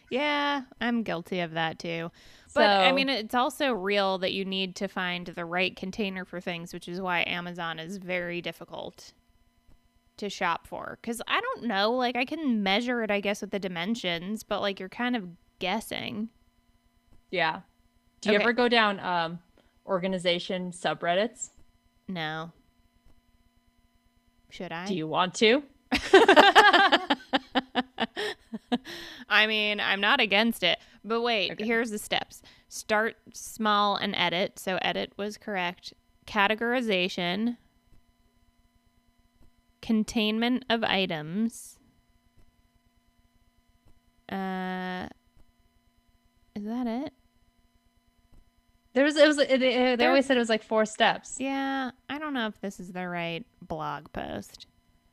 Yeah, 0.10 0.64
I'm 0.82 1.04
guilty 1.04 1.40
of 1.42 1.52
that 1.52 1.80
too. 1.80 2.12
But 2.56 2.70
I 2.82 2.92
mean, 2.92 3.10
it's 3.10 3.36
also 3.36 3.72
real 3.72 4.18
that 4.20 4.34
you 4.34 4.44
need 4.46 4.76
to 4.78 4.88
find 4.88 5.28
the 5.28 5.46
right 5.46 5.76
container 5.76 6.26
for 6.26 6.42
things, 6.42 6.74
which 6.74 6.88
is 6.88 7.00
why 7.00 7.24
Amazon 7.28 7.78
is 7.80 7.98
very 7.98 8.42
difficult 8.42 9.14
to 10.18 10.30
shop 10.30 10.68
for. 10.68 10.98
Because 11.02 11.22
I 11.28 11.40
don't 11.40 11.64
know, 11.66 11.92
like, 11.92 12.16
I 12.18 12.26
can 12.26 12.64
measure 12.64 13.04
it, 13.04 13.12
I 13.12 13.20
guess, 13.20 13.42
with 13.42 13.52
the 13.52 13.60
dimensions, 13.60 14.44
but 14.44 14.62
like, 14.62 14.80
you're 14.80 14.90
kind 14.90 15.16
of 15.16 15.28
guessing. 15.60 16.30
yeah. 17.32 17.62
Do 18.22 18.32
you 18.32 18.36
Okay. 18.36 18.44
ever 18.44 18.52
go 18.54 18.68
down 18.68 19.00
um 19.00 19.40
organization 19.86 20.72
subreddits? 20.72 21.52
No. 22.08 22.52
Should 24.50 24.72
I? 24.74 24.88
Do 24.88 24.96
you 24.96 25.08
want 25.08 25.36
to? 25.36 25.64
I 29.30 29.48
mean, 29.48 29.80
I'm 29.80 30.02
not 30.02 30.20
against 30.20 30.64
it. 30.64 30.80
But 31.04 31.22
wait, 31.22 31.52
Okay. 31.52 31.66
here's 31.66 31.92
the 31.92 31.98
steps 32.00 32.42
start 32.68 33.16
small 33.34 33.96
and 33.96 34.16
edit. 34.16 34.60
So, 34.60 34.78
edit 34.82 35.14
was 35.18 35.38
correct. 35.38 35.94
Categorization, 36.28 37.58
containment 39.82 40.66
of 40.70 40.84
items. 40.84 41.78
Uh, 44.32 45.08
is 46.56 46.64
that 46.66 46.86
it? 46.86 47.14
There 48.94 49.04
was 49.04 49.16
it 49.18 49.28
was 49.28 49.38
it, 49.38 49.62
it- 49.62 50.00
they 50.00 50.06
always 50.08 50.26
said 50.26 50.36
it 50.38 50.40
was 50.42 50.50
like 50.50 50.64
four 50.64 50.86
steps. 50.86 51.38
Yeah, 51.40 51.92
I 52.10 52.20
don't 52.20 52.34
know 52.34 52.48
if 52.48 52.60
this 52.62 52.80
is 52.80 52.92
the 52.92 53.08
right 53.08 53.46
blog 53.62 54.12
post. 54.14 54.66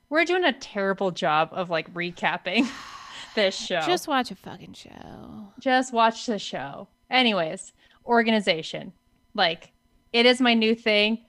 We're 0.08 0.24
doing 0.24 0.44
a 0.44 0.52
terrible 0.52 1.10
job 1.10 1.50
of 1.52 1.70
like 1.70 1.92
recapping 1.94 2.68
this 3.36 3.56
show. 3.56 3.80
Just 3.86 4.08
watch 4.08 4.32
a 4.32 4.34
fucking 4.34 4.72
show. 4.72 5.52
just 5.60 5.92
watch 5.92 6.26
the 6.26 6.38
show. 6.38 6.88
Anyways, 7.08 7.72
organization. 8.04 8.92
Like 9.34 9.72
it 10.12 10.26
is 10.26 10.40
my 10.40 10.54
new 10.54 10.74
thing. 10.74 11.20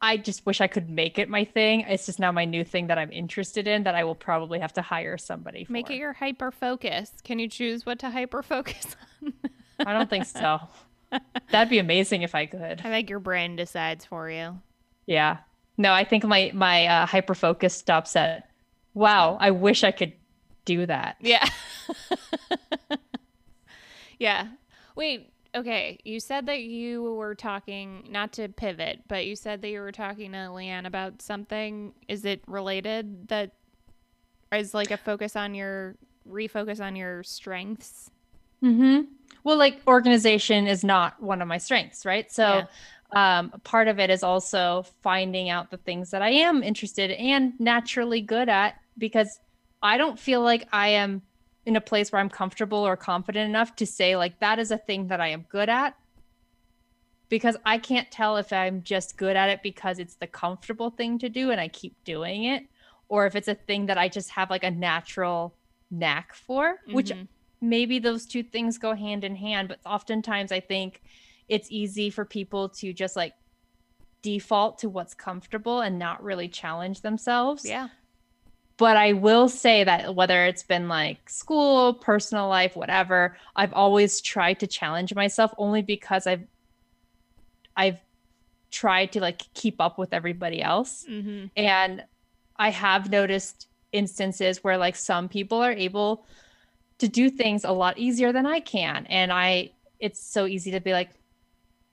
I 0.00 0.18
just 0.18 0.44
wish 0.44 0.60
I 0.60 0.66
could 0.66 0.90
make 0.90 1.18
it 1.18 1.28
my 1.28 1.44
thing. 1.44 1.80
It's 1.80 2.06
just 2.06 2.18
now 2.18 2.30
my 2.30 2.44
new 2.44 2.62
thing 2.62 2.88
that 2.88 2.98
I'm 2.98 3.10
interested 3.10 3.66
in 3.66 3.84
that 3.84 3.94
I 3.94 4.04
will 4.04 4.14
probably 4.14 4.58
have 4.58 4.72
to 4.74 4.82
hire 4.82 5.16
somebody 5.16 5.64
for. 5.64 5.72
Make 5.72 5.90
it 5.90 5.96
your 5.96 6.12
hyper 6.12 6.50
focus. 6.50 7.10
Can 7.24 7.38
you 7.38 7.48
choose 7.48 7.86
what 7.86 7.98
to 8.00 8.10
hyper 8.10 8.42
focus 8.42 8.96
on? 9.22 9.32
I 9.86 9.92
don't 9.94 10.10
think 10.10 10.26
so. 10.26 10.60
That'd 11.50 11.70
be 11.70 11.78
amazing 11.78 12.22
if 12.22 12.34
I 12.34 12.46
could. 12.46 12.82
I 12.84 12.90
think 12.90 13.08
your 13.08 13.18
brain 13.18 13.56
decides 13.56 14.04
for 14.04 14.28
you. 14.30 14.60
Yeah. 15.06 15.38
No, 15.78 15.92
I 15.92 16.04
think 16.04 16.24
my 16.24 16.50
my 16.54 16.86
uh, 16.86 17.06
hyper 17.06 17.34
focus 17.34 17.74
stops 17.74 18.14
at 18.14 18.48
wow, 18.94 19.36
I 19.40 19.50
wish 19.50 19.84
I 19.84 19.90
could 19.90 20.12
do 20.64 20.86
that. 20.86 21.16
Yeah. 21.20 21.46
yeah. 24.18 24.48
Wait, 24.96 25.32
okay. 25.54 25.98
You 26.04 26.20
said 26.20 26.46
that 26.46 26.62
you 26.62 27.02
were 27.14 27.34
talking, 27.34 28.06
not 28.10 28.32
to 28.34 28.48
pivot, 28.48 29.02
but 29.08 29.26
you 29.26 29.36
said 29.36 29.62
that 29.62 29.68
you 29.68 29.80
were 29.80 29.92
talking 29.92 30.32
to 30.32 30.38
Leanne 30.38 30.86
about 30.86 31.22
something. 31.22 31.92
Is 32.08 32.24
it 32.24 32.42
related 32.46 33.28
that 33.28 33.52
is 34.52 34.74
like 34.74 34.90
a 34.90 34.96
focus 34.96 35.36
on 35.36 35.54
your 35.54 35.96
refocus 36.28 36.84
on 36.84 36.96
your 36.96 37.22
strengths? 37.22 38.10
Mm-hmm. 38.62 39.02
Well, 39.42 39.58
like 39.58 39.80
organization 39.86 40.66
is 40.66 40.84
not 40.84 41.22
one 41.22 41.42
of 41.42 41.48
my 41.48 41.58
strengths, 41.58 42.06
right? 42.06 42.30
So 42.32 42.66
um, 43.14 43.50
part 43.62 43.88
of 43.88 43.98
it 43.98 44.10
is 44.10 44.22
also 44.22 44.84
finding 45.02 45.50
out 45.50 45.70
the 45.70 45.76
things 45.76 46.10
that 46.10 46.22
I 46.22 46.30
am 46.30 46.62
interested 46.62 47.10
and 47.12 47.52
naturally 47.60 48.20
good 48.20 48.48
at 48.48 48.76
because 48.98 49.38
I 49.84 49.96
don't 49.98 50.18
feel 50.18 50.40
like 50.40 50.66
I 50.72 50.88
am 50.88 51.22
in 51.66 51.76
a 51.76 51.80
place 51.80 52.10
where 52.10 52.20
I'm 52.20 52.30
comfortable 52.30 52.78
or 52.78 52.96
confident 52.96 53.48
enough 53.48 53.76
to 53.76 53.86
say 53.86 54.16
like 54.16 54.40
that 54.40 54.58
is 54.58 54.70
a 54.70 54.78
thing 54.78 55.06
that 55.08 55.20
I 55.20 55.28
am 55.28 55.44
good 55.48 55.68
at 55.68 55.94
because 57.28 57.56
I 57.64 57.78
can't 57.78 58.10
tell 58.10 58.36
if 58.36 58.52
I'm 58.52 58.82
just 58.82 59.16
good 59.16 59.36
at 59.36 59.50
it 59.50 59.62
because 59.62 59.98
it's 59.98 60.16
the 60.16 60.26
comfortable 60.26 60.90
thing 60.90 61.18
to 61.20 61.28
do 61.28 61.50
and 61.50 61.60
I 61.60 61.68
keep 61.68 61.94
doing 62.04 62.44
it 62.44 62.64
or 63.08 63.26
if 63.26 63.36
it's 63.36 63.48
a 63.48 63.54
thing 63.54 63.86
that 63.86 63.98
I 63.98 64.08
just 64.08 64.30
have 64.30 64.50
like 64.50 64.64
a 64.64 64.70
natural 64.70 65.54
knack 65.90 66.34
for, 66.34 66.80
which 66.90 67.12
Mhm. 67.12 67.28
maybe 67.60 67.98
those 67.98 68.26
two 68.26 68.42
things 68.42 68.78
go 68.78 68.94
hand 68.94 69.24
in 69.24 69.36
hand 69.36 69.68
but 69.68 69.78
oftentimes 69.86 70.52
i 70.52 70.60
think 70.60 71.00
it's 71.48 71.70
easy 71.70 72.10
for 72.10 72.24
people 72.24 72.68
to 72.68 72.92
just 72.92 73.16
like 73.16 73.32
default 74.22 74.78
to 74.78 74.88
what's 74.90 75.14
comfortable 75.14 75.80
and 75.80 75.98
not 75.98 76.22
really 76.22 76.48
challenge 76.48 77.00
themselves 77.00 77.64
yeah. 77.64 77.88
But 78.76 78.96
i 78.96 79.12
will 79.12 79.48
say 79.48 79.84
that 79.84 80.14
whether 80.14 80.46
it's 80.46 80.62
been 80.62 80.88
like 80.88 81.28
school 81.28 81.94
personal 81.94 82.48
life 82.48 82.76
whatever 82.76 83.36
i've 83.56 83.72
always 83.72 84.20
tried 84.20 84.58
to 84.60 84.66
challenge 84.66 85.14
myself 85.14 85.52
only 85.58 85.82
because 85.82 86.26
i've 86.26 86.46
i've 87.76 87.98
tried 88.70 89.12
to 89.12 89.20
like 89.20 89.42
keep 89.54 89.80
up 89.80 89.98
with 89.98 90.12
everybody 90.12 90.60
else 90.60 91.04
Mm-hmm. 91.08 91.46
and 91.56 92.04
I 92.56 92.70
have 92.70 93.10
noticed 93.10 93.66
instances 93.90 94.62
where 94.62 94.78
like 94.78 94.94
some 94.96 95.28
people 95.28 95.58
are 95.58 95.72
able 95.72 96.24
to 96.98 97.08
do 97.08 97.28
things 97.30 97.64
a 97.64 97.72
lot 97.72 97.98
easier 97.98 98.32
than 98.32 98.46
I 98.46 98.60
can. 98.60 99.06
And 99.06 99.32
I 99.32 99.70
it's 99.98 100.24
so 100.24 100.46
easy 100.46 100.70
to 100.70 100.80
be 100.80 100.92
like, 100.92 101.10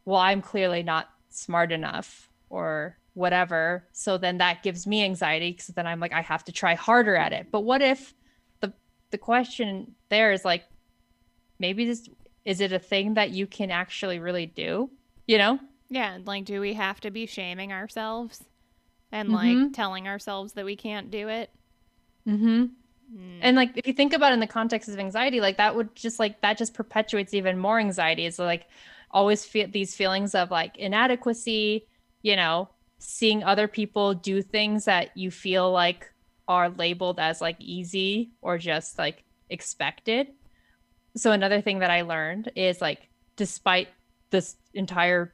well, 0.05 0.19
I'm 0.19 0.41
clearly 0.41 0.83
not 0.83 1.09
smart 1.29 1.71
enough 1.71 2.29
or 2.49 2.97
whatever. 3.13 3.87
So 3.91 4.17
then 4.17 4.37
that 4.37 4.63
gives 4.63 4.87
me 4.87 5.03
anxiety 5.03 5.51
because 5.51 5.67
then 5.67 5.87
I'm 5.87 5.99
like, 5.99 6.13
I 6.13 6.21
have 6.21 6.43
to 6.45 6.51
try 6.51 6.75
harder 6.75 7.15
at 7.15 7.33
it. 7.33 7.47
But 7.51 7.61
what 7.61 7.81
if 7.81 8.13
the 8.61 8.73
the 9.11 9.17
question 9.17 9.95
there 10.09 10.31
is 10.31 10.45
like, 10.45 10.63
maybe 11.59 11.85
this 11.85 12.07
is 12.45 12.61
it 12.61 12.71
a 12.71 12.79
thing 12.79 13.15
that 13.15 13.31
you 13.31 13.47
can 13.47 13.71
actually 13.71 14.19
really 14.19 14.45
do? 14.45 14.89
You 15.27 15.37
know? 15.37 15.59
Yeah. 15.89 16.17
Like, 16.25 16.45
do 16.45 16.59
we 16.61 16.73
have 16.73 16.99
to 17.01 17.11
be 17.11 17.25
shaming 17.25 17.71
ourselves 17.73 18.43
and 19.11 19.29
Mhm. 19.29 19.33
like 19.33 19.73
telling 19.73 20.07
ourselves 20.07 20.53
that 20.53 20.65
we 20.65 20.75
can't 20.75 21.11
do 21.11 21.27
it? 21.27 21.49
Mm-hmm. 22.27 22.65
Mm. 23.13 23.39
And 23.41 23.57
like 23.57 23.71
if 23.75 23.85
you 23.87 23.93
think 23.93 24.13
about 24.13 24.31
it 24.31 24.35
in 24.35 24.39
the 24.39 24.47
context 24.47 24.87
of 24.87 24.97
anxiety, 24.97 25.41
like 25.41 25.57
that 25.57 25.75
would 25.75 25.93
just 25.95 26.17
like 26.17 26.39
that 26.41 26.57
just 26.57 26.73
perpetuates 26.73 27.33
even 27.33 27.57
more 27.57 27.77
anxiety. 27.79 28.25
It's 28.25 28.39
like 28.39 28.67
always 29.11 29.43
feel 29.43 29.67
these 29.69 29.95
feelings 29.95 30.33
of 30.33 30.49
like 30.49 30.77
inadequacy, 30.77 31.85
you 32.21 32.35
know, 32.37 32.69
seeing 33.03 33.43
other 33.43 33.67
people 33.67 34.13
do 34.13 34.43
things 34.43 34.85
that 34.85 35.15
you 35.17 35.31
feel 35.31 35.71
like 35.71 36.13
are 36.47 36.69
labeled 36.69 37.19
as 37.19 37.41
like 37.41 37.55
easy 37.59 38.31
or 38.41 38.59
just 38.59 38.99
like 38.99 39.23
expected. 39.49 40.27
So 41.15 41.31
another 41.31 41.61
thing 41.61 41.79
that 41.79 41.89
I 41.89 42.03
learned 42.03 42.51
is 42.55 42.79
like 42.79 43.09
despite 43.37 43.87
this 44.29 44.55
entire 44.75 45.33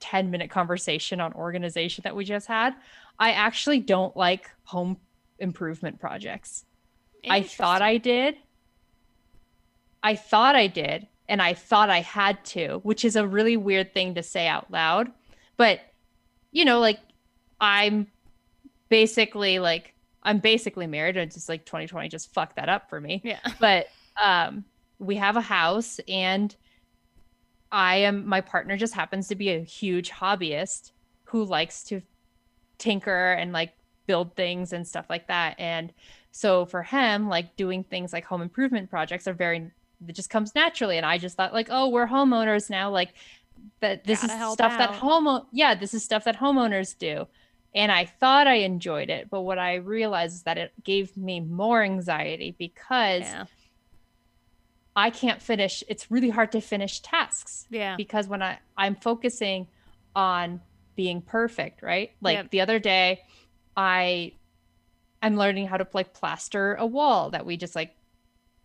10 0.00 0.30
minute 0.32 0.50
conversation 0.50 1.20
on 1.20 1.32
organization 1.34 2.02
that 2.02 2.16
we 2.16 2.24
just 2.24 2.48
had, 2.48 2.74
I 3.20 3.32
actually 3.32 3.78
don't 3.78 4.16
like 4.16 4.50
home 4.64 4.96
improvement 5.38 6.00
projects. 6.00 6.64
I 7.28 7.42
thought 7.42 7.82
I 7.82 7.98
did. 7.98 8.36
I 10.02 10.16
thought 10.16 10.56
I 10.56 10.66
did, 10.66 11.06
and 11.28 11.40
I 11.40 11.54
thought 11.54 11.88
I 11.88 12.00
had 12.00 12.44
to, 12.46 12.80
which 12.82 13.04
is 13.04 13.16
a 13.16 13.26
really 13.26 13.56
weird 13.56 13.94
thing 13.94 14.14
to 14.14 14.22
say 14.22 14.46
out 14.46 14.70
loud. 14.70 15.10
But, 15.56 15.80
you 16.56 16.64
know, 16.64 16.80
like 16.80 17.00
I'm 17.60 18.06
basically 18.88 19.58
like, 19.58 19.92
I'm 20.22 20.38
basically 20.38 20.86
married. 20.86 21.18
It's 21.18 21.34
just 21.34 21.50
like 21.50 21.66
2020 21.66 22.08
just 22.08 22.32
fucked 22.32 22.56
that 22.56 22.70
up 22.70 22.88
for 22.88 22.98
me. 22.98 23.20
Yeah. 23.22 23.40
But 23.60 23.88
um, 24.20 24.64
we 24.98 25.16
have 25.16 25.36
a 25.36 25.42
house, 25.42 26.00
and 26.08 26.56
I 27.70 27.96
am, 27.96 28.26
my 28.26 28.40
partner 28.40 28.78
just 28.78 28.94
happens 28.94 29.28
to 29.28 29.34
be 29.34 29.50
a 29.50 29.60
huge 29.60 30.10
hobbyist 30.10 30.92
who 31.24 31.44
likes 31.44 31.84
to 31.84 32.00
tinker 32.78 33.32
and 33.32 33.52
like 33.52 33.74
build 34.06 34.34
things 34.34 34.72
and 34.72 34.88
stuff 34.88 35.04
like 35.10 35.28
that. 35.28 35.56
And 35.58 35.92
so 36.32 36.64
for 36.64 36.82
him, 36.82 37.28
like 37.28 37.54
doing 37.56 37.84
things 37.84 38.14
like 38.14 38.24
home 38.24 38.40
improvement 38.40 38.88
projects 38.88 39.28
are 39.28 39.34
very 39.34 39.70
it 40.06 40.12
just 40.12 40.30
comes 40.30 40.54
naturally. 40.54 40.96
And 40.96 41.06
I 41.06 41.18
just 41.18 41.36
thought 41.36 41.52
like, 41.52 41.68
oh, 41.70 41.88
we're 41.88 42.06
homeowners 42.06 42.68
now. 42.70 42.90
Like 42.90 43.14
that 43.80 44.04
this 44.04 44.22
Gotta 44.22 44.44
is 44.46 44.52
stuff 44.52 44.78
that 44.78 44.90
home 44.94 45.46
yeah, 45.52 45.74
this 45.74 45.94
is 45.94 46.02
stuff 46.04 46.24
that 46.24 46.36
homeowners 46.38 46.96
do. 46.98 47.26
And 47.74 47.92
I 47.92 48.06
thought 48.06 48.46
I 48.46 48.54
enjoyed 48.54 49.10
it, 49.10 49.28
but 49.28 49.42
what 49.42 49.58
I 49.58 49.74
realized 49.76 50.36
is 50.36 50.42
that 50.44 50.56
it 50.56 50.72
gave 50.82 51.14
me 51.16 51.40
more 51.40 51.82
anxiety 51.82 52.54
because 52.58 53.20
Yeah. 53.22 53.44
I 54.94 55.10
can't 55.10 55.42
finish. 55.42 55.84
It's 55.88 56.10
really 56.10 56.30
hard 56.30 56.52
to 56.52 56.60
finish 56.60 57.00
tasks 57.00 57.66
Yeah. 57.70 57.96
because 57.96 58.28
when 58.28 58.42
I 58.42 58.58
I'm 58.78 58.94
focusing 58.96 59.66
on 60.14 60.62
being 60.94 61.20
perfect, 61.20 61.82
right? 61.82 62.12
Like 62.22 62.36
Yep. 62.36 62.50
the 62.50 62.60
other 62.62 62.78
day, 62.78 63.22
I 63.76 64.32
I'm 65.22 65.36
learning 65.36 65.66
how 65.66 65.76
to 65.76 65.86
like 65.92 66.14
plaster 66.14 66.74
a 66.76 66.86
wall 66.86 67.30
that 67.30 67.44
we 67.44 67.56
just 67.58 67.74
like 67.76 67.94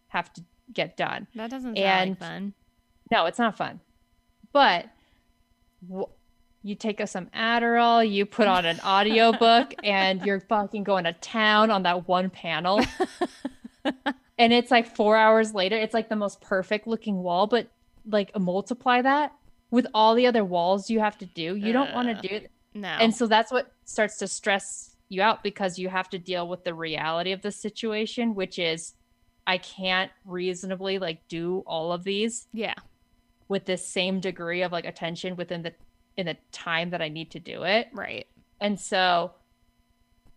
have 0.07 0.31
to 0.33 0.43
get 0.71 0.95
done. 0.95 1.27
That 1.35 1.49
doesn't 1.49 1.75
sound 1.75 1.77
And- 1.85 2.09
like 2.11 2.19
fun. 2.19 2.53
No, 3.11 3.25
it's 3.25 3.39
not 3.39 3.57
fun. 3.57 3.81
But 4.53 4.87
w- 5.87 6.07
you 6.63 6.75
take 6.75 7.01
us 7.01 7.11
some 7.11 7.27
Adderall, 7.27 8.07
you 8.09 8.25
put 8.25 8.47
on 8.47 8.65
an 8.65 8.79
audiobook 8.81 9.73
and 9.83 10.21
you're 10.23 10.39
fucking 10.39 10.83
going 10.83 11.05
to 11.05 11.13
town 11.13 11.71
on 11.71 11.83
that 11.83 12.07
one 12.07 12.29
panel. 12.29 12.81
and 14.37 14.53
it's 14.53 14.69
like 14.69 14.95
4 14.95 15.17
hours 15.17 15.53
later, 15.53 15.75
it's 15.77 15.93
like 15.93 16.09
the 16.09 16.15
most 16.15 16.41
perfect 16.41 16.87
looking 16.87 17.23
wall, 17.23 17.47
but 17.47 17.67
like 18.07 18.37
multiply 18.39 19.01
that 19.01 19.33
with 19.71 19.87
all 19.93 20.15
the 20.15 20.27
other 20.27 20.43
walls 20.43 20.89
you 20.89 20.99
have 20.99 21.17
to 21.19 21.25
do. 21.25 21.55
You 21.55 21.73
don't 21.73 21.93
want 21.93 22.07
to 22.09 22.27
do 22.27 22.35
it. 22.35 22.51
No. 22.73 22.89
And 22.89 23.15
so 23.15 23.27
that's 23.27 23.51
what 23.51 23.71
starts 23.85 24.17
to 24.17 24.27
stress 24.27 24.95
you 25.09 25.21
out 25.21 25.43
because 25.43 25.77
you 25.77 25.89
have 25.89 26.09
to 26.09 26.19
deal 26.19 26.47
with 26.47 26.63
the 26.63 26.73
reality 26.73 27.31
of 27.31 27.41
the 27.41 27.51
situation, 27.51 28.35
which 28.35 28.59
is 28.59 28.93
I 29.47 29.57
can't 29.57 30.11
reasonably 30.25 30.99
like 30.99 31.27
do 31.27 31.63
all 31.65 31.91
of 31.91 32.03
these 32.03 32.47
yeah. 32.53 32.75
With 33.51 33.65
this 33.65 33.85
same 33.85 34.21
degree 34.21 34.61
of 34.61 34.71
like 34.71 34.85
attention 34.85 35.35
within 35.35 35.61
the 35.61 35.73
in 36.15 36.25
the 36.25 36.37
time 36.53 36.91
that 36.91 37.01
I 37.01 37.09
need 37.09 37.31
to 37.31 37.39
do 37.39 37.63
it. 37.63 37.89
Right. 37.93 38.25
And 38.61 38.79
so 38.79 39.33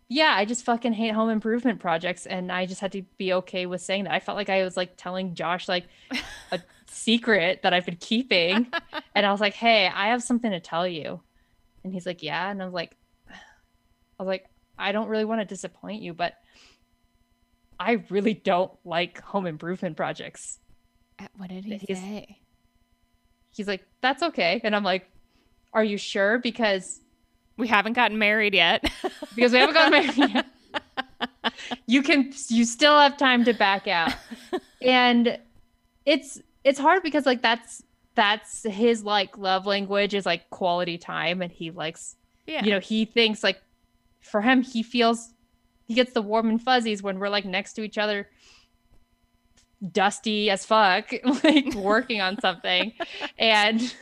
yeah, 0.08 0.34
I 0.36 0.44
just 0.44 0.64
fucking 0.64 0.92
hate 0.94 1.14
home 1.14 1.30
improvement 1.30 1.78
projects 1.78 2.26
and 2.26 2.50
I 2.50 2.66
just 2.66 2.80
had 2.80 2.90
to 2.92 3.02
be 3.16 3.32
okay 3.34 3.66
with 3.66 3.80
saying 3.80 4.04
that. 4.04 4.12
I 4.12 4.18
felt 4.18 4.36
like 4.36 4.50
I 4.50 4.64
was 4.64 4.76
like 4.76 4.96
telling 4.96 5.34
Josh 5.36 5.68
like 5.68 5.84
a 6.50 6.60
secret 6.86 7.62
that 7.62 7.72
I've 7.72 7.86
been 7.86 7.96
keeping 8.00 8.66
and 9.14 9.24
I 9.24 9.30
was 9.30 9.40
like, 9.40 9.54
"Hey, 9.54 9.86
I 9.86 10.08
have 10.08 10.22
something 10.22 10.50
to 10.50 10.60
tell 10.60 10.86
you." 10.86 11.20
And 11.84 11.92
he's 11.92 12.06
like, 12.06 12.20
"Yeah." 12.22 12.50
And 12.50 12.60
I 12.60 12.64
was 12.64 12.74
like 12.74 12.96
I 13.30 14.22
was 14.22 14.26
like, 14.26 14.46
"I 14.76 14.90
don't 14.90 15.08
really 15.08 15.24
want 15.24 15.40
to 15.40 15.44
disappoint 15.44 16.02
you, 16.02 16.14
but 16.14 16.34
I 17.78 18.04
really 18.10 18.34
don't 18.34 18.72
like 18.84 19.20
home 19.20 19.46
improvement 19.46 19.96
projects." 19.96 20.58
Uh, 21.20 21.28
What 21.36 21.48
did 21.50 21.64
he 21.64 21.76
He's- 21.76 22.00
say? 22.00 22.38
He's 23.54 23.68
like, 23.68 23.84
"That's 24.00 24.22
okay." 24.22 24.60
And 24.64 24.74
I'm 24.74 24.84
like, 24.84 25.08
"Are 25.72 25.84
you 25.84 25.98
sure 25.98 26.38
because 26.38 27.00
We 27.56 27.68
haven't 27.68 27.92
gotten 27.92 28.18
married 28.18 28.54
yet. 28.54 28.82
because 29.36 29.52
we 29.52 29.58
haven't 29.58 29.74
gotten 29.74 29.92
married 29.92 30.34
yet. 30.34 30.46
You 31.86 32.02
can 32.02 32.32
you 32.48 32.64
still 32.64 32.98
have 32.98 33.16
time 33.16 33.44
to 33.44 33.52
back 33.52 33.86
out. 33.86 34.12
And 34.82 35.38
it's 36.04 36.40
it's 36.64 36.80
hard 36.80 37.02
because 37.02 37.26
like 37.26 37.42
that's 37.42 37.82
that's 38.14 38.64
his 38.64 39.04
like 39.04 39.38
love 39.38 39.66
language 39.66 40.14
is 40.14 40.26
like 40.26 40.50
quality 40.50 40.98
time 40.98 41.42
and 41.42 41.52
he 41.52 41.70
likes 41.70 42.16
yeah. 42.46 42.64
you 42.64 42.70
know, 42.70 42.80
he 42.80 43.04
thinks 43.04 43.44
like 43.44 43.62
for 44.20 44.40
him 44.40 44.62
he 44.62 44.82
feels 44.82 45.32
he 45.86 45.94
gets 45.94 46.12
the 46.12 46.22
warm 46.22 46.48
and 46.48 46.60
fuzzies 46.60 47.02
when 47.02 47.18
we're 47.18 47.28
like 47.28 47.44
next 47.44 47.74
to 47.74 47.82
each 47.82 47.98
other 47.98 48.28
dusty 49.92 50.50
as 50.50 50.64
fuck 50.64 51.10
like 51.44 51.74
working 51.74 52.20
on 52.20 52.38
something 52.40 52.92
and 53.38 53.94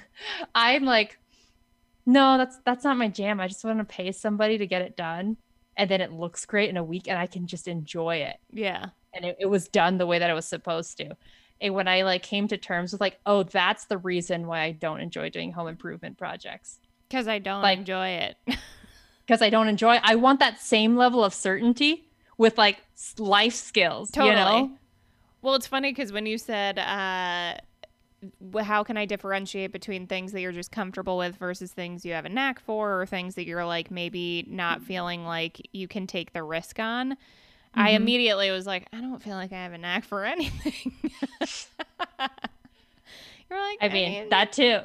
i'm 0.55 0.85
like 0.85 1.18
no 2.07 2.39
that's 2.39 2.59
that's 2.64 2.85
not 2.85 2.97
my 2.97 3.09
jam 3.09 3.41
i 3.41 3.49
just 3.49 3.64
want 3.64 3.78
to 3.78 3.85
pay 3.85 4.12
somebody 4.12 4.59
to 4.59 4.66
get 4.66 4.83
it 4.83 4.97
done 4.97 5.37
and 5.76 5.91
then 5.91 6.01
it 6.01 6.12
looks 6.12 6.45
great 6.47 6.68
in 6.70 6.76
a 6.76 6.85
week 6.85 7.09
and 7.09 7.18
i 7.18 7.26
can 7.26 7.47
just 7.47 7.66
enjoy 7.68 8.16
it 8.16 8.37
yeah. 8.53 8.87
and 9.14 9.24
it, 9.24 9.37
it 9.41 9.47
was 9.47 9.68
done 9.68 9.99
the 9.99 10.07
way 10.07 10.18
that 10.18 10.30
it 10.30 10.35
was 10.35 10.47
supposed 10.47 10.97
to 10.97 11.16
and 11.61 11.74
when 11.74 11.89
i 11.89 12.03
like 12.03 12.22
came 12.22 12.47
to 12.49 12.57
terms 12.57 12.93
with 12.93 13.01
like 13.01 13.18
oh 13.26 13.43
that's 13.43 13.85
the 13.87 13.99
reason 13.99 14.47
why 14.47 14.61
i 14.62 14.70
don't 14.72 15.01
enjoy 15.01 15.28
doing 15.30 15.53
home 15.53 15.68
improvement 15.68 16.16
projects 16.18 16.78
Because 17.09 17.28
I 17.28 17.39
don't 17.41 17.62
Like- 17.62 17.78
enjoy 17.78 18.09
it. 18.09 18.37
because 19.26 19.43
I 19.43 19.51
don't 19.51 19.68
enjoy. 19.68 20.01
I 20.03 20.16
want 20.16 20.41
that 20.41 20.61
same 20.61 20.97
level 20.97 21.22
of 21.22 21.33
certainty 21.35 22.09
with 22.39 22.57
like 22.59 22.78
life 23.18 23.55
skills. 23.55 24.11
Totally. 24.11 24.30
You 24.30 24.66
know? 24.68 24.70
Well, 25.43 25.55
it's 25.55 25.66
funny 25.66 25.90
because 25.90 26.12
when 26.12 26.24
you 26.26 26.38
said, 26.38 26.78
uh, 26.78 27.55
how 28.62 28.84
can 28.84 28.97
I 28.97 29.05
differentiate 29.05 29.72
between 29.72 30.07
things 30.07 30.30
that 30.32 30.40
you're 30.40 30.53
just 30.53 30.70
comfortable 30.70 31.18
with 31.18 31.36
versus 31.36 31.72
things 31.72 32.05
you 32.05 32.12
have 32.12 32.24
a 32.24 32.28
knack 32.28 32.61
for 32.61 33.01
or 33.01 33.07
things 33.07 33.34
that 33.34 33.47
you're 33.47 33.64
like 33.66 33.90
maybe 33.90 34.45
not 34.49 34.82
feeling 34.82 35.24
like 35.24 35.61
you 35.72 35.88
can 35.88 36.07
take 36.07 36.32
the 36.32 36.43
risk 36.45 36.78
on? 36.78 37.16
I 37.74 37.93
Mhm. 37.93 37.97
immediately 37.97 38.51
was 38.51 38.66
like, 38.66 38.86
I 38.93 39.01
don't 39.01 39.20
feel 39.22 39.34
like 39.34 39.51
I 39.53 39.62
have 39.64 39.72
a 39.72 39.78
knack 39.78 40.05
for 40.05 40.24
anything. 40.26 40.93
you're 43.51 43.61
like, 43.61 43.78
I 43.80 43.88
mean 43.88 44.28
that 44.28 44.53
too. 44.53 44.80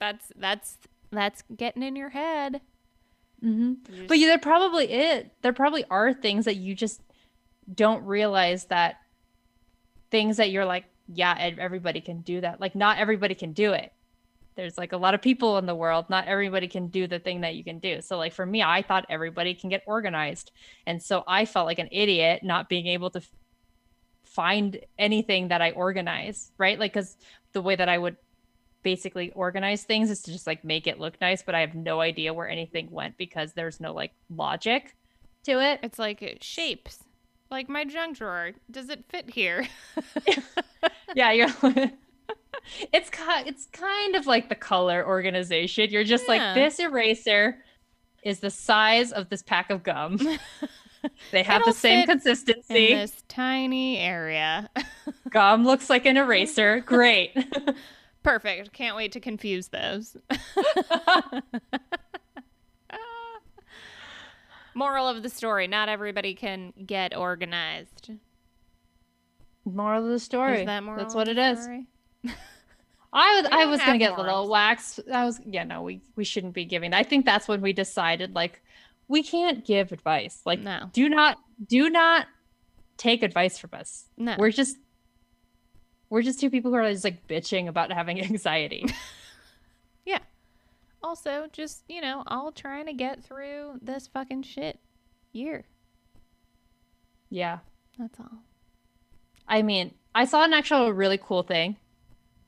that's 0.00 0.32
that's 0.36 0.78
that's 1.10 1.42
getting 1.56 1.82
in 1.82 1.94
your 1.96 2.08
head. 2.10 2.60
Mm-hmm. 3.42 4.06
But 4.08 4.18
yeah, 4.18 4.26
there 4.28 4.38
probably 4.38 4.86
is. 4.92 5.26
There 5.42 5.52
probably 5.52 5.84
are 5.90 6.12
things 6.12 6.46
that 6.46 6.56
you 6.56 6.74
just 6.74 7.00
don't 7.72 8.04
realize 8.04 8.64
that 8.66 8.96
things 10.14 10.36
that 10.36 10.52
you're 10.52 10.64
like, 10.64 10.84
yeah, 11.12 11.34
everybody 11.58 12.00
can 12.00 12.20
do 12.20 12.40
that. 12.40 12.60
Like 12.60 12.76
not 12.76 12.98
everybody 12.98 13.34
can 13.34 13.52
do 13.52 13.72
it. 13.72 13.92
There's 14.54 14.78
like 14.78 14.92
a 14.92 14.96
lot 14.96 15.12
of 15.14 15.20
people 15.20 15.58
in 15.58 15.66
the 15.66 15.74
world. 15.74 16.08
Not 16.08 16.28
everybody 16.28 16.68
can 16.68 16.86
do 16.86 17.08
the 17.08 17.18
thing 17.18 17.40
that 17.40 17.56
you 17.56 17.64
can 17.64 17.80
do. 17.80 18.00
So 18.00 18.16
like 18.16 18.32
for 18.32 18.46
me, 18.46 18.62
I 18.62 18.82
thought 18.82 19.06
everybody 19.08 19.54
can 19.54 19.70
get 19.70 19.82
organized, 19.88 20.52
and 20.86 21.02
so 21.02 21.24
I 21.26 21.46
felt 21.46 21.66
like 21.66 21.80
an 21.80 21.88
idiot 21.90 22.44
not 22.44 22.68
being 22.68 22.86
able 22.86 23.10
to 23.10 23.22
find 24.22 24.78
anything 25.00 25.48
that 25.48 25.60
I 25.60 25.72
organize. 25.72 26.52
Right, 26.58 26.78
like 26.78 26.92
because 26.92 27.16
the 27.52 27.60
way 27.60 27.74
that 27.74 27.88
I 27.88 27.98
would 27.98 28.16
basically 28.84 29.32
organize 29.32 29.82
things 29.82 30.10
is 30.10 30.22
to 30.22 30.32
just 30.32 30.46
like 30.46 30.64
make 30.64 30.86
it 30.86 31.00
look 31.00 31.20
nice, 31.20 31.42
but 31.42 31.56
I 31.56 31.60
have 31.60 31.74
no 31.74 32.00
idea 32.00 32.32
where 32.32 32.48
anything 32.48 32.88
went 32.88 33.16
because 33.16 33.52
there's 33.52 33.80
no 33.80 33.92
like 33.92 34.12
logic 34.30 34.94
to 35.42 35.60
it. 35.60 35.80
It's 35.82 35.98
like 35.98 36.38
shapes. 36.40 37.02
Like 37.54 37.68
my 37.68 37.84
junk 37.84 38.18
drawer. 38.18 38.50
Does 38.68 38.88
it 38.88 39.04
fit 39.08 39.30
here? 39.30 39.64
yeah, 41.14 41.30
you're 41.30 41.46
it's 42.92 43.08
ki- 43.10 43.44
it's 43.46 43.66
kind 43.66 44.16
of 44.16 44.26
like 44.26 44.48
the 44.48 44.56
color 44.56 45.06
organization. 45.06 45.88
You're 45.90 46.02
just 46.02 46.24
Yeah. 46.26 46.46
like 46.46 46.54
this 46.56 46.80
eraser 46.80 47.58
is 48.24 48.40
the 48.40 48.50
size 48.50 49.12
of 49.12 49.28
this 49.28 49.40
pack 49.44 49.70
of 49.70 49.84
gum. 49.84 50.16
they 51.30 51.44
have 51.44 51.60
It'll 51.60 51.72
the 51.72 51.78
same 51.78 52.00
fit 52.00 52.02
In 52.02 52.18
consistency. 52.18 52.92
this 52.92 53.22
tiny 53.28 53.98
area. 53.98 54.68
Gum 55.30 55.64
looks 55.64 55.88
like 55.88 56.06
an 56.06 56.16
eraser. 56.16 56.80
Great. 56.80 57.36
Perfect. 58.24 58.72
Can't 58.72 58.96
wait 58.96 59.12
to 59.12 59.20
confuse 59.20 59.68
those. 59.68 60.16
Moral 64.74 65.08
of 65.08 65.22
the 65.22 65.28
story 65.28 65.66
not 65.66 65.88
everybody 65.88 66.34
can 66.34 66.72
get 66.86 67.16
organized. 67.16 68.10
moral 69.64 70.04
of 70.04 70.10
the 70.10 70.18
story. 70.18 70.60
Is 70.60 70.66
that 70.66 70.82
moral? 70.82 71.00
That's 71.02 71.14
what 71.14 71.28
it 71.28 71.38
is. 71.38 71.66
I 73.12 73.40
was 73.40 73.48
I 73.52 73.66
was 73.66 73.80
gonna 73.80 73.98
get 73.98 74.12
a 74.12 74.20
little 74.20 74.48
wax. 74.48 74.98
I 75.12 75.24
was 75.24 75.40
yeah 75.46 75.62
no 75.64 75.82
we 75.82 76.00
we 76.16 76.24
shouldn't 76.24 76.54
be 76.54 76.64
giving. 76.64 76.92
I 76.92 77.04
think 77.04 77.24
that's 77.24 77.46
when 77.46 77.60
we 77.60 77.72
decided 77.72 78.34
like 78.34 78.60
we 79.06 79.22
can't 79.22 79.64
give 79.64 79.92
advice. 79.92 80.40
Like 80.44 80.60
No. 80.60 80.90
do 80.92 81.08
not 81.08 81.38
do 81.68 81.88
not 81.90 82.26
take 82.96 83.22
advice 83.22 83.58
from 83.58 83.70
us. 83.74 84.06
No. 84.16 84.34
We're 84.38 84.50
just 84.50 84.76
we're 86.10 86.22
just 86.22 86.40
two 86.40 86.50
people 86.50 86.70
who 86.72 86.76
are 86.76 86.90
just 86.90 87.04
like 87.04 87.26
bitching 87.28 87.68
about 87.68 87.92
having 87.92 88.20
anxiety. 88.30 88.86
Yeah. 90.06 90.18
Also, 91.04 91.48
just, 91.52 91.84
you 91.86 92.00
know, 92.00 92.22
all 92.26 92.50
trying 92.50 92.86
to 92.86 92.94
get 92.94 93.22
through 93.22 93.78
this 93.82 94.06
fucking 94.06 94.42
shit 94.42 94.80
year. 95.34 95.66
Yeah. 97.28 97.58
That's 97.98 98.18
all. 98.18 98.38
I 99.46 99.60
mean, 99.60 99.92
I 100.14 100.24
saw 100.24 100.44
an 100.44 100.54
actual 100.54 100.90
really 100.94 101.18
cool 101.22 101.42
thing, 101.42 101.76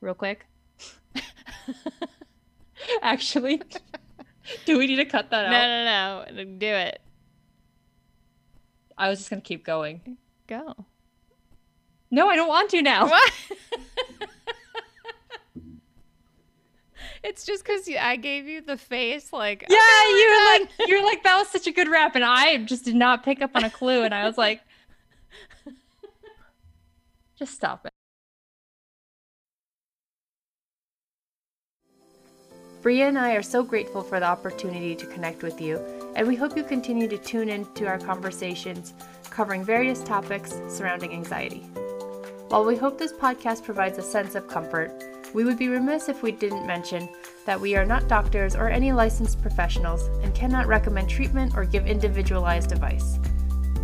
real 0.01 0.15
quick. 0.15 0.47
Actually, 3.03 3.61
do 4.65 4.79
we 4.79 4.87
need 4.87 4.95
to 4.95 5.05
cut 5.05 5.29
that 5.29 5.45
out? 5.45 5.51
No, 5.51 6.33
no, 6.33 6.43
no. 6.43 6.57
Do 6.57 6.67
it. 6.67 6.99
I 8.97 9.07
was 9.07 9.19
just 9.19 9.29
gonna 9.29 9.43
keep 9.43 9.63
going. 9.63 10.17
Go. 10.47 10.73
No, 12.09 12.27
I 12.27 12.35
don't 12.35 12.47
want 12.47 12.71
to 12.71 12.81
now. 12.81 13.05
What? 13.05 13.33
it's 17.23 17.45
just 17.45 17.63
because 17.63 17.89
I 17.99 18.15
gave 18.15 18.47
you 18.47 18.61
the 18.61 18.77
face, 18.77 19.33
like 19.33 19.65
Yeah, 19.69 19.77
"Okay, 19.77 20.11
we're 20.11 20.17
you 20.17 20.29
were 20.29 20.59
like, 20.59 20.89
you 20.89 20.99
were 20.99 21.05
like, 21.05 21.23
that 21.23 21.37
was 21.37 21.47
such 21.49 21.67
a 21.67 21.71
good 21.71 21.87
wrap, 21.87 22.15
and 22.15 22.23
I 22.23 22.57
just 22.63 22.85
did 22.85 22.95
not 22.95 23.23
pick 23.23 23.41
up 23.41 23.51
on 23.55 23.63
a 23.63 23.69
clue, 23.69 24.03
and 24.03 24.13
I 24.13 24.25
was 24.25 24.37
like, 24.37 24.61
just 27.39 27.53
stop 27.53 27.85
it. 27.85 27.91
Bria 32.81 33.07
and 33.07 33.17
I 33.17 33.33
are 33.33 33.41
so 33.41 33.63
grateful 33.63 34.01
for 34.01 34.19
the 34.19 34.27
opportunity 34.27 34.95
to 34.95 35.05
connect 35.07 35.43
with 35.43 35.59
you, 35.59 35.79
and 36.15 36.27
we 36.27 36.35
hope 36.35 36.55
you 36.55 36.63
continue 36.63 37.07
to 37.07 37.17
tune 37.17 37.49
in 37.49 37.65
to 37.73 37.85
our 37.85 37.97
conversations 37.97 38.93
covering 39.29 39.63
various 39.63 40.03
topics 40.03 40.55
surrounding 40.69 41.11
anxiety. 41.11 41.59
While 42.49 42.65
we 42.65 42.77
hope 42.77 42.97
this 42.97 43.11
podcast 43.11 43.63
provides 43.63 43.97
a 43.97 44.01
sense 44.01 44.35
of 44.35 44.47
comfort, 44.47 44.91
we 45.33 45.43
would 45.43 45.57
be 45.57 45.69
remiss 45.69 46.09
if 46.09 46.23
we 46.23 46.31
didn't 46.31 46.65
mention 46.65 47.07
that 47.45 47.59
we 47.59 47.75
are 47.75 47.85
not 47.85 48.07
doctors 48.07 48.55
or 48.55 48.69
any 48.69 48.91
licensed 48.91 49.41
professionals 49.41 50.09
and 50.23 50.33
cannot 50.35 50.67
recommend 50.67 51.09
treatment 51.09 51.55
or 51.55 51.65
give 51.65 51.87
individualized 51.87 52.71
advice. 52.71 53.19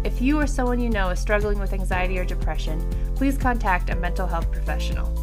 If 0.04 0.22
you 0.22 0.40
or 0.40 0.48
someone 0.48 0.80
you 0.80 0.90
know 0.90 1.10
is 1.10 1.20
struggling 1.20 1.60
with 1.60 1.74
anxiety 1.74 2.20
or 2.20 2.26
depression, 2.26 2.86
please 3.16 3.38
contact 3.38 3.90
a 3.90 3.96
mental 3.96 4.28
health 4.28 4.52
professional. 4.52 5.23